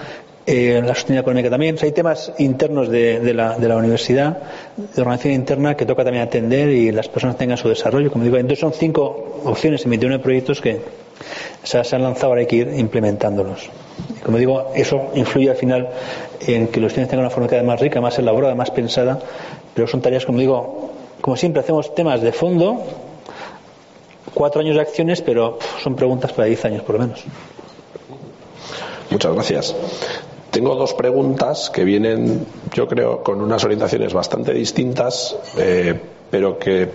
eh, 0.46 0.82
la 0.84 0.96
sostenibilidad 0.96 1.22
económica 1.22 1.50
también. 1.50 1.78
hay 1.82 1.92
temas 1.92 2.34
internos 2.40 2.90
de, 2.90 3.34
la, 3.34 3.58
de, 3.58 3.68
la, 3.68 3.78
universidad, 3.78 4.42
de 4.78 5.02
organización 5.02 5.34
interna, 5.34 5.76
que 5.76 5.86
toca 5.86 6.04
también 6.04 6.24
atender 6.24 6.70
y 6.70 6.92
las 6.92 7.08
personas 7.08 7.38
tengan 7.38 7.58
su 7.58 7.70
desarrollo. 7.70 8.12
Como 8.12 8.24
digo, 8.24 8.38
entonces 8.38 8.60
son 8.60 8.74
cinco 8.74 9.42
opciones 9.46 9.84
en 9.86 9.92
21 9.92 10.22
proyectos 10.22 10.60
que 10.62 10.82
se, 11.64 11.78
han 11.78 12.04
lanzado, 12.04 12.28
ahora 12.28 12.42
hay 12.42 12.48
que 12.48 12.58
ir 12.58 12.74
implementándolos. 12.78 13.70
Y 14.18 14.20
como 14.22 14.38
digo, 14.38 14.72
eso 14.76 15.12
influye 15.16 15.50
al 15.50 15.58
final 15.58 15.90
en 16.42 16.68
que 16.68 16.80
los 16.80 16.88
estudiantes 16.88 17.12
tengan 17.12 17.26
una 17.26 17.30
formación 17.30 17.66
más 17.66 17.80
rica, 17.80 18.02
más 18.02 18.18
elaborada, 18.20 18.56
más 18.56 18.72
pensada, 18.72 19.20
pero 19.74 19.88
son 19.88 20.02
tareas, 20.02 20.26
como 20.26 20.40
digo, 20.40 20.92
como 21.22 21.36
siempre 21.36 21.62
hacemos 21.62 21.94
temas 21.96 22.22
de 22.22 22.32
fondo, 22.32 22.84
cuatro 24.34 24.62
años 24.62 24.76
de 24.76 24.82
acciones, 24.82 25.22
pero 25.22 25.60
son 25.84 25.96
preguntas 25.96 26.32
para 26.32 26.48
diez 26.48 26.64
años 26.66 26.84
por 26.84 26.96
lo 26.96 27.02
menos. 27.02 27.24
Muchas 29.10 29.34
gracias. 29.34 29.76
Tengo 30.52 30.76
dos 30.76 30.94
preguntas 30.94 31.70
que 31.70 31.84
vienen, 31.84 32.46
yo 32.74 32.88
creo, 32.88 33.22
con 33.24 33.42
unas 33.42 33.64
orientaciones 33.64 34.14
bastante 34.14 34.54
distintas, 34.54 35.36
eh, 35.58 36.00
pero 36.32 36.58
que 36.58 36.90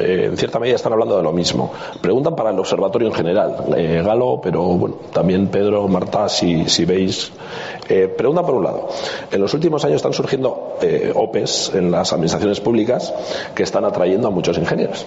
eh, 0.00 0.26
en 0.26 0.36
cierta 0.36 0.58
medida 0.58 0.76
están 0.76 0.92
hablando 0.92 1.16
de 1.16 1.22
lo 1.22 1.32
mismo. 1.32 1.72
Preguntan 2.00 2.34
para 2.34 2.50
el 2.50 2.58
observatorio 2.58 3.08
en 3.08 3.14
general, 3.14 3.74
eh, 3.76 4.02
Galo, 4.04 4.40
pero 4.42 4.62
bueno, 4.64 4.96
también 5.12 5.48
Pedro, 5.48 5.86
Marta, 5.88 6.28
si, 6.28 6.84
veis. 6.84 7.32
Eh, 7.88 8.08
por 8.08 8.54
un 8.54 8.64
lado. 8.64 8.88
En 9.30 9.40
los 9.40 9.54
últimos 9.54 9.84
años 9.84 9.96
están 9.96 10.12
surgiendo 10.12 10.76
OPEs 11.14 11.72
en 11.74 11.90
las 11.90 12.12
administraciones 12.12 12.60
públicas 12.60 13.14
que 13.54 13.62
están 13.62 13.84
atrayendo 13.84 14.28
a 14.28 14.30
muchos 14.30 14.58
ingenieros 14.58 15.06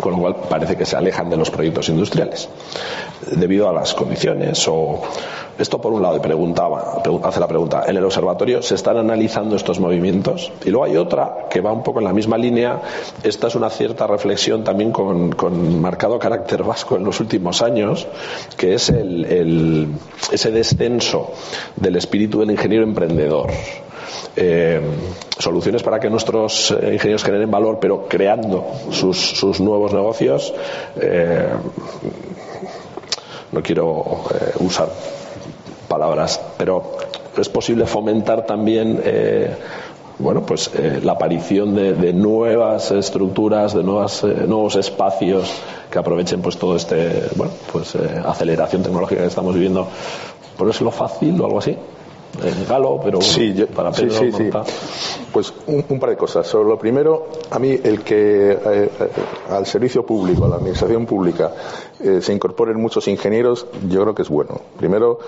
con 0.00 0.12
lo 0.12 0.18
cual 0.18 0.36
parece 0.48 0.76
que 0.76 0.84
se 0.84 0.96
alejan 0.96 1.28
de 1.30 1.36
los 1.36 1.50
proyectos 1.50 1.88
industriales 1.88 2.48
debido 3.32 3.68
a 3.68 3.72
las 3.72 3.94
condiciones. 3.94 4.66
O 4.68 5.02
esto 5.58 5.80
por 5.80 5.92
un 5.92 6.02
lado 6.02 6.16
y 6.16 6.20
preguntaba 6.20 7.02
hace 7.24 7.40
la 7.40 7.48
pregunta 7.48 7.84
en 7.88 7.96
el 7.96 8.04
observatorio 8.04 8.62
se 8.62 8.76
están 8.76 8.96
analizando 8.96 9.56
estos 9.56 9.80
movimientos 9.80 10.52
y 10.64 10.70
luego 10.70 10.84
hay 10.84 10.96
otra 10.96 11.48
que 11.50 11.60
va 11.60 11.72
un 11.72 11.82
poco 11.82 11.98
en 11.98 12.04
la 12.04 12.12
misma 12.12 12.38
línea. 12.38 12.80
Esta 13.24 13.48
es 13.48 13.56
una 13.56 13.68
cierta 13.70 14.06
reflexión 14.06 14.62
también 14.62 14.92
con, 14.92 15.80
marcado 15.80 16.18
carácter 16.18 16.62
vasco 16.62 16.96
en 16.96 17.04
los 17.04 17.18
últimos 17.18 17.62
años 17.62 18.06
que 18.56 18.74
es 18.74 18.88
el, 18.90 19.88
ese 20.30 20.50
descenso 20.52 21.32
del 21.76 21.96
espíritu 21.96 22.40
del 22.40 22.52
ingeniero 22.52 22.84
emprendedor 22.84 23.50
eh, 24.36 24.80
soluciones 25.38 25.82
para 25.82 25.98
que 25.98 26.10
nuestros 26.10 26.70
eh, 26.70 26.94
ingenieros 26.94 27.24
generen 27.24 27.50
valor, 27.50 27.78
pero 27.80 28.06
creando 28.08 28.66
sus, 28.90 29.60
nuevos 29.60 29.92
negocios. 29.92 30.54
Eh, 31.00 31.48
no 33.50 33.62
quiero 33.62 34.24
usar 34.60 34.90
palabras, 35.88 36.40
pero 36.58 36.98
es 37.36 37.48
posible 37.48 37.86
fomentar 37.86 38.44
también 38.44 39.02
bueno, 40.18 40.44
pues 40.44 40.70
la 41.02 41.12
aparición 41.12 41.74
de, 41.74 42.12
nuevas 42.12 42.90
estructuras, 42.90 43.72
de 43.72 43.82
nuevas, 43.82 44.22
nuevos 44.22 44.76
espacios 44.76 45.50
que 45.90 45.98
aprovechen 45.98 46.42
pues 46.42 46.58
todo 46.58 46.76
este, 46.76 47.22
bueno, 47.36 47.52
pues 47.72 47.96
aceleración 47.96 48.82
tecnológica 48.82 49.22
que 49.22 49.28
estamos 49.28 49.54
viviendo. 49.54 49.88
¿Por 50.58 50.68
eso 50.68 50.78
es 50.78 50.82
lo 50.82 50.90
fácil 50.90 51.40
o 51.40 51.46
algo 51.46 51.60
así? 51.60 51.74
Galo, 52.68 53.00
pero 53.02 53.20
sí, 53.20 53.54
para 53.74 53.90
Pedro, 53.90 54.10
sí, 54.10 54.32
sí, 54.32 54.50
Pues 55.32 55.52
un, 55.66 55.98
par 55.98 56.10
de 56.10 56.16
cosas. 56.16 56.46
Sobre 56.46 56.68
lo 56.68 56.78
primero, 56.78 57.28
a 57.50 57.58
mí 57.58 57.78
el 57.82 58.02
que 58.02 58.52
eh, 58.52 58.58
eh, 58.64 58.90
al 59.50 59.66
servicio 59.66 60.04
público, 60.04 60.44
a 60.44 60.48
la 60.48 60.56
administración 60.56 61.06
pública, 61.06 61.52
eh, 62.00 62.20
se 62.22 62.32
incorporen 62.32 62.80
muchos 62.80 63.08
ingenieros, 63.08 63.66
yo 63.88 64.02
creo 64.02 64.14
que 64.14 64.22
es 64.22 64.28
bueno. 64.28 64.60
Primero, 64.76 65.18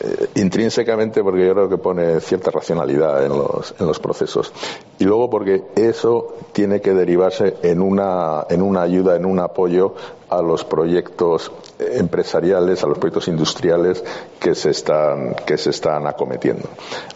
eh, 0.00 0.28
intrínsecamente 0.36 1.22
porque 1.22 1.46
yo 1.46 1.52
creo 1.52 1.68
que 1.68 1.76
pone 1.76 2.20
cierta 2.20 2.50
racionalidad 2.50 3.24
en 3.24 3.30
los, 3.30 3.74
en 3.78 3.86
los 3.86 3.98
procesos. 3.98 4.52
Y 4.98 5.04
luego 5.04 5.28
porque 5.28 5.64
eso 5.76 6.34
tiene 6.52 6.80
que 6.80 6.94
derivarse 6.94 7.56
en 7.62 7.82
una, 7.82 8.46
en 8.48 8.62
una 8.62 8.82
ayuda, 8.82 9.16
en 9.16 9.26
un 9.26 9.38
apoyo 9.38 9.94
a 10.30 10.40
los 10.40 10.64
proyectos 10.64 11.52
empresariales, 11.78 12.82
a 12.82 12.86
los 12.86 12.98
proyectos 12.98 13.28
industriales 13.28 14.02
que 14.40 14.54
se 14.54 14.70
están, 14.70 15.34
que 15.46 15.58
se 15.58 15.70
están 15.70 16.06
acometiendo. 16.06 16.68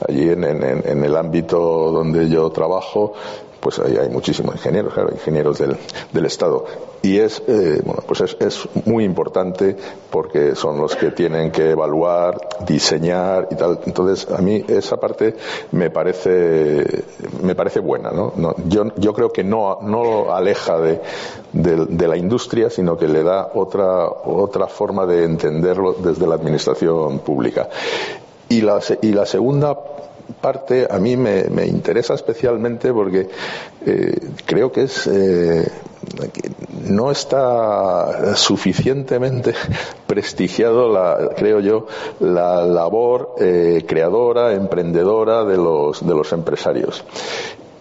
Allí 0.07 0.29
en, 0.29 0.45
en 0.45 1.05
el 1.05 1.17
ámbito 1.17 1.59
donde 1.93 2.29
yo 2.29 2.51
trabajo, 2.51 3.15
pues 3.61 3.79
ahí 3.79 3.97
hay 3.97 4.09
muchísimos 4.09 4.55
ingenieros, 4.57 4.95
claro, 4.95 5.11
ingenieros 5.13 5.59
del, 5.59 5.77
del 6.13 6.27
Estado. 6.27 6.65
Y 7.03 7.19
es, 7.19 7.43
eh, 7.47 7.81
bueno, 7.85 8.03
pues 8.07 8.21
es, 8.21 8.37
es, 8.41 8.69
muy 8.85 9.05
importante 9.05 9.77
porque 10.11 10.55
son 10.57 10.79
los 10.79 10.97
que 10.97 11.11
tienen 11.13 11.51
que 11.53 11.71
evaluar, 11.71 12.49
diseñar 12.67 13.49
y 13.51 13.55
tal. 13.55 13.81
Entonces, 13.87 14.29
a 14.31 14.39
mí 14.39 14.65
esa 14.67 14.99
parte 14.99 15.37
me 15.73 15.91
parece, 15.91 17.05
me 17.43 17.55
parece 17.55 17.81
buena, 17.81 18.11
¿no? 18.11 18.33
no 18.37 18.55
yo, 18.67 18.87
yo 18.97 19.13
creo 19.13 19.33
que 19.33 19.45
no, 19.45 19.79
no 19.83 20.33
aleja 20.33 20.79
de, 20.79 21.01
de, 21.53 21.87
de, 21.87 22.09
la 22.09 22.17
industria, 22.17 22.69
sino 22.69 22.97
que 22.97 23.07
le 23.07 23.23
da 23.23 23.51
otra, 23.55 24.09
otra 24.09 24.67
forma 24.67 25.07
de 25.07 25.25
entenderlo 25.25 25.93
desde 25.93 26.27
la 26.27 26.35
administración 26.35 27.21
pública. 27.21 27.69
Y 28.49 28.63
la, 28.63 28.81
y 29.03 29.13
la 29.13 29.27
segunda 29.27 29.79
parte 30.41 30.87
a 30.91 30.99
mí 30.99 31.17
me, 31.17 31.67
interesa 31.67 32.15
especialmente 32.15 32.93
porque 32.93 33.29
eh, 33.85 34.19
creo 34.47 34.71
que 34.73 34.83
es 34.83 35.07
eh, 35.07 35.67
no 36.83 37.11
está 37.11 38.37
suficientemente 38.37 39.55
prestigiado 40.07 40.93
la, 40.93 41.31
creo 41.37 41.61
yo 41.61 41.87
la 42.21 42.65
labor 42.65 43.35
eh, 43.39 43.85
creadora 43.87 44.55
emprendedora 44.55 45.45
de 45.45 45.57
los 45.57 46.07
de 46.07 46.15
los 46.15 46.33
empresarios. 46.33 47.05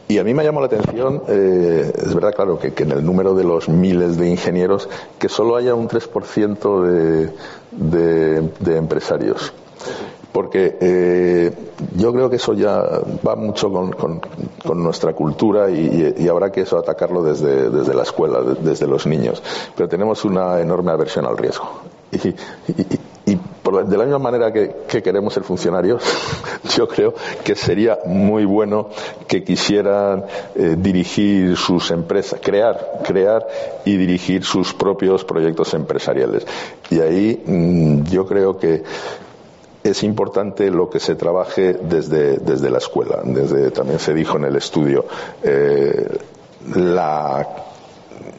Y 0.09 0.19
a 0.19 0.23
mí 0.23 0.33
me 0.33 0.45
llamó 0.45 0.61
la 0.61 0.67
atención, 0.67 1.21
eh, 1.27 1.91
es 1.93 2.15
verdad, 2.15 2.33
claro, 2.33 2.57
que, 2.57 2.73
que, 2.73 2.83
en 2.83 2.91
el 2.93 3.05
número 3.05 3.35
de 3.35 3.43
los 3.43 3.67
miles 3.67 4.15
de 4.15 4.29
ingenieros, 4.29 4.87
que 5.19 5.27
solo 5.27 5.57
haya 5.57 5.75
un 5.75 5.89
3% 5.89 6.81
de, 6.81 7.29
de, 7.71 8.41
de 8.57 8.77
empresarios 8.77 9.51
porque 10.31 10.77
eh, 10.79 11.51
yo 11.95 12.13
creo 12.13 12.29
que 12.29 12.35
eso 12.35 12.53
ya 12.53 12.83
va 13.25 13.35
mucho 13.35 13.71
con, 13.71 14.21
nuestra 14.75 15.13
cultura 15.13 15.69
y, 15.69 16.27
habrá 16.27 16.51
que 16.51 16.61
eso 16.61 16.77
atacarlo 16.77 17.23
desde, 17.23 17.69
desde 17.69 17.93
la 17.93 18.03
escuela, 18.03 18.41
desde 18.41 18.87
los 18.87 19.07
niños. 19.07 19.41
Pero 19.75 19.89
tenemos 19.89 20.25
una 20.25 20.59
enorme 20.59 20.91
aversión 20.91 21.25
al 21.25 21.37
riesgo. 21.37 21.67
Y, 23.25 23.35
por, 23.61 23.85
de 23.85 23.97
la 23.97 24.05
misma 24.05 24.19
manera 24.19 24.53
que, 24.53 24.73
que, 24.87 25.03
queremos 25.03 25.33
ser 25.33 25.43
funcionarios, 25.43 26.01
yo 26.77 26.87
creo 26.87 27.13
que 27.43 27.55
sería 27.55 27.99
muy 28.05 28.45
bueno 28.45 28.89
que 29.27 29.43
quisieran 29.43 30.23
eh, 30.55 30.75
dirigir 30.77 31.57
sus 31.57 31.91
empresas, 31.91 32.39
crear, 32.41 33.01
crear 33.03 33.45
y 33.83 33.97
dirigir 33.97 34.45
sus 34.45 34.73
propios 34.73 35.25
proyectos 35.25 35.73
empresariales. 35.73 36.47
Y 36.89 37.01
ahí 37.01 37.43
mmm, 37.45 38.03
yo 38.03 38.25
creo 38.25 38.57
que 38.57 38.83
es 39.83 40.03
importante 40.03 40.69
lo 40.69 40.89
que 40.89 40.99
se 40.99 41.15
trabaje 41.15 41.73
desde, 41.73 42.37
desde 42.37 42.69
la 42.69 42.77
escuela. 42.77 43.21
Desde, 43.23 43.71
también 43.71 43.99
se 43.99 44.13
dijo 44.13 44.37
en 44.37 44.45
el 44.45 44.55
estudio, 44.55 45.05
eh, 45.43 46.07
la 46.75 47.47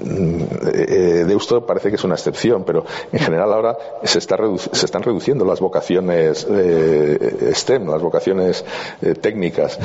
eh, 0.01 1.24
Deusto 1.26 1.64
parece 1.66 1.89
que 1.89 1.97
es 1.97 2.05
una 2.05 2.14
excepción, 2.14 2.64
pero 2.64 2.84
en 3.12 3.18
general 3.18 3.53
ahora 3.53 3.78
se, 4.05 4.18
está 4.18 4.36
se 4.72 4.86
están 4.86 5.03
reduciendo 5.03 5.45
las 5.45 5.61
vocaciones 5.61 6.47
eh, 6.51 7.53
STEM, 7.55 7.89
las 7.89 8.03
vocaciones 8.03 8.64
técnicas. 9.20 9.78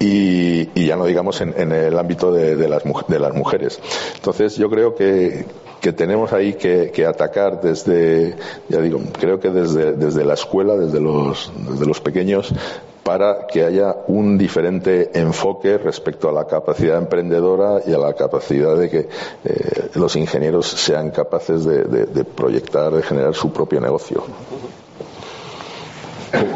Y, 0.00 0.86
ya 0.86 0.96
no 0.96 1.06
digamos 1.06 1.40
en, 1.40 1.72
el 1.72 1.98
ámbito 1.98 2.32
de, 2.32 2.68
las, 2.68 2.84
mujeres. 2.84 3.80
Entonces 4.16 4.56
yo 4.56 4.68
creo 4.68 4.94
que, 4.94 5.46
que 5.84 5.92
tenemos 5.92 6.32
ahí 6.32 6.54
que, 6.54 7.06
atacar 7.06 7.60
desde, 7.60 8.36
ya 8.70 8.80
digo, 8.80 9.02
creo 9.20 9.38
que 9.38 9.50
desde, 9.50 9.92
desde 9.92 10.24
la 10.24 10.32
escuela, 10.32 10.76
desde 10.76 10.98
los, 10.98 11.52
desde 11.68 11.84
los 11.84 12.00
pequeños, 12.00 12.54
para 13.02 13.46
que 13.46 13.66
haya 13.66 13.94
un 14.06 14.38
diferente 14.38 15.10
enfoque 15.12 15.76
respecto 15.76 16.30
a 16.30 16.32
la 16.32 16.46
capacidad 16.46 16.96
emprendedora 16.96 17.82
y 17.86 17.92
a 17.92 17.98
la 17.98 18.14
capacidad 18.14 18.74
de 18.78 18.88
que 18.88 19.08
eh, 19.44 19.90
los 19.96 20.16
ingenieros 20.16 20.68
sean 20.68 21.10
capaces 21.10 21.66
de, 21.66 22.24
proyectar, 22.24 22.90
de 22.90 23.02
generar 23.02 23.34
su 23.34 23.52
propio 23.52 23.78
negocio. 23.78 24.24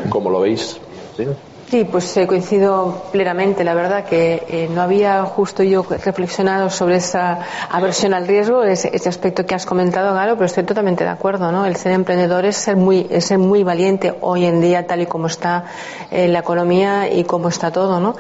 ¿Cómo 0.09 0.31
lo 0.31 0.41
veis? 0.41 0.81
Sí, 1.71 1.85
pues 1.85 2.17
eh, 2.17 2.27
coincido 2.27 3.05
plenamente. 3.13 3.63
La 3.63 3.75
verdad 3.75 4.07
que 4.07 4.43
eh, 4.49 4.71
no 4.73 4.81
había 4.81 5.23
justo 5.25 5.63
yo 5.63 5.83
reflexionado 5.83 6.71
sobre 6.71 6.97
esa 6.97 7.41
aversión 7.71 8.15
al 8.15 8.27
riesgo, 8.27 8.65
ese, 8.65 8.91
ese, 8.97 9.11
aspecto 9.11 9.45
que 9.45 9.55
has 9.55 9.67
comentado, 9.67 10.15
Galo, 10.15 10.37
pero 10.37 10.47
estoy 10.47 10.65
totalmente 10.65 11.05
de 11.05 11.11
acuerdo, 11.11 11.53
¿no? 11.53 11.67
El 11.67 11.77
ser 11.77 11.93
emprendedor 11.93 12.47
es 12.47 12.57
ser 12.57 12.77
muy, 12.77 13.07
es 13.11 13.27
ser 13.27 13.37
muy 13.37 13.65
valiente 13.65 14.15
hoy 14.23 14.47
en 14.47 14.63
día, 14.63 14.87
tal 14.87 15.03
y 15.03 15.07
como 15.07 15.27
está 15.27 15.65
eh, 16.11 16.27
la 16.29 16.39
economía 16.39 17.13
y 17.13 17.25
cómo 17.25 17.51
está 17.51 17.71
todo, 17.71 18.01
¿no? 18.01 18.17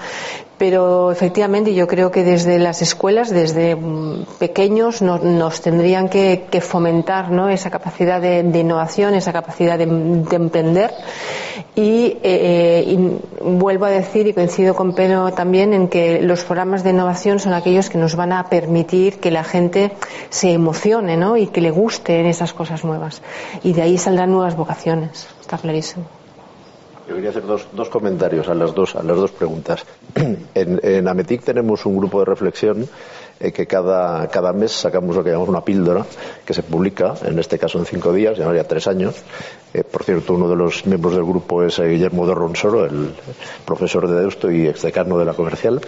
Pero 0.58 1.12
efectivamente 1.12 1.72
yo 1.74 1.86
creo 1.86 2.10
que 2.10 2.24
desde 2.24 2.58
las 2.58 2.82
escuelas, 2.82 3.30
desde 3.30 3.76
mm, 3.76 4.26
pequeños, 4.38 5.00
nos, 5.02 5.60
tendrían 5.60 6.08
que, 6.08 6.46
fomentar 6.60 7.30
esa 7.50 7.70
capacidad 7.70 8.20
de, 8.20 8.40
innovación, 8.40 9.14
esa 9.14 9.32
capacidad 9.32 9.78
de, 9.78 9.86
de 9.86 10.36
emprender. 10.36 10.92
Y, 11.74 12.18
eh, 12.22 12.84
y, 12.86 13.18
vuelvo 13.44 13.84
a 13.84 13.90
decir, 13.90 14.26
y 14.26 14.34
coincido 14.34 14.74
con 14.74 14.94
Pedro 14.94 15.32
también, 15.32 15.72
en 15.72 15.88
que 15.88 16.20
los 16.20 16.44
programas 16.44 16.82
de 16.82 16.90
innovación 16.90 17.38
son 17.38 17.52
aquellos 17.52 17.88
que 17.88 17.98
nos 17.98 18.16
van 18.16 18.32
a 18.32 18.48
permitir 18.48 19.20
que 19.20 19.30
la 19.30 19.44
gente 19.44 19.92
se 20.28 20.52
emocione 20.52 21.16
¿no? 21.16 21.36
y 21.36 21.46
que 21.46 21.60
le 21.60 21.70
gusten 21.70 22.26
esas 22.26 22.52
cosas 22.52 22.84
nuevas. 22.84 23.22
Y 23.62 23.74
de 23.74 23.82
ahí 23.82 23.96
saldrán 23.96 24.32
nuevas 24.32 24.56
vocaciones, 24.56 25.28
está 25.40 25.56
clarísimo. 25.56 26.17
Yo 27.08 27.14
quería 27.14 27.30
hacer 27.30 27.46
dos, 27.46 27.66
dos, 27.72 27.88
comentarios 27.88 28.48
a 28.48 28.54
las 28.54 28.74
dos, 28.74 28.94
a 28.94 29.02
las 29.02 29.16
dos 29.16 29.30
preguntas. 29.30 29.84
En, 30.54 30.80
en 30.82 31.06
Ametic 31.06 31.42
tenemos 31.42 31.86
un 31.86 31.96
grupo 31.96 32.18
de 32.18 32.24
reflexión 32.24 32.88
eh, 33.40 33.52
que 33.52 33.66
cada, 33.66 34.26
cada 34.28 34.52
mes 34.52 34.72
sacamos 34.72 35.14
lo 35.14 35.22
que 35.22 35.30
llamamos 35.30 35.48
una 35.48 35.64
píldora 35.64 36.04
que 36.44 36.52
se 36.52 36.64
publica, 36.64 37.14
en 37.24 37.38
este 37.38 37.56
caso 37.56 37.78
en 37.78 37.86
cinco 37.86 38.12
días, 38.12 38.36
ya 38.36 38.64
tres 38.64 38.88
años. 38.88 39.14
Eh, 39.72 39.84
por 39.84 40.02
cierto, 40.02 40.34
uno 40.34 40.48
de 40.48 40.56
los 40.56 40.84
miembros 40.86 41.14
del 41.14 41.24
grupo 41.24 41.62
es 41.62 41.78
eh, 41.78 41.86
Guillermo 41.86 42.26
de 42.26 42.34
Ronsoro, 42.34 42.84
el 42.84 43.14
profesor 43.64 44.08
de 44.08 44.20
Deusto 44.20 44.50
y 44.50 44.66
exdecano 44.66 45.18
de 45.18 45.24
la 45.24 45.34
comercial. 45.34 45.80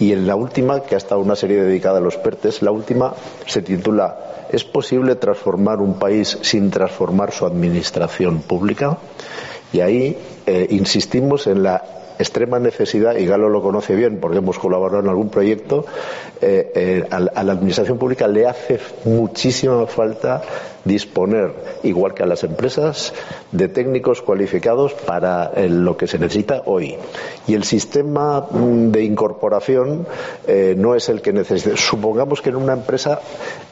Y 0.00 0.12
en 0.12 0.26
la 0.26 0.36
última, 0.36 0.80
que 0.82 0.94
ha 0.94 0.98
estado 0.98 1.20
una 1.20 1.34
serie 1.34 1.62
dedicada 1.62 1.98
a 1.98 2.00
los 2.00 2.16
PERTES, 2.16 2.62
la 2.62 2.70
última 2.70 3.14
se 3.46 3.62
titula 3.62 4.37
¿Es 4.50 4.64
posible 4.64 5.16
transformar 5.16 5.80
un 5.80 5.98
país 5.98 6.38
sin 6.42 6.70
transformar 6.70 7.32
su 7.32 7.44
administración 7.44 8.40
pública? 8.40 8.98
Y 9.72 9.80
ahí 9.80 10.16
eh, 10.46 10.66
insistimos 10.70 11.46
en 11.46 11.62
la 11.62 11.97
extrema 12.18 12.58
necesidad, 12.58 13.16
y 13.16 13.26
Galo 13.26 13.48
lo 13.48 13.62
conoce 13.62 13.94
bien 13.94 14.18
porque 14.20 14.38
hemos 14.38 14.58
colaborado 14.58 15.00
en 15.00 15.08
algún 15.08 15.30
proyecto, 15.30 15.84
eh, 16.40 16.72
eh, 16.74 17.04
a, 17.10 17.16
a, 17.16 17.42
la 17.44 17.52
administración 17.52 17.98
pública 17.98 18.26
le 18.28 18.46
hace 18.46 18.78
muchísima 19.04 19.86
falta 19.86 20.42
disponer, 20.88 21.52
igual 21.82 22.14
que 22.14 22.22
a 22.22 22.26
las 22.26 22.42
empresas, 22.42 23.12
de 23.52 23.68
técnicos 23.68 24.22
cualificados 24.22 24.94
para 24.94 25.52
eh, 25.54 25.68
lo 25.68 25.96
que 25.96 26.06
se 26.06 26.18
necesita 26.18 26.62
hoy. 26.64 26.96
Y 27.46 27.54
el 27.54 27.64
sistema 27.64 28.46
mm, 28.50 28.90
de 28.90 29.04
incorporación 29.04 30.06
eh, 30.46 30.74
no 30.76 30.94
es 30.94 31.08
el 31.08 31.20
que 31.20 31.32
necesita. 31.32 31.76
Supongamos 31.76 32.42
que 32.42 32.50
en 32.50 32.56
una 32.56 32.72
empresa 32.72 33.20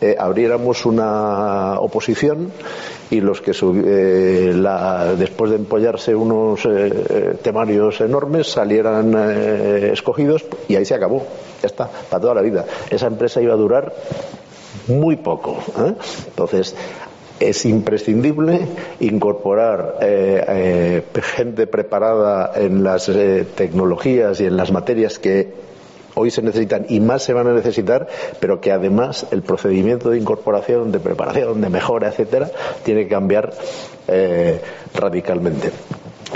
eh, 0.01 0.15
abriéramos 0.19 0.87
una 0.87 1.81
oposición 1.81 2.53
y 3.11 3.21
los 3.21 3.41
que 3.41 3.53
eh, 3.53 4.53
la, 4.55 5.15
después 5.15 5.51
de 5.51 5.57
empollarse 5.57 6.15
unos 6.15 6.69
temarios 7.43 8.01
enormes 8.01 8.49
salieran 8.49 9.15
escogidos 9.93 10.45
y 10.69 10.77
ahí 10.77 10.85
se 10.85 10.95
acabó. 10.95 11.25
Ya 11.63 11.67
está, 11.67 11.89
para 12.11 12.21
toda 12.21 12.35
la 12.35 12.43
vida. 12.43 12.65
Esa 12.91 13.07
empresa 13.07 13.41
iba 13.41 13.55
a 13.55 13.57
durar 13.57 13.93
muy 14.89 15.17
poco. 15.17 15.59
¿eh? 15.79 15.95
Entonces, 16.29 16.75
es 17.41 17.65
imprescindible 17.67 18.67
incorporar 19.01 19.99
eh, 20.01 20.45
eh, 21.15 21.21
gente 21.23 21.67
preparada 21.67 22.53
en 22.55 22.83
las 22.83 23.09
eh, 23.09 23.47
tecnologías 23.55 24.41
y 24.41 24.47
en 24.47 24.57
las 24.57 24.73
materias 24.73 25.19
que 25.19 25.53
hoy 26.19 26.31
se 26.31 26.43
necesitan 26.43 26.87
y 26.89 26.99
más 27.01 27.23
se 27.23 27.35
van 27.35 27.47
a 27.47 27.53
necesitar, 27.53 28.09
pero 28.41 28.61
que 28.61 28.73
además 28.73 29.27
el 29.31 29.43
procedimiento 29.43 30.11
de 30.11 30.19
incorporación, 30.19 30.91
de 30.91 30.99
preparación, 30.99 31.61
de 31.61 31.69
mejora, 31.69 32.09
etcétera, 32.09 32.51
tiene 32.85 33.05
que 33.05 33.11
cambiar 33.11 33.53
eh, 34.09 34.61
radicalmente. 34.95 35.71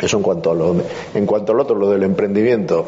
Eso 0.01 0.19
en 0.19 0.23
cuanto 0.23 0.51
a 0.51 0.55
lo 0.55 0.77
en 1.15 1.27
cuanto 1.27 1.53
al 1.53 1.61
otro, 1.61 1.77
lo 1.77 1.91
del 1.91 2.05
emprendimiento 2.05 2.87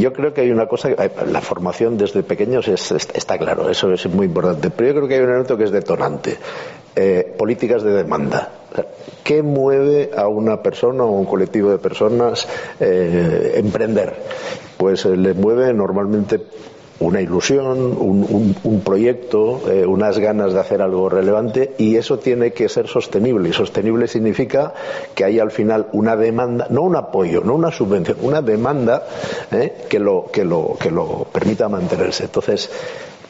Yo 0.00 0.14
creo 0.14 0.32
que 0.32 0.40
hay 0.40 0.50
una 0.50 0.66
cosa, 0.66 0.88
la 0.88 1.40
formación 1.42 1.98
desde 1.98 2.22
pequeños 2.22 2.66
es, 2.68 2.90
está 2.90 3.36
claro, 3.36 3.68
eso 3.68 3.92
es 3.92 4.06
muy 4.08 4.26
importante, 4.26 4.70
pero 4.70 4.88
yo 4.88 4.94
creo 4.94 5.08
que 5.08 5.14
hay 5.14 5.20
un 5.20 5.28
elemento 5.28 5.58
que 5.58 5.64
es 5.64 5.70
detonante. 5.70 6.38
Eh, 6.96 7.34
políticas 7.38 7.84
de 7.84 7.92
demanda. 7.92 8.50
¿Qué 9.22 9.42
mueve 9.44 10.10
a 10.16 10.26
una 10.26 10.60
persona 10.60 11.04
o 11.04 11.12
un 11.12 11.24
colectivo 11.24 11.70
de 11.70 11.78
personas 11.78 12.48
eh, 12.80 13.52
emprender? 13.54 14.16
Pues 14.76 15.04
eh, 15.04 15.16
le 15.16 15.34
mueve 15.34 15.72
normalmente 15.72 16.40
una 17.00 17.20
ilusión, 17.20 17.96
un, 17.98 18.82
proyecto, 18.84 19.60
unas 19.86 20.18
ganas 20.18 20.52
de 20.52 20.60
hacer 20.60 20.82
algo 20.82 21.08
relevante 21.08 21.74
y 21.78 21.96
eso 21.96 22.18
tiene 22.18 22.52
que 22.52 22.68
ser 22.68 22.88
sostenible. 22.88 23.48
Y 23.48 23.52
sostenible 23.52 24.06
significa 24.06 24.74
que 25.14 25.24
hay 25.24 25.38
al 25.38 25.50
final 25.50 25.88
una 25.92 26.16
demanda, 26.16 26.66
no 26.70 26.82
un 26.82 26.96
apoyo, 26.96 27.42
no 27.42 27.54
una 27.54 27.70
subvención, 27.70 28.18
una 28.20 28.42
demanda 28.42 29.04
que, 29.88 29.98
lo, 29.98 30.26
que, 30.30 30.44
lo, 30.44 30.76
que 30.78 30.90
lo 30.90 31.26
permita 31.32 31.68
mantenerse. 31.68 32.24
Entonces, 32.24 32.70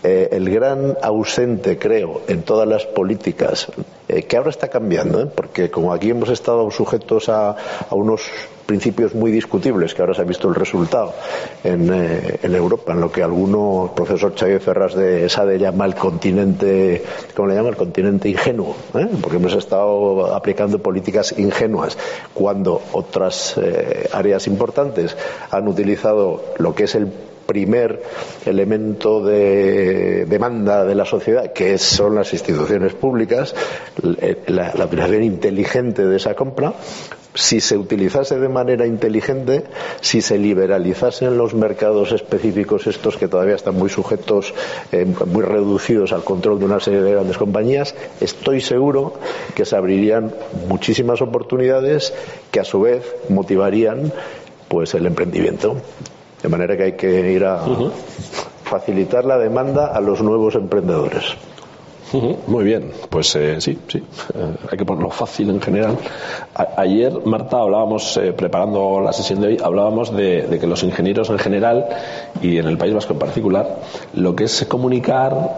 eh, 0.03 0.29
el 0.33 0.49
gran 0.49 0.97
ausente, 1.03 1.79
creo, 1.79 2.23
en 2.27 2.43
todas 2.43 2.67
las 2.67 2.87
políticas, 2.87 3.71
eh, 4.09 4.23
que 4.23 4.39
ahora 4.39 4.49
está 4.49 4.69
cambiando, 4.69 5.21
¿eh? 5.21 5.27
porque 5.27 5.71
como 5.71 5.93
aquí 5.93 6.09
hemos 6.09 6.31
estado 6.31 6.71
sujetos 6.71 7.29
a, 7.29 7.55
unos 7.91 8.23
principios 8.65 9.15
muy 9.15 9.31
discutibles, 9.31 9.93
que 9.93 10.01
ahora 10.01 10.15
se 10.15 10.23
ha 10.23 10.25
visto 10.25 10.49
el 10.49 10.55
resultado 10.55 11.13
en, 11.65 11.91
Europa, 12.55 12.93
en 12.93 13.01
lo 13.01 13.13
que 13.13 13.23
alguno, 13.23 13.91
el 13.91 13.95
profesor 13.95 14.33
Xavier 14.35 14.61
Ferraz 14.61 14.95
de 14.95 15.29
Sade 15.29 15.59
llama 15.59 15.85
el 15.85 15.97
continente, 15.97 17.03
¿cómo 17.35 17.49
le 17.49 17.57
llama? 17.57 17.71
El 17.71 17.77
continente 17.77 18.29
ingenuo, 18.29 18.77
porque 19.21 19.37
hemos 19.37 19.55
estado 19.55 20.33
aplicando 20.35 20.79
políticas 20.79 21.35
ingenuas, 21.37 21.99
cuando 22.33 22.81
otras 22.93 23.61
áreas 24.13 24.47
importantes 24.47 25.17
han 25.51 25.67
utilizado 25.67 26.41
lo 26.59 26.73
que 26.73 26.85
es 26.85 26.95
el 26.95 27.11
primer 27.51 28.01
elemento 28.47 29.25
de 29.25 30.25
demanda 30.27 30.85
de 30.85 30.95
la 30.95 31.05
sociedad, 31.05 31.53
que 31.53 31.79
son 31.79 32.15
las 32.15 32.33
instituciones 32.33 32.95
públicas, 32.95 33.57
la, 34.47 34.73
la 34.73 34.85
utilización 34.85 35.25
inteligente 35.25 36.07
de 36.07 36.17
esa 36.17 36.37
compra, 36.37 36.75
si 37.35 37.61
se 37.61 37.77
utilizase 37.77 38.39
de 38.39 38.49
manera 38.49 38.87
inteligente, 38.87 39.65
si 40.01 40.21
se 40.21 40.39
liberalizasen 40.39 41.37
los 41.37 41.55
mercados 41.55 42.13
específicos 42.13 42.87
estos 42.87 43.17
que 43.17 43.27
todavía 43.27 43.57
están 43.57 43.75
muy 43.75 43.89
sujetos, 43.89 44.55
eh, 44.93 45.07
muy 45.27 45.43
reducidos 45.43 46.13
al 46.13 46.23
control 46.23 46.61
de 46.61 46.67
una 46.67 46.79
serie 46.79 47.03
de 47.03 47.11
grandes 47.11 47.39
compañías, 47.39 47.97
estoy 48.21 48.61
seguro 48.61 49.15
que 49.57 49.65
se 49.65 49.75
abrirían 49.75 50.33
muchísimas 50.69 51.21
oportunidades 51.21 52.13
que 52.53 52.61
a 52.61 52.65
su 52.65 52.81
vez 52.81 53.05
motivarían 53.29 54.13
pues 54.69 54.95
el 54.95 55.07
emprendimiento. 55.07 55.77
De 56.43 56.49
manera 56.49 56.77
que 56.77 56.83
hay 56.85 56.93
que 56.93 57.33
ir 57.33 57.45
a 57.45 57.61
facilitar 58.65 59.25
la 59.25 59.39
demanda 59.39 59.87
a 59.87 60.01
los 60.01 60.23
nuevos 60.23 60.55
emprendedores. 60.55 61.37
Muy 62.47 62.65
bien, 62.65 62.91
pues 63.09 63.37
eh, 63.37 63.61
sí, 63.61 63.79
sí, 63.87 63.99
eh, 64.35 64.57
hay 64.71 64.77
que 64.77 64.85
ponerlo 64.85 65.11
fácil 65.11 65.49
en 65.51 65.61
general. 65.61 65.97
ayer, 66.77 67.13
Marta, 67.25 67.59
hablábamos, 67.59 68.17
eh, 68.17 68.33
preparando 68.33 69.01
la 69.01 69.13
sesión 69.13 69.41
de 69.41 69.49
hoy, 69.49 69.59
hablábamos 69.63 70.15
de, 70.17 70.43
de, 70.49 70.59
que 70.59 70.67
los 70.67 70.83
ingenieros 70.83 71.31
en 71.31 71.39
general 71.39 71.87
y 72.43 72.59
en 72.59 72.67
el 72.67 72.77
País 72.79 72.95
Vasco 72.95 73.13
en 73.13 73.19
particular, 73.21 73.77
lo 74.15 74.35
que 74.35 74.45
es 74.45 74.67
comunicar 74.69 75.57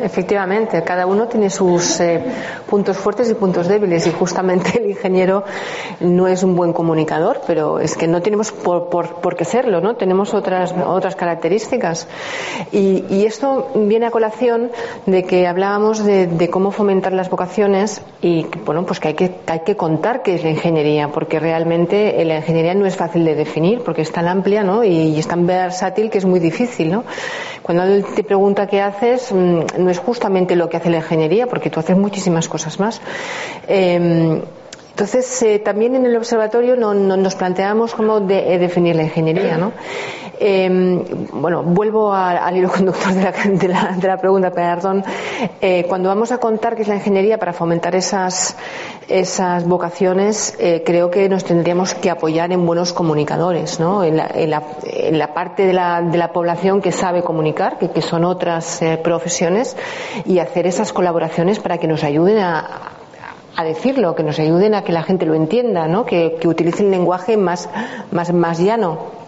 Efectivamente, 0.00 0.82
cada 0.82 1.06
uno 1.06 1.26
tiene 1.26 1.50
sus 1.50 2.00
eh, 2.00 2.22
puntos 2.68 2.96
fuertes 2.96 3.30
y 3.30 3.34
puntos 3.34 3.66
débiles 3.66 4.06
y 4.06 4.12
justamente 4.12 4.78
el 4.82 4.90
ingeniero 4.90 5.44
no 6.00 6.28
es 6.28 6.42
un 6.42 6.54
buen 6.54 6.72
comunicador, 6.72 7.40
pero 7.46 7.80
es 7.80 7.96
que 7.96 8.06
no 8.06 8.22
tenemos 8.22 8.52
por, 8.52 8.88
por, 8.88 9.36
qué 9.36 9.44
serlo, 9.44 9.80
¿no? 9.80 9.96
Tenemos 9.96 10.34
otras, 10.34 10.74
otras 10.86 11.16
características. 11.16 12.06
Y, 12.72 13.04
y, 13.08 13.26
esto 13.26 13.68
viene 13.74 14.06
a 14.06 14.10
colación 14.10 14.70
de 15.06 15.24
que 15.24 15.46
hablábamos 15.46 16.04
de, 16.04 16.26
de, 16.26 16.48
cómo 16.48 16.70
fomentar 16.70 17.12
las 17.12 17.30
vocaciones 17.30 18.02
y, 18.22 18.46
bueno, 18.64 18.84
pues 18.86 19.00
que 19.00 19.08
hay 19.08 19.14
que, 19.14 19.34
hay 19.46 19.60
que 19.60 19.76
contar 19.76 20.22
qué 20.22 20.34
es 20.34 20.44
la 20.44 20.50
ingeniería, 20.50 21.08
porque 21.08 21.38
realmente 21.38 22.24
la 22.24 22.36
ingeniería 22.36 22.74
no 22.74 22.86
es 22.86 22.96
fácil 22.96 23.24
de 23.24 23.34
definir, 23.34 23.82
porque 23.82 24.02
es 24.02 24.12
tan 24.12 24.28
amplia, 24.28 24.62
¿no? 24.62 24.84
Y, 24.84 25.18
es 25.18 25.26
tan 25.26 25.46
versátil 25.46 26.10
que 26.10 26.18
es 26.18 26.24
muy 26.24 26.40
difícil, 26.40 26.90
¿no? 26.90 27.04
Cuando 27.62 28.04
te 28.14 28.24
pregunta 28.24 28.66
qué 28.66 28.80
haces, 28.80 29.32
mm, 29.32 29.60
no 29.78 29.87
es 29.90 29.98
justamente 29.98 30.56
lo 30.56 30.68
que 30.68 30.76
hace 30.76 30.90
la 30.90 30.98
ingeniería, 30.98 31.46
porque 31.46 31.70
tú 31.70 31.80
haces 31.80 31.96
muchísimas 31.96 32.48
cosas 32.48 32.78
más. 32.80 33.00
Em, 33.66 34.42
entonces, 34.98 35.40
eh, 35.44 35.60
también 35.60 35.94
en 35.94 36.06
el 36.06 36.16
observatorio 36.16 36.74
no, 36.74 36.92
nos 36.92 37.36
planteamos 37.36 37.94
cómo 37.94 38.18
de, 38.18 38.54
eh, 38.54 38.58
definir 38.58 38.96
la 38.96 39.04
ingeniería, 39.04 39.56
¿no? 39.56 39.70
Em, 40.40 41.04
bueno, 41.34 41.62
vuelvo 41.62 42.12
al 42.12 42.56
hilo 42.56 42.68
conductor 42.68 43.12
de 43.12 43.22
la, 43.68 43.94
de 43.96 44.08
la, 44.08 44.16
pregunta, 44.16 44.50
perdón. 44.50 45.04
Eh, 45.60 45.84
cuando 45.88 46.08
vamos 46.08 46.32
a 46.32 46.38
contar 46.38 46.74
qué 46.74 46.82
es 46.82 46.88
la 46.88 46.96
ingeniería 46.96 47.38
para 47.38 47.52
fomentar 47.52 47.94
esas, 47.94 48.56
esas 49.06 49.68
vocaciones, 49.68 50.58
creo 50.84 51.12
que 51.12 51.28
nos 51.28 51.44
tendríamos 51.44 51.94
que 51.94 52.10
apoyar 52.10 52.50
en 52.50 52.66
buenos 52.66 52.92
comunicadores, 52.92 53.78
¿no? 53.78 54.02
En 54.02 54.16
la, 54.16 54.26
en 54.34 54.50
la, 54.50 54.64
en 54.82 55.16
la 55.16 55.32
parte 55.32 55.64
de 55.64 55.74
la, 55.74 56.02
de 56.02 56.18
la, 56.18 56.32
población 56.32 56.82
que 56.82 56.90
sabe 56.90 57.22
comunicar, 57.22 57.78
que, 57.78 57.90
que 57.92 58.02
son 58.02 58.24
otras 58.24 58.80
profesiones, 59.04 59.76
y 60.24 60.40
hacer 60.40 60.66
esas 60.66 60.92
colaboraciones 60.92 61.60
para 61.60 61.78
que 61.78 61.86
nos 61.86 62.02
ayuden 62.02 62.38
a, 62.38 62.97
a 63.58 63.64
decirlo, 63.64 64.14
que 64.14 64.22
nos 64.22 64.38
ayuden 64.38 64.76
a 64.76 64.84
que 64.84 64.92
la 64.92 65.02
gente 65.02 65.26
lo 65.26 65.34
entienda, 65.34 65.88
¿no? 65.88 66.06
que, 66.06 66.36
que 66.40 66.46
utilicen 66.46 66.92
lenguaje 66.92 67.36
más, 67.36 67.68
más, 68.12 68.32
más 68.32 68.60
llano 68.60 69.18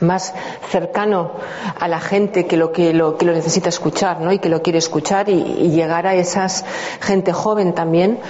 más 0.00 0.32
cercano 0.70 1.32
a 1.80 1.88
la 1.88 1.98
gente 1.98 2.46
que 2.46 2.56
lo 2.56 2.70
que 2.70 2.92
lo, 2.92 3.16
que 3.16 3.24
lo 3.24 3.32
necesita 3.32 3.68
escuchar 3.68 4.20
¿no? 4.20 4.32
y 4.32 4.38
que 4.38 4.48
lo 4.48 4.62
quiere 4.62 4.78
escuchar 4.78 5.28
y, 5.28 5.42
llegar 5.70 6.06
a 6.06 6.14
esas 6.14 6.64
gente 7.00 7.32
joven 7.32 7.72
también 7.72 8.20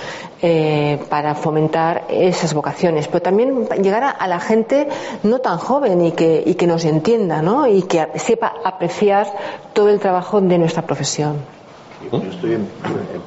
eh, 0.41 0.99
para 1.11 1.35
fomentar 1.35 2.05
esas 2.09 2.55
vocaciones 2.55 3.07
pero 3.09 3.21
también 3.21 3.69
llegar 3.83 4.17
a, 4.19 4.27
la 4.29 4.41
gente 4.41 4.89
no 5.25 5.41
tan 5.41 5.59
joven 5.59 6.01
y 6.01 6.13
que, 6.13 6.43
y 6.47 6.55
que 6.55 6.67
nos 6.67 6.87
entienda 6.87 7.43
¿no? 7.43 7.67
y 7.67 7.83
que 7.83 8.07
sepa 8.15 8.55
apreciar 8.65 9.27
todo 9.75 9.91
el 9.91 10.01
trabajo 10.01 10.41
de 10.41 10.57
nuestra 10.57 10.83
profesión 10.83 11.58
yo 12.13 12.31
estoy 12.31 12.53
en, 12.55 12.69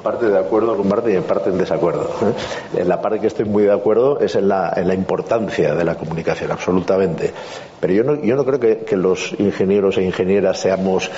parte 0.01 0.27
de 0.27 0.37
acuerdo 0.37 0.77
con 0.77 0.87
Marta 0.87 1.09
y 1.09 1.15
en 1.15 1.23
parte 1.23 1.49
en 1.49 1.57
desacuerdo. 1.57 2.09
¿eh? 2.21 2.79
En 2.81 2.87
la 2.87 3.01
parte 3.01 3.19
que 3.19 3.27
estoy 3.27 3.45
muy 3.45 3.63
de 3.63 3.73
acuerdo 3.73 4.19
es 4.19 4.35
en 4.35 4.47
la, 4.47 4.73
en 4.75 4.87
la 4.87 4.93
importancia 4.93 5.75
de 5.75 5.83
la 5.83 5.95
comunicación, 5.95 6.51
absolutamente. 6.51 7.33
Pero 7.79 7.93
yo 7.93 8.03
no, 8.03 8.15
yo 8.15 8.35
no 8.35 8.45
creo 8.45 8.59
que, 8.59 8.95
los 8.95 9.33
ingenieros 9.39 9.97
e 9.97 10.03
ingenieras 10.03 10.59
seamos 10.59 11.09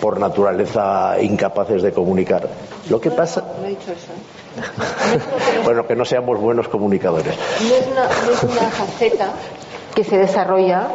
por 0.00 0.18
naturaleza 0.18 1.20
incapaces 1.20 1.82
de 1.82 1.92
comunicar. 1.92 2.48
Lo 2.88 3.00
que 3.00 3.10
pasa. 3.10 3.44
No 3.60 3.66
he 3.66 3.70
dicho 3.70 3.92
eso. 3.92 4.12
¿eh? 4.12 5.20
bueno, 5.64 5.86
que 5.86 5.96
no 5.96 6.04
seamos 6.04 6.40
buenos 6.40 6.68
comunicadores. 6.68 7.34
No 7.60 7.74
es 7.74 7.86
una, 7.86 8.04
no 8.04 8.32
es 8.32 8.42
una 8.42 8.70
faceta 8.70 9.32
que 9.94 10.04
se 10.04 10.18
desarrolla 10.18 10.88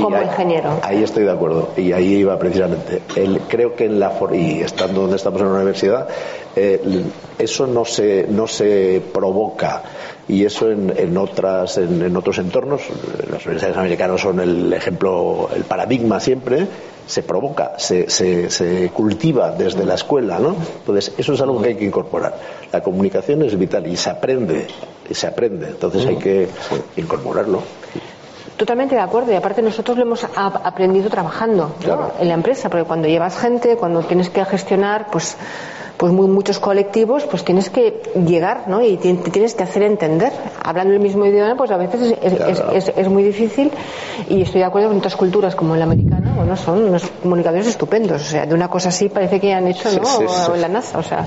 como 0.00 0.20
ingeniero. 0.20 0.80
Ahí 0.82 1.02
estoy 1.02 1.24
de 1.24 1.30
acuerdo 1.30 1.70
y 1.76 1.92
ahí 1.92 2.14
iba 2.16 2.38
precisamente. 2.38 3.02
creo 3.48 3.74
que 3.74 3.84
en 3.86 4.00
la 4.00 4.12
y 4.32 4.60
estando 4.60 5.02
donde 5.02 5.16
estamos 5.16 5.40
en 5.40 5.48
la 5.48 5.54
universidad, 5.54 6.08
eh, 6.56 7.04
eso 7.38 7.66
no 7.66 7.84
se 7.84 8.26
no 8.28 8.46
se 8.46 9.02
provoca 9.12 9.82
y 10.28 10.44
eso 10.44 10.70
en, 10.70 10.92
en 10.96 11.16
otras 11.16 11.78
en, 11.78 12.16
otros 12.16 12.38
entornos, 12.38 12.82
las 13.30 13.44
universidades 13.44 13.76
americanas 13.76 14.20
son 14.20 14.40
el 14.40 14.72
ejemplo, 14.72 15.48
el 15.54 15.64
paradigma 15.64 16.20
siempre 16.20 16.66
se 17.06 17.22
provoca, 17.22 17.78
se, 17.78 18.08
se, 18.08 18.48
se, 18.48 18.90
cultiva 18.90 19.50
desde 19.50 19.84
la 19.84 19.94
escuela, 19.94 20.38
¿no? 20.38 20.54
Entonces, 20.78 21.12
eso 21.18 21.32
es 21.32 21.40
algo 21.40 21.60
que 21.60 21.70
hay 21.70 21.74
que 21.74 21.84
incorporar. 21.84 22.38
La 22.72 22.80
comunicación 22.80 23.42
es 23.42 23.58
vital 23.58 23.86
y 23.88 23.96
se 23.96 24.10
aprende, 24.10 24.68
y 25.10 25.14
se 25.14 25.26
aprende, 25.26 25.66
entonces 25.66 26.06
hay 26.06 26.16
que 26.16 26.48
incorporarlo. 26.96 27.62
Totalmente 28.56 28.94
de 28.94 29.00
acuerdo 29.00 29.32
y 29.32 29.34
aparte 29.34 29.62
nosotros 29.62 29.96
lo 29.96 30.04
hemos 30.04 30.24
aprendido 30.36 31.08
trabajando 31.10 31.74
en 32.20 32.28
la 32.28 32.34
empresa, 32.34 32.68
porque 32.68 32.84
cuando 32.84 33.08
llevas 33.08 33.38
gente, 33.38 33.76
cuando 33.76 34.02
tienes 34.02 34.28
que 34.28 34.44
gestionar, 34.44 35.06
pues 35.10 35.36
pues 36.02 36.12
muy, 36.12 36.26
muchos 36.26 36.58
colectivos, 36.58 37.22
pues 37.30 37.44
tienes 37.44 37.70
que 37.70 38.02
llegar, 38.26 38.64
¿no? 38.66 38.82
Y 38.82 38.96
te, 38.96 39.14
tienes 39.14 39.54
que 39.54 39.62
hacer 39.62 39.84
entender. 39.84 40.32
Hablando 40.60 40.94
el 40.94 40.98
mismo 40.98 41.24
idioma, 41.24 41.54
pues 41.54 41.70
a 41.70 41.76
veces 41.76 42.18
es, 42.20 42.92
es, 42.96 43.08
muy 43.08 43.22
difícil 43.22 43.70
y 44.28 44.42
estoy 44.42 44.62
de 44.62 44.64
acuerdo 44.64 44.88
con 44.88 44.98
otras 44.98 45.14
culturas 45.14 45.54
como 45.54 45.76
la 45.76 45.84
americana, 45.84 46.32
bueno, 46.34 46.56
son 46.56 46.86
unos 46.86 47.04
comunicadores 47.22 47.68
estupendos. 47.68 48.20
O 48.20 48.24
sea, 48.24 48.46
de 48.46 48.52
una 48.52 48.66
cosa 48.66 48.88
así 48.88 49.10
parece 49.10 49.38
que 49.38 49.54
han 49.54 49.68
hecho, 49.68 49.90
¿no? 49.92 50.02
o, 50.02 50.54
en 50.56 50.60
la 50.60 50.66
NASA, 50.66 50.98
o 50.98 51.04
sea, 51.04 51.24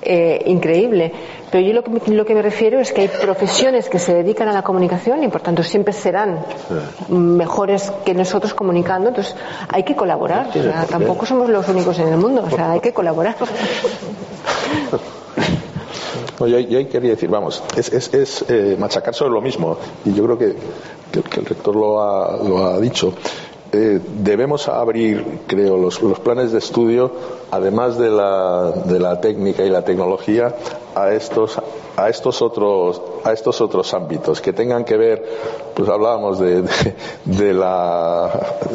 eh, 0.00 0.42
increíble. 0.46 1.12
Pero 1.50 1.66
yo 1.66 1.74
lo 1.74 1.84
que, 1.84 2.10
lo 2.10 2.24
que 2.24 2.34
me 2.34 2.40
refiero 2.40 2.80
es 2.80 2.94
que 2.94 3.02
hay 3.02 3.08
profesiones 3.08 3.90
que 3.90 3.98
se 3.98 4.14
dedican 4.14 4.48
a 4.48 4.52
la 4.52 4.62
comunicación 4.62 5.22
y 5.22 5.28
por 5.28 5.42
tanto 5.42 5.62
siempre 5.62 5.92
serán 5.92 6.38
mejores 7.10 7.92
que 8.06 8.14
nosotros 8.14 8.54
comunicando, 8.54 9.10
entonces 9.10 9.36
hay 9.68 9.82
que 9.82 9.94
colaborar. 9.94 10.48
O 10.48 10.52
sea, 10.54 10.86
tampoco 10.86 11.26
somos 11.26 11.50
los 11.50 11.68
únicos 11.68 11.98
en 11.98 12.08
el 12.08 12.16
mundo, 12.16 12.42
o 12.44 12.50
sea, 12.50 12.72
hay 12.72 12.80
que 12.80 12.94
colaborar. 12.94 13.36
yo, 16.40 16.58
yo 16.58 16.88
quería 16.88 17.10
decir, 17.10 17.28
vamos, 17.28 17.62
es, 17.76 17.92
es, 17.92 18.14
es 18.14 18.44
eh, 18.48 18.76
machacar 18.78 19.14
sobre 19.14 19.32
lo 19.32 19.40
mismo, 19.40 19.76
y 20.04 20.12
yo 20.14 20.24
creo 20.24 20.38
que, 20.38 20.56
el 21.14 21.44
rector 21.46 21.76
lo 21.76 22.02
ha, 22.02 22.36
lo 22.42 22.66
ha 22.66 22.80
dicho. 22.80 23.14
Eh, 23.72 24.00
debemos 24.20 24.68
abrir, 24.68 25.40
creo, 25.46 25.76
los, 25.76 26.00
los, 26.00 26.20
planes 26.20 26.52
de 26.52 26.58
estudio, 26.58 27.10
además 27.50 27.98
de 27.98 28.10
la, 28.10 28.72
de 28.84 29.00
la 29.00 29.20
técnica 29.20 29.64
y 29.64 29.70
la 29.70 29.82
tecnología, 29.84 30.54
a 30.94 31.12
estos 31.12 31.58
a 31.96 32.08
estos 32.08 32.42
otros 32.42 33.00
a 33.24 33.32
estos 33.32 33.60
otros 33.60 33.92
ámbitos 33.94 34.40
que 34.40 34.52
tengan 34.52 34.84
que 34.84 34.96
ver 34.96 35.24
pues 35.74 35.88
hablábamos 35.88 36.38
de, 36.38 36.62
de, 36.62 36.94
de 37.24 37.54
la 37.54 38.30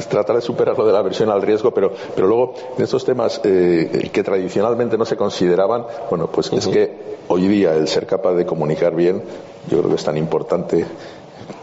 tratar 0.10 0.38
de 0.38 0.42
superar 0.42 0.78
lo 0.78 0.86
de 0.86 0.94
la 0.94 1.00
aversión 1.00 1.30
al 1.30 1.42
riesgo 1.42 1.72
pero 1.72 1.92
pero 2.16 2.28
luego 2.28 2.54
en 2.78 2.84
estos 2.84 3.04
temas 3.06 3.42
eh, 3.44 4.10
que 4.12 4.24
tradicionalmente 4.24 4.98
no 4.98 5.06
se 5.06 5.18
consideraban 5.18 5.86
bueno 6.10 6.28
pues 6.28 6.52
uh 6.52 6.56
-huh. 6.56 6.60
es 6.60 6.68
que 6.68 6.98
hoy 7.28 7.48
día 7.48 7.74
el 7.76 7.88
ser 7.88 8.06
capaz 8.06 8.34
de 8.34 8.46
comunicar 8.46 8.96
bien 8.96 9.22
yo 9.70 9.80
creo 9.80 9.90
que 9.90 9.96
es 9.96 10.04
tan 10.04 10.18
importante 10.18 10.86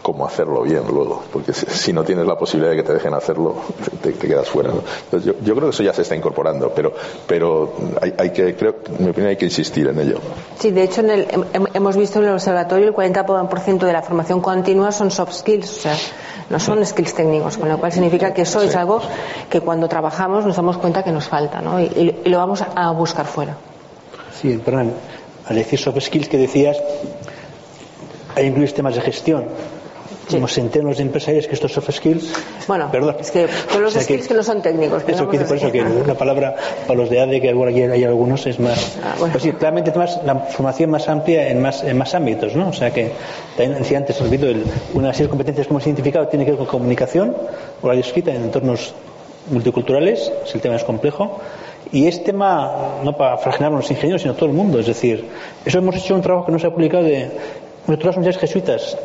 cómo 0.07 0.25
hacerlo 0.25 0.61
bien 0.61 0.83
luego, 0.89 1.21
porque 1.33 1.51
si 1.51 1.91
no 1.91 2.05
tienes 2.05 2.25
la 2.25 2.37
posibilidad 2.37 2.71
de 2.71 2.77
que 2.77 2.83
te 2.87 2.93
dejen 2.93 3.13
hacerlo, 3.13 3.55
te, 4.01 4.13
te 4.13 4.25
quedas 4.25 4.47
fuera. 4.47 4.69
¿no? 4.69 4.79
Entonces 5.03 5.25
yo, 5.25 5.33
yo, 5.43 5.53
creo 5.53 5.67
que 5.67 5.73
eso 5.73 5.83
ya 5.83 5.91
se 5.91 6.03
está 6.03 6.15
incorporando, 6.15 6.71
pero, 6.73 6.93
pero 7.27 7.73
hay, 7.99 8.13
hay, 8.17 8.29
que, 8.29 8.55
creo, 8.55 8.75
en 8.97 9.03
mi 9.03 9.09
opinión, 9.09 9.31
hay 9.31 9.35
que 9.35 9.43
insistir 9.43 9.85
en 9.85 9.99
ello. 9.99 10.19
Sí, 10.59 10.71
de 10.71 10.83
hecho, 10.83 11.01
en 11.01 11.09
el, 11.09 11.27
hemos 11.73 11.97
visto 11.97 12.19
en 12.19 12.27
el 12.27 12.35
observatorio 12.35 12.87
el 12.87 12.93
40% 12.93 13.79
de 13.79 13.91
la 13.91 14.01
formación 14.01 14.39
continua 14.39 14.93
son 14.93 15.11
soft 15.11 15.33
skills, 15.33 15.69
o 15.69 15.81
sea, 15.81 15.97
no 16.49 16.57
son 16.57 16.85
skills 16.85 17.13
técnicos, 17.13 17.57
con 17.57 17.67
lo 17.67 17.77
cual 17.77 17.91
significa 17.91 18.33
que 18.33 18.43
eso 18.43 18.61
sí. 18.61 18.67
es 18.67 18.77
algo 18.77 19.01
que 19.49 19.59
cuando 19.59 19.89
trabajamos 19.89 20.45
nos 20.45 20.55
damos 20.55 20.77
cuenta 20.77 21.03
que 21.03 21.11
nos 21.11 21.27
falta, 21.27 21.59
¿no? 21.59 21.81
Y, 21.81 22.15
y 22.23 22.29
lo 22.29 22.37
vamos 22.37 22.63
a 22.63 22.91
buscar 22.91 23.25
fuera. 23.25 23.57
Sí, 24.39 24.57
perdón, 24.63 24.93
al 25.45 25.55
decir 25.57 25.77
soft 25.77 25.99
skills 25.99 26.29
que 26.29 26.37
decías, 26.37 26.77
hay 28.37 28.45
incluir 28.45 28.71
temas 28.71 28.95
de 28.95 29.01
gestión. 29.01 29.47
Como 30.29 30.47
entienden 30.47 30.85
los 30.85 30.99
empresarios 30.99 31.47
que 31.47 31.55
estos 31.55 31.73
soft 31.73 31.91
skills 31.91 32.33
bueno 32.67 32.89
perdón. 32.91 33.15
es 33.19 33.31
que 33.31 33.47
son 33.71 33.81
los 33.81 33.91
o 33.91 33.93
sea 33.93 34.03
skills 34.03 34.23
que, 34.23 34.27
que, 34.29 34.33
no 34.33 34.43
son 34.43 34.61
técnicos 34.61 35.03
eso 35.07 35.29
que 35.29 35.39
por 35.39 35.57
eso 35.57 35.71
que 35.71 35.83
la 35.83 36.15
palabra 36.15 36.55
para 36.85 36.99
los 36.99 37.09
de 37.09 37.19
ADE 37.19 37.41
que 37.41 37.49
aquí 37.49 37.81
hay 37.81 38.03
algunos 38.03 38.45
es 38.45 38.59
más 38.59 38.97
ah, 39.03 39.15
bueno. 39.19 39.33
pues 39.33 39.43
sí, 39.43 39.51
claramente 39.53 39.91
más 39.97 40.19
la 40.25 40.35
formación 40.35 40.89
más 40.89 41.07
amplia 41.07 41.49
en 41.49 41.61
más 41.61 41.83
en 41.83 41.97
más 41.97 42.13
ámbitos 42.13 42.55
¿no? 42.55 42.69
o 42.69 42.73
sea 42.73 42.91
que 42.91 43.11
también 43.55 43.79
decía 43.79 43.97
antes 43.97 44.19
repito 44.19 44.47
el, 44.47 44.63
una 44.93 45.11
serie 45.13 45.25
de 45.25 45.29
competencias 45.29 45.67
que 45.67 45.73
hemos 45.73 45.85
identificado 45.85 46.27
tiene 46.27 46.45
que 46.45 46.51
ver 46.51 46.57
con 46.57 46.67
comunicación 46.67 47.35
oral 47.81 47.99
escrita 47.99 48.33
en 48.33 48.43
entornos 48.43 48.93
multiculturales 49.49 50.31
si 50.45 50.55
el 50.55 50.61
tema 50.61 50.75
es 50.75 50.83
complejo. 50.83 51.39
Y 51.91 52.07
es 52.07 52.23
tema 52.23 52.99
no 53.03 53.15
para 53.15 53.37
fraginar 53.37 53.71
los 53.71 53.89
ingenieros 53.89 54.21
sino 54.21 54.33
todo 54.33 54.47
el 54.47 54.55
mundo. 54.55 54.79
Es 54.79 54.87
decir 54.87 55.25
eso 55.65 55.77
hemos 55.77 55.95
hecho 55.95 56.15
un 56.15 56.21
trabajo 56.21 56.45
que 56.45 56.51
no 56.51 56.59
se 56.59 56.67
ha 56.67 56.71
publicado 56.71 57.03
de 57.03 57.31
nuestras 57.87 58.17
universidades 58.17 58.51
jesuitas 58.51 58.97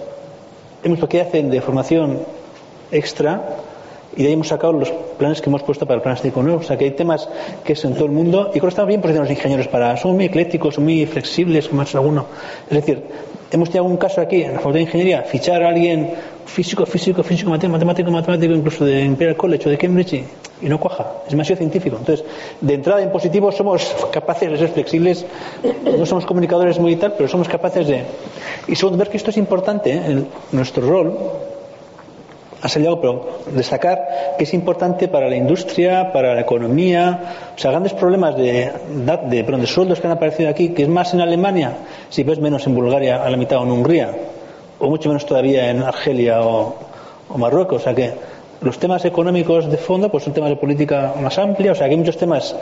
hemos 0.83 1.01
lo 1.01 1.09
que 1.09 1.21
hacen 1.21 1.51
de 1.51 1.61
formación 1.61 2.19
extra 2.91 3.59
y 4.15 4.23
de 4.23 4.29
ahí 4.29 4.35
hemos 4.35 4.49
sacado 4.49 4.75
los 4.75 4.91
planes 5.19 5.41
que 5.41 5.49
hemos 5.49 5.63
puesto 5.63 5.87
para 5.87 5.97
el 5.97 6.03
plan 6.03 6.15
estético 6.15 6.43
nuevo. 6.43 6.61
O 6.61 6.63
sea 6.63 6.77
que 6.77 6.85
hay 6.85 6.91
temas 6.91 7.29
que 7.65 7.73
es 7.73 7.85
en 7.85 7.95
todo 7.95 8.07
el 8.07 8.13
mundo 8.13 8.49
y 8.51 8.53
creo 8.53 8.65
que 8.65 8.69
estamos 8.69 8.89
bien 8.89 9.01
posicionados 9.01 9.31
los 9.31 9.39
ingenieros 9.39 9.69
para, 9.69 9.97
son 9.97 10.15
muy 10.15 10.27
eclécticos, 10.27 10.79
muy 10.79 11.07
flexibles, 11.07 11.69
como 11.69 11.83
es 11.83 11.95
alguno. 11.95 12.27
Es 12.69 12.77
decir, 12.77 13.03
hemos 13.51 13.71
tenido 13.71 13.85
un 13.85 13.97
caso 13.97 14.21
aquí 14.21 14.43
en 14.43 14.53
la 14.53 14.59
Facultad 14.59 14.79
de 14.79 14.83
Ingeniería, 14.83 15.23
fichar 15.23 15.63
a 15.63 15.69
alguien 15.69 16.11
físico, 16.47 16.87
físico, 16.87 17.23
físico, 17.23 17.51
matemático, 17.51 18.11
matemático, 18.11 18.53
incluso 18.55 18.85
de 18.85 19.03
Imperial 19.03 19.37
College 19.37 19.69
o 19.69 19.71
de 19.71 19.79
Cambridge 19.79 20.13
y, 20.15 20.25
y 20.63 20.69
no 20.69 20.79
cuaja, 20.79 21.07
es 21.25 21.31
demasiado 21.31 21.59
científico. 21.59 21.97
Entonces, 21.99 22.25
de 22.61 22.75
entrada 22.75 23.03
en 23.03 23.11
positivo 23.11 23.51
somos 23.53 23.95
capaces 24.13 24.51
de 24.51 24.59
ser 24.59 24.69
flexibles, 24.69 25.25
no 25.85 26.07
somos 26.07 26.27
comunicadores 26.27 26.79
muy 26.79 26.97
tal, 26.97 27.15
pero 27.15 27.29
somos 27.29 27.49
capaces 27.49 27.87
de... 27.87 28.05
Y 28.69 28.77
segundo, 28.77 28.99
ver 28.99 29.09
que 29.09 29.17
esto 29.17 29.31
es 29.31 29.37
importante, 29.37 29.93
¿eh? 29.93 30.03
en 30.07 30.29
nuestro 30.53 30.87
rol, 30.87 31.19
ha 32.63 32.69
salido, 32.69 33.01
pero 33.01 33.41
destacar 33.53 33.99
que 34.39 34.45
es 34.45 34.55
importante 34.55 35.09
para 35.09 35.29
la 35.29 35.35
industria, 35.37 36.13
para 36.13 36.35
la 36.35 36.43
economía, 36.43 37.53
o 37.57 37.59
sea, 37.59 37.73
grandes 37.73 37.93
problemas 37.93 38.37
de, 38.37 38.71
de, 38.89 39.43
de, 39.43 39.43
de 39.43 39.67
sueldos 39.67 40.01
que 40.01 40.07
han 40.07 40.13
aparecido 40.13 40.49
aquí, 40.49 40.69
que 40.69 40.85
es 40.85 40.89
más 40.89 41.13
en 41.13 41.21
Alemania, 41.21 41.73
si 42.09 42.23
ves 42.23 42.39
menos 42.39 42.65
en 42.69 42.75
Bulgaria 42.77 43.25
a 43.25 43.29
la 43.31 43.37
mitad 43.37 43.59
o 43.59 43.65
en 43.65 43.73
Hungría, 43.73 44.15
o 44.83 44.91
mucho 44.91 45.09
menos 45.09 45.25
todavía 45.25 45.71
en 45.71 45.81
Argelia 45.81 46.43
o, 46.43 46.75
Marruecos, 47.37 47.81
o 47.81 47.85
sea 47.85 47.95
que 47.95 48.13
los 48.61 48.79
temas 48.79 49.05
económicos 49.07 49.71
de 49.71 49.79
fondo 49.79 50.11
pues 50.11 50.25
son 50.25 50.35
temas 50.35 50.51
de 50.51 50.57
política 50.57 51.15
más 51.19 51.39
amplia, 51.39 51.73
o 51.73 51.75
sea 51.75 51.87
que 51.87 51.93
hay 51.93 51.99
muchos 51.99 52.19
temas 52.19 52.55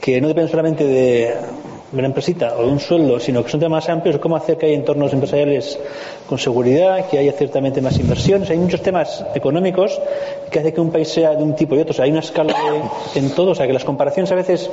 que 0.00 0.20
no 0.20 0.28
dependen 0.28 0.50
solamente 0.50 0.84
de 0.84 1.34
una 1.92 2.06
empresita 2.06 2.56
o 2.56 2.66
un 2.66 2.80
sueldo, 2.80 3.20
sino 3.20 3.44
que 3.44 3.50
son 3.50 3.60
temas 3.60 3.88
amplios, 3.88 4.18
cómo 4.18 4.36
hacer 4.36 4.58
que 4.58 4.66
haya 4.66 4.74
entornos 4.74 5.12
empresariales 5.12 5.78
con 6.28 6.38
seguridad, 6.38 7.08
que 7.08 7.18
haya 7.18 7.32
ciertamente 7.32 7.80
más 7.80 7.98
inversiones. 7.98 8.50
Hay 8.50 8.58
muchos 8.58 8.82
temas 8.82 9.24
económicos 9.34 10.00
que 10.50 10.58
hace 10.58 10.72
que 10.72 10.80
un 10.80 10.90
país 10.90 11.08
sea 11.08 11.34
de 11.34 11.42
un 11.42 11.54
tipo 11.54 11.76
y 11.76 11.80
otro. 11.80 11.92
O 11.92 11.94
sea, 11.94 12.04
hay 12.04 12.10
una 12.10 12.20
escala 12.20 12.52
de, 12.52 13.20
en 13.20 13.30
todo. 13.30 13.52
O 13.52 13.54
sea, 13.54 13.66
que 13.66 13.72
las 13.72 13.84
comparaciones 13.84 14.32
a 14.32 14.34
veces 14.34 14.68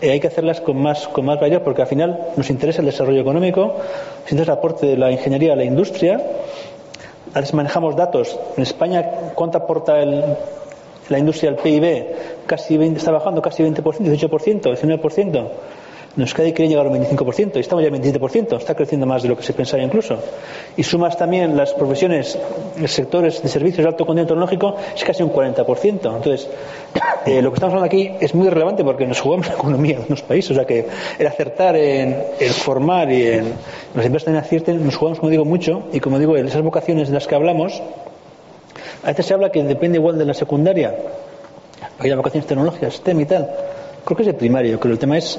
eh, 0.00 0.10
hay 0.10 0.20
que 0.20 0.26
hacerlas 0.26 0.60
con 0.60 0.76
más, 0.76 1.08
con 1.08 1.24
más 1.24 1.40
variedad 1.40 1.62
porque 1.62 1.82
al 1.82 1.88
final 1.88 2.28
nos 2.36 2.50
interesa 2.50 2.80
el 2.80 2.86
desarrollo 2.86 3.20
económico, 3.20 3.74
nos 4.22 4.32
interesa 4.32 4.52
el 4.52 4.58
aporte 4.58 4.86
de 4.86 4.96
la 4.96 5.10
ingeniería 5.10 5.54
a 5.54 5.56
la 5.56 5.64
industria. 5.64 6.20
A 7.32 7.40
veces 7.40 7.54
manejamos 7.54 7.96
datos. 7.96 8.38
En 8.56 8.62
España, 8.62 9.32
¿cuánto 9.34 9.58
aporta 9.58 10.00
el, 10.02 10.22
la 11.08 11.18
industria 11.18 11.50
al 11.50 11.56
PIB? 11.56 12.06
Casi 12.44 12.76
20, 12.76 12.98
está 12.98 13.12
bajando 13.12 13.40
casi 13.40 13.62
20%, 13.62 13.82
18%, 13.82 15.00
19%. 15.00 15.48
En 16.16 16.22
Euskadi 16.22 16.52
quiere 16.52 16.68
llegar 16.68 16.86
a 16.86 16.90
un 16.90 16.98
25% 16.98 17.52
y 17.54 17.60
estamos 17.60 17.84
ya 17.84 17.88
al 17.88 18.00
27%, 18.00 18.56
está 18.56 18.74
creciendo 18.74 19.06
más 19.06 19.22
de 19.22 19.28
lo 19.28 19.36
que 19.36 19.44
se 19.44 19.52
pensaba 19.52 19.80
incluso. 19.80 20.18
Y 20.76 20.82
sumas 20.82 21.16
también 21.16 21.56
las 21.56 21.72
profesiones, 21.72 22.36
sectores 22.86 23.40
de 23.40 23.48
servicios 23.48 23.84
de 23.84 23.90
alto 23.90 24.04
contenido 24.04 24.26
tecnológico, 24.26 24.74
es 24.92 25.04
casi 25.04 25.22
un 25.22 25.32
40%. 25.32 26.16
Entonces, 26.16 26.48
eh, 27.26 27.40
lo 27.40 27.50
que 27.50 27.54
estamos 27.54 27.74
hablando 27.74 27.84
aquí 27.84 28.10
es 28.18 28.34
muy 28.34 28.48
relevante 28.48 28.82
porque 28.82 29.06
nos 29.06 29.20
jugamos 29.20 29.46
la 29.46 29.54
economía 29.54 29.98
de 29.98 30.06
unos 30.08 30.22
países, 30.22 30.50
o 30.50 30.54
sea 30.54 30.64
que 30.64 30.84
el 31.16 31.26
acertar 31.28 31.76
en 31.76 32.16
el 32.40 32.50
formar 32.50 33.12
y 33.12 33.28
en 33.28 33.44
las 33.94 34.04
empresas 34.04 34.24
también 34.24 34.44
acierten, 34.44 34.84
nos 34.84 34.96
jugamos, 34.96 35.20
como 35.20 35.30
digo, 35.30 35.44
mucho 35.44 35.84
y 35.92 36.00
como 36.00 36.18
digo, 36.18 36.36
en 36.36 36.48
esas 36.48 36.62
vocaciones 36.62 37.06
de 37.06 37.14
las 37.14 37.28
que 37.28 37.36
hablamos, 37.36 37.80
a 39.04 39.06
veces 39.06 39.26
se 39.26 39.34
habla 39.34 39.50
que 39.50 39.62
depende 39.62 39.98
igual 39.98 40.18
de 40.18 40.24
la 40.24 40.34
secundaria, 40.34 40.92
hay 42.00 42.08
las 42.08 42.16
vocaciones 42.16 42.48
tecnológicas, 42.48 42.94
STEM 42.94 43.20
y 43.20 43.26
tal. 43.26 43.48
Creo 44.04 44.16
que 44.16 44.22
es 44.24 44.28
el 44.28 44.34
primario, 44.34 44.80
creo 44.80 44.90
que 44.90 44.94
el 44.94 44.98
tema 44.98 45.16
es 45.16 45.38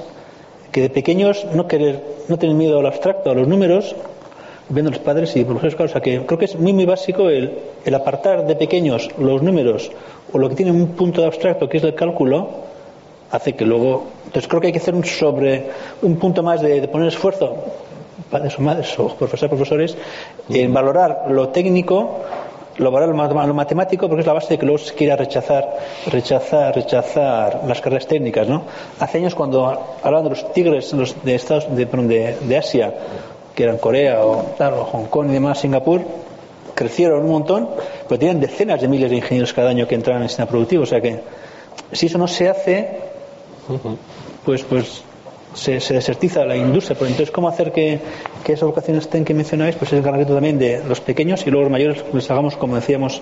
que 0.71 0.81
de 0.81 0.89
pequeños 0.89 1.45
no 1.53 1.67
querer, 1.67 2.01
no 2.27 2.37
tener 2.37 2.55
miedo 2.55 2.79
al 2.79 2.85
abstracto, 2.85 3.29
a 3.29 3.33
los 3.33 3.47
números, 3.47 3.95
viendo 4.69 4.91
los 4.91 4.99
padres 4.99 5.35
y 5.35 5.43
profesores, 5.43 5.75
claro, 5.75 5.89
o 5.89 5.91
sea 5.91 6.01
que 6.01 6.25
creo 6.25 6.39
que 6.39 6.45
es 6.45 6.55
muy 6.57 6.73
muy 6.73 6.85
básico 6.85 7.29
el, 7.29 7.51
el, 7.83 7.95
apartar 7.95 8.45
de 8.47 8.55
pequeños 8.55 9.09
los 9.17 9.41
números 9.41 9.91
o 10.31 10.37
lo 10.37 10.47
que 10.49 10.55
tiene 10.55 10.71
un 10.71 10.87
punto 10.89 11.21
de 11.21 11.27
abstracto 11.27 11.67
que 11.67 11.77
es 11.77 11.83
el 11.83 11.93
cálculo, 11.93 12.49
hace 13.31 13.53
que 13.53 13.65
luego, 13.65 14.07
entonces 14.25 14.47
creo 14.47 14.61
que 14.61 14.67
hay 14.67 14.73
que 14.73 14.79
hacer 14.79 14.95
un 14.95 15.03
sobre, 15.03 15.65
un 16.01 16.15
punto 16.17 16.41
más 16.41 16.61
de, 16.61 16.79
de 16.79 16.87
poner 16.87 17.09
esfuerzo, 17.09 17.57
padres 18.29 18.57
o 18.57 18.61
madres 18.61 18.97
o 18.97 19.09
profesores, 19.09 19.49
profesores, 19.49 19.97
en 20.49 20.73
valorar 20.73 21.25
lo 21.29 21.49
técnico 21.49 22.21
lo 22.81 22.89
valorar 22.89 23.47
lo 23.47 23.53
matemático 23.53 24.07
porque 24.07 24.21
es 24.21 24.27
la 24.27 24.33
base 24.33 24.49
de 24.49 24.57
que 24.57 24.65
luego 24.65 24.79
se 24.79 24.95
quiera 24.95 25.15
rechazar, 25.15 25.77
rechazar, 26.07 26.75
rechazar 26.75 27.61
las 27.67 27.79
carreras 27.79 28.07
técnicas, 28.07 28.47
¿no? 28.47 28.63
Hace 28.99 29.19
años 29.19 29.35
cuando 29.35 29.67
hablaban 30.01 30.23
de 30.23 30.29
los 30.31 30.51
tigres 30.51 30.91
los 30.93 31.23
de 31.23 31.35
Estados 31.35 31.67
de, 31.75 31.85
de, 31.85 32.37
de 32.41 32.57
Asia, 32.57 32.93
que 33.53 33.63
eran 33.63 33.77
Corea 33.77 34.25
o, 34.25 34.55
Hong 34.57 35.05
Kong 35.05 35.29
y 35.29 35.33
demás, 35.33 35.59
Singapur, 35.59 36.01
crecieron 36.73 37.23
un 37.23 37.29
montón, 37.29 37.69
pero 38.07 38.17
tienen 38.17 38.39
decenas 38.39 38.81
de 38.81 38.87
miles 38.87 39.11
de 39.11 39.17
ingenieros 39.17 39.53
cada 39.53 39.69
año 39.69 39.87
que 39.87 39.93
entran 39.93 40.17
en 40.17 40.23
el 40.23 40.29
sistema 40.29 40.49
productivo, 40.49 40.83
o 40.83 40.87
sea 40.87 40.99
que 40.99 41.19
si 41.91 42.07
eso 42.07 42.17
no 42.17 42.27
se 42.27 42.49
hace, 42.49 42.99
pues 44.43 44.63
pues 44.63 45.03
se, 45.53 45.79
se, 45.79 45.93
desertiza 45.93 46.45
la 46.45 46.55
industria. 46.55 46.95
Pero 46.97 47.09
entonces, 47.09 47.31
¿cómo 47.31 47.47
hacer 47.47 47.71
que, 47.71 47.99
que 48.43 48.53
esas 48.53 48.67
vocaciones 48.67 49.03
estén 49.03 49.25
que 49.25 49.33
mencionáis? 49.33 49.75
Pues 49.75 49.91
es 49.91 49.97
el 49.97 50.03
gran 50.03 50.15
reto 50.15 50.33
también 50.33 50.59
de 50.59 50.83
los 50.87 50.99
pequeños 51.01 51.45
y 51.45 51.51
luego 51.51 51.63
los 51.63 51.71
mayores 51.71 52.03
les 52.13 52.29
hagamos, 52.31 52.57
como 52.57 52.75
decíamos, 52.75 53.21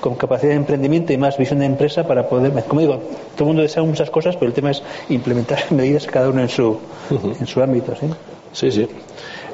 con 0.00 0.14
capacidad 0.14 0.50
de 0.50 0.56
emprendimiento 0.56 1.12
y 1.12 1.16
más 1.16 1.36
visión 1.38 1.58
de 1.58 1.66
empresa 1.66 2.06
para 2.06 2.28
poder, 2.28 2.52
como 2.64 2.80
digo, 2.80 3.00
todo 3.34 3.40
el 3.40 3.46
mundo 3.46 3.62
desea 3.62 3.82
muchas 3.82 4.10
cosas, 4.10 4.36
pero 4.36 4.46
el 4.48 4.54
tema 4.54 4.70
es 4.70 4.82
implementar 5.08 5.58
medidas 5.70 6.06
cada 6.06 6.28
uno 6.28 6.40
en 6.40 6.48
su, 6.48 6.68
uh 6.68 6.78
-huh. 7.10 7.40
en 7.40 7.46
su 7.46 7.62
ámbito. 7.62 7.94
¿sí? 7.96 8.06
Sí, 8.52 8.70
sí. 8.70 8.88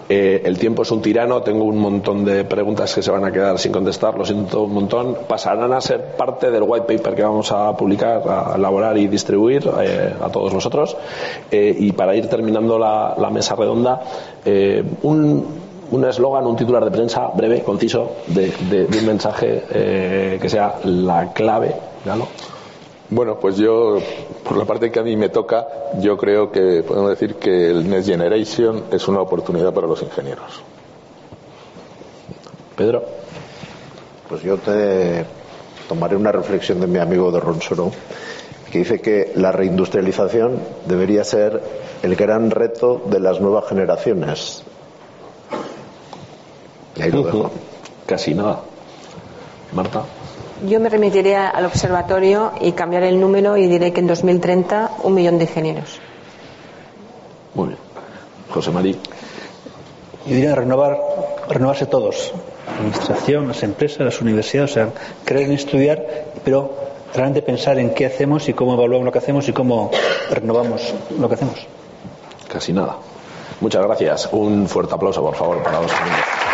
Eh, 0.09 0.43
el 0.45 0.59
tiempo 0.59 0.83
es 0.83 0.91
un 0.91 1.01
tirano, 1.01 1.43
tengo 1.43 1.65
un 1.65 1.79
montón 1.79 2.25
de 2.25 2.45
preguntas 2.45 2.95
que 2.95 3.03
se 3.03 3.11
van 3.11 3.25
a 3.25 3.33
quedar 3.33 3.59
sin 3.59 3.73
contestar, 3.73 4.17
lo 4.17 4.25
siento 4.25 4.63
un 4.63 4.75
montón. 4.75 5.17
Pasarán 5.27 5.73
a 5.73 5.81
ser 5.81 6.17
parte 6.17 6.51
del 6.51 6.63
white 6.63 6.87
paper 6.87 7.15
que 7.15 7.23
vamos 7.23 7.51
a 7.53 7.77
publicar, 7.77 8.23
a 8.29 8.55
elaborar 8.57 8.99
y 8.99 9.07
distribuir 9.07 9.69
eh, 9.81 10.15
a 10.21 10.29
todos 10.29 10.53
nosotros. 10.53 10.97
Eh, 11.51 11.75
y 11.79 11.93
para 11.93 12.15
ir 12.15 12.29
terminando 12.29 12.79
la, 12.79 13.31
mesa 13.31 13.57
redonda, 13.57 14.01
un 15.03 15.65
un 15.91 16.05
eslogan, 16.05 16.47
un 16.47 16.57
titular 16.57 16.85
de 16.85 16.91
prensa 16.91 17.29
breve, 17.35 17.63
conciso, 17.63 18.13
de, 18.29 18.51
de, 18.71 18.87
de 18.87 18.99
un 18.99 19.07
mensaje 19.07 20.39
que 20.41 20.49
sea 20.49 20.77
la 20.85 21.33
clave, 21.33 21.75
¿no? 22.07 22.54
Bueno, 23.11 23.39
pues 23.39 23.57
yo, 23.57 23.99
por 24.43 24.57
la 24.57 24.65
parte 24.65 24.91
que 24.91 24.99
a 24.99 25.03
mí 25.03 25.17
me 25.17 25.29
toca, 25.29 25.67
yo 26.01 26.17
creo 26.17 26.51
que 26.51 26.83
podemos 26.83 27.11
decir 27.11 27.37
que 27.37 27.71
el 27.71 27.89
Next 27.89 28.09
Generation 28.09 28.85
es 28.91 29.07
una 29.09 29.21
oportunidad 29.21 29.73
para 29.75 29.87
los 29.87 30.03
ingenieros. 30.03 30.63
Pedro. 32.77 33.05
Pues 34.29 34.43
yo 34.43 34.57
te 34.57 35.25
tomaré 35.89 36.17
una 36.17 36.33
reflexión 36.33 36.81
de 36.81 36.87
mi 36.87 36.99
amigo 36.99 37.31
de 37.31 37.41
Ronsoro, 37.41 37.93
que 38.73 38.79
dice 38.79 39.01
que 39.01 39.33
la 39.37 39.53
reindustrialización 39.53 40.59
debería 40.87 41.25
ser 41.25 41.63
el 42.03 42.17
gran 42.17 42.51
reto 42.51 43.03
de 43.07 43.21
las 43.21 43.41
nuevas 43.41 43.69
generaciones. 43.69 44.65
Y 46.97 47.03
ahí 47.03 47.11
lo 47.11 47.23
dejo. 47.23 47.51
Casi 48.07 48.35
nada. 48.35 48.63
Marta. 49.73 50.05
Yo 50.67 50.81
me 50.81 50.89
remitiría 50.89 51.51
al 51.51 51.67
observatorio 51.67 52.53
y 52.59 52.73
cambiaré 52.73 53.11
el 53.11 53.21
número 53.21 53.57
y 53.59 53.67
diré 53.67 53.93
que 53.93 54.01
en 54.01 54.07
2030 54.07 54.93
un 55.03 55.15
millón 55.15 55.37
de 55.37 55.45
ingenieros. 55.45 56.01
Muy 57.55 57.69
bien. 57.69 57.79
José 58.51 58.71
María. 58.71 58.95
Yo 60.27 60.35
diría 60.35 60.55
renovar, 60.55 60.99
renovarse 61.51 61.85
todos. 61.85 62.33
La 62.67 62.79
administración, 62.79 63.47
las 63.47 63.62
empresas, 63.62 64.01
las 64.01 64.21
universidades, 64.23 64.71
o 64.71 64.75
sea, 64.75 64.89
creer 65.25 65.49
en 65.49 65.53
estudiar, 65.53 66.07
pero 66.45 66.75
realmente 67.12 67.43
pensar 67.43 67.79
en 67.79 67.93
qué 67.93 68.07
hacemos 68.07 68.49
y 68.49 68.55
cómo 68.55 68.73
evaluamos 68.73 69.05
lo 69.05 69.12
que 69.12 69.19
hacemos 69.19 69.47
y 69.49 69.53
cómo 69.53 69.91
renovamos 70.31 70.95
lo 71.19 71.29
que 71.29 71.35
hacemos. 71.35 71.67
Casi 72.49 72.73
nada. 72.73 72.97
Muchas 73.61 73.85
gracias. 73.85 74.29
Un 74.33 74.67
fuerte 74.67 74.95
aplauso, 74.95 75.21
por 75.23 75.35
favor, 75.35 75.62
para 75.62 75.83
los 75.83 75.93
ponentes. 75.93 76.54